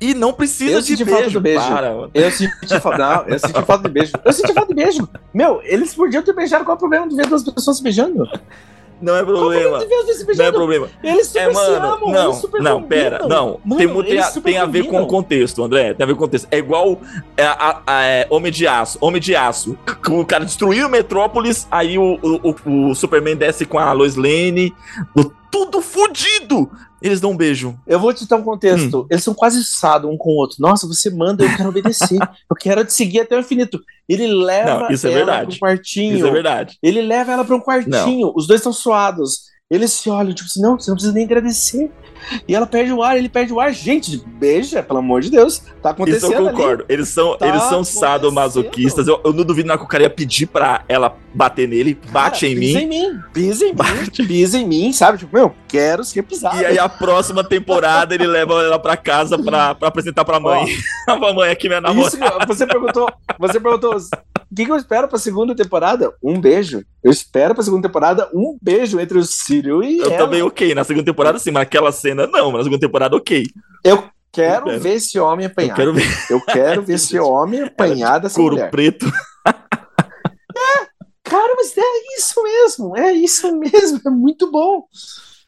E 0.00 0.14
não 0.14 0.32
precisa 0.32 0.80
de 0.82 1.04
beijo, 1.04 1.40
beijo. 1.40 1.66
Para, 1.66 1.94
mano. 1.94 2.10
Eu 2.14 2.30
senti 2.30 2.80
falta, 2.80 3.24
eu 3.26 3.38
senti 3.38 3.62
falta 3.64 3.88
de 3.88 3.94
beijo. 3.94 4.12
Eu 4.24 4.32
senti 4.32 4.52
falta 4.52 4.74
de 4.74 4.82
beijo. 4.82 5.08
Meu, 5.32 5.60
eles 5.64 5.94
podiam 5.94 6.22
ter 6.22 6.34
beijado, 6.34 6.64
qual 6.64 6.74
é 6.74 6.76
o 6.76 6.78
problema 6.78 7.08
de 7.08 7.16
ver 7.16 7.26
duas 7.26 7.42
pessoas 7.42 7.78
se 7.78 7.82
beijando? 7.82 8.28
Não 9.00 9.16
é 9.16 9.22
problema 9.22 9.78
Não 10.36 10.44
é 10.44 10.52
problema. 10.52 10.88
Eles 11.02 11.26
super 11.28 11.40
É, 11.40 11.48
se 11.48 11.54
mano, 11.54 11.86
amam, 11.86 12.10
não, 12.12 12.32
super 12.34 12.60
não, 12.62 12.82
combinam. 12.82 12.88
pera, 12.88 13.28
não. 13.28 13.60
Mano, 13.64 13.78
tem, 13.78 13.88
tem, 14.18 14.42
tem 14.42 14.58
a 14.58 14.66
ver 14.66 14.84
com 14.86 15.00
o 15.02 15.06
contexto, 15.06 15.62
André. 15.62 15.94
Tem 15.94 16.04
a 16.04 16.06
ver 16.06 16.14
com 16.14 16.18
o 16.20 16.24
contexto. 16.26 16.48
É 16.50 16.58
igual 16.58 17.00
é, 17.36 17.44
a, 17.44 17.80
a- 17.86 18.02
é, 18.04 18.26
Homem 18.28 18.50
de 18.50 18.66
Aço. 18.66 18.98
Homem 19.00 19.20
de 19.20 19.36
Aço. 19.36 19.78
O 20.08 20.24
cara 20.24 20.44
destruiu 20.44 20.88
Metrópolis, 20.88 21.66
aí 21.70 21.96
o, 21.98 22.18
o, 22.22 22.54
o- 22.66 22.90
o 22.90 22.94
Superman 22.94 23.36
desce 23.36 23.64
com 23.64 23.78
a 23.78 23.92
Lois 23.92 24.16
Lane. 24.16 24.74
o- 25.16 25.37
tudo 25.50 25.80
fudido. 25.80 26.70
Eles 27.00 27.20
dão 27.20 27.30
um 27.30 27.36
beijo. 27.36 27.78
Eu 27.86 28.00
vou 28.00 28.12
te 28.12 28.26
dar 28.26 28.36
um 28.36 28.40
Hum. 28.40 28.44
contexto. 28.44 29.06
Eles 29.08 29.22
são 29.22 29.32
quase 29.32 29.62
sados 29.64 30.10
um 30.10 30.16
com 30.16 30.30
o 30.30 30.36
outro. 30.36 30.56
Nossa, 30.58 30.86
você 30.86 31.08
manda, 31.10 31.44
eu 31.44 31.56
quero 31.56 31.68
obedecer. 31.68 32.18
eu 32.50 32.56
quero 32.56 32.84
te 32.84 32.92
seguir 32.92 33.20
até 33.20 33.36
o 33.36 33.40
infinito. 33.40 33.80
Ele 34.08 34.26
leva 34.26 34.80
Não, 34.80 34.90
isso 34.90 35.06
é 35.06 35.10
ela 35.10 35.18
verdade. 35.18 35.46
pra 35.46 35.54
um 35.54 35.58
quartinho. 35.72 36.16
Isso 36.16 36.26
é 36.26 36.30
verdade. 36.30 36.76
Ele 36.82 37.00
leva 37.02 37.32
ela 37.32 37.44
pra 37.44 37.54
um 37.54 37.60
quartinho. 37.60 38.32
Os 38.34 38.46
dois 38.48 38.60
estão 38.60 38.72
suados. 38.72 39.42
Eles 39.70 39.92
se 39.92 40.08
olham, 40.08 40.32
tipo 40.32 40.48
assim, 40.48 40.62
não, 40.62 40.78
você 40.80 40.90
não 40.90 40.96
precisa 40.96 41.12
nem 41.12 41.24
agradecer. 41.24 41.90
E 42.48 42.54
ela 42.54 42.66
perde 42.66 42.90
o 42.90 43.02
ar, 43.02 43.18
ele 43.18 43.28
perde 43.28 43.52
o 43.52 43.60
ar. 43.60 43.70
Gente, 43.70 44.16
beija, 44.26 44.82
pelo 44.82 44.98
amor 45.00 45.20
de 45.20 45.30
Deus. 45.30 45.58
Tá 45.58 45.64
Isso 45.68 45.88
acontecendo 45.90 46.32
eu 46.32 46.48
ali. 46.48 46.56
concordo. 46.56 46.86
Eles 46.88 47.10
são, 47.10 47.36
Tá 47.36 47.46
eles 47.46 47.62
são 47.64 47.84
sadomasoquistas. 47.84 49.06
Eu, 49.06 49.20
eu 49.22 49.30
não 49.30 49.44
duvido 49.44 49.68
nada 49.68 49.78
que 49.78 49.84
o 49.84 49.88
cara 49.88 50.04
ia 50.04 50.10
pedir 50.10 50.46
pra 50.46 50.84
ela 50.88 51.14
bater 51.34 51.68
nele. 51.68 52.00
Bate 52.10 52.40
Cara, 52.46 52.52
em 52.52 52.58
pisa 52.58 52.78
mim. 52.78 52.84
em 52.84 52.88
mim. 52.88 53.20
Pisa 53.34 53.64
em 53.66 53.68
mim. 53.68 53.74
Bate. 53.76 54.26
Pisa 54.26 54.58
em 54.58 54.66
mim, 54.66 54.92
sabe? 54.94 55.18
Tipo, 55.18 55.36
meu, 55.36 55.54
quero 55.68 56.02
ser 56.02 56.22
pisado. 56.22 56.56
E 56.58 56.64
aí 56.64 56.78
a 56.78 56.88
próxima 56.88 57.44
temporada 57.44 58.14
ele 58.14 58.26
leva 58.26 58.54
ela 58.62 58.78
pra 58.78 58.96
casa 58.96 59.38
pra, 59.38 59.74
pra 59.74 59.88
apresentar 59.88 60.24
pra 60.24 60.40
mãe. 60.40 60.66
a 61.06 61.14
mamãe 61.14 61.50
aqui 61.50 61.68
minha 61.68 61.82
namorada. 61.82 62.16
Isso, 62.16 62.46
você 62.46 62.66
perguntou, 62.66 63.12
você 63.38 63.60
perguntou, 63.60 63.96
o 64.50 64.54
que, 64.54 64.64
que 64.64 64.70
eu 64.72 64.76
espero 64.76 65.08
pra 65.08 65.18
segunda 65.18 65.54
temporada? 65.54 66.12
Um 66.22 66.40
beijo. 66.40 66.82
Eu 67.02 67.10
espero 67.10 67.54
pra 67.54 67.62
segunda 67.64 67.86
temporada 67.88 68.28
um 68.34 68.56
beijo 68.62 68.98
entre 68.98 69.18
o 69.18 69.24
Círio 69.24 69.82
e 69.82 69.98
Eu 69.98 70.06
ela. 70.10 70.18
também 70.18 70.42
ok. 70.42 70.74
Na 70.74 70.84
segunda 70.84 71.04
temporada 71.04 71.38
sim, 71.38 71.50
mas 71.50 71.62
naquela 71.62 71.92
cena 71.92 72.26
não. 72.26 72.46
Mas 72.50 72.58
na 72.60 72.64
segunda 72.64 72.80
temporada 72.80 73.16
ok. 73.16 73.44
Eu 73.84 74.04
quero 74.32 74.60
Eu 74.60 74.64
quero. 74.64 74.80
ver 74.80 74.94
esse 74.94 75.18
homem 75.18 75.46
Eu 75.46 75.50
apanhar. 75.52 75.74
quero 75.76 75.92
ver 75.94 76.06
Eu 76.30 76.40
quero 76.40 76.82
ver 76.82 76.94
esse 76.94 77.18
homem 77.20 77.62
apanhar 77.62 78.18
dessa 78.18 78.36
couro 78.36 78.56
mulher. 78.56 78.70
preto. 78.70 79.06
Cara, 81.24 81.52
mas 81.56 81.76
é 81.76 82.16
isso 82.16 82.42
mesmo, 82.42 82.96
é 82.96 83.12
isso 83.12 83.54
mesmo, 83.58 84.00
é 84.06 84.10
muito 84.10 84.50
bom. 84.50 84.84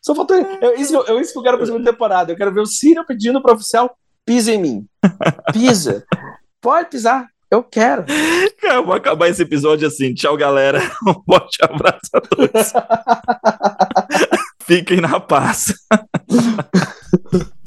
Só 0.02 0.14
faltou. 0.14 0.36
É 0.36 0.74
isso, 0.78 0.94
eu- 0.94 1.16
é 1.18 1.20
isso 1.22 1.32
que 1.32 1.38
eu 1.38 1.42
quero 1.42 1.56
pra 1.56 1.66
segunda 1.66 1.90
temporada. 1.90 2.30
Eu 2.32 2.36
quero 2.36 2.52
ver 2.52 2.60
o 2.60 2.66
Círio 2.66 3.04
pedindo 3.06 3.40
pro 3.42 3.54
oficial: 3.54 3.96
pisa 4.26 4.52
em 4.52 4.60
mim. 4.60 4.86
Pisa. 5.52 6.04
Pode 6.60 6.90
pisar. 6.90 7.26
Eu 7.50 7.64
quero. 7.64 8.04
Cara, 8.60 8.74
eu 8.74 8.86
vou 8.86 8.94
acabar 8.94 9.28
esse 9.28 9.42
episódio 9.42 9.88
assim. 9.88 10.14
Tchau, 10.14 10.36
galera. 10.36 10.80
Um 11.04 11.14
forte 11.24 11.58
abraço 11.62 12.10
a 12.14 12.20
todos. 12.20 12.72
Fiquem 14.62 15.00
na 15.00 15.18
paz. 15.18 15.74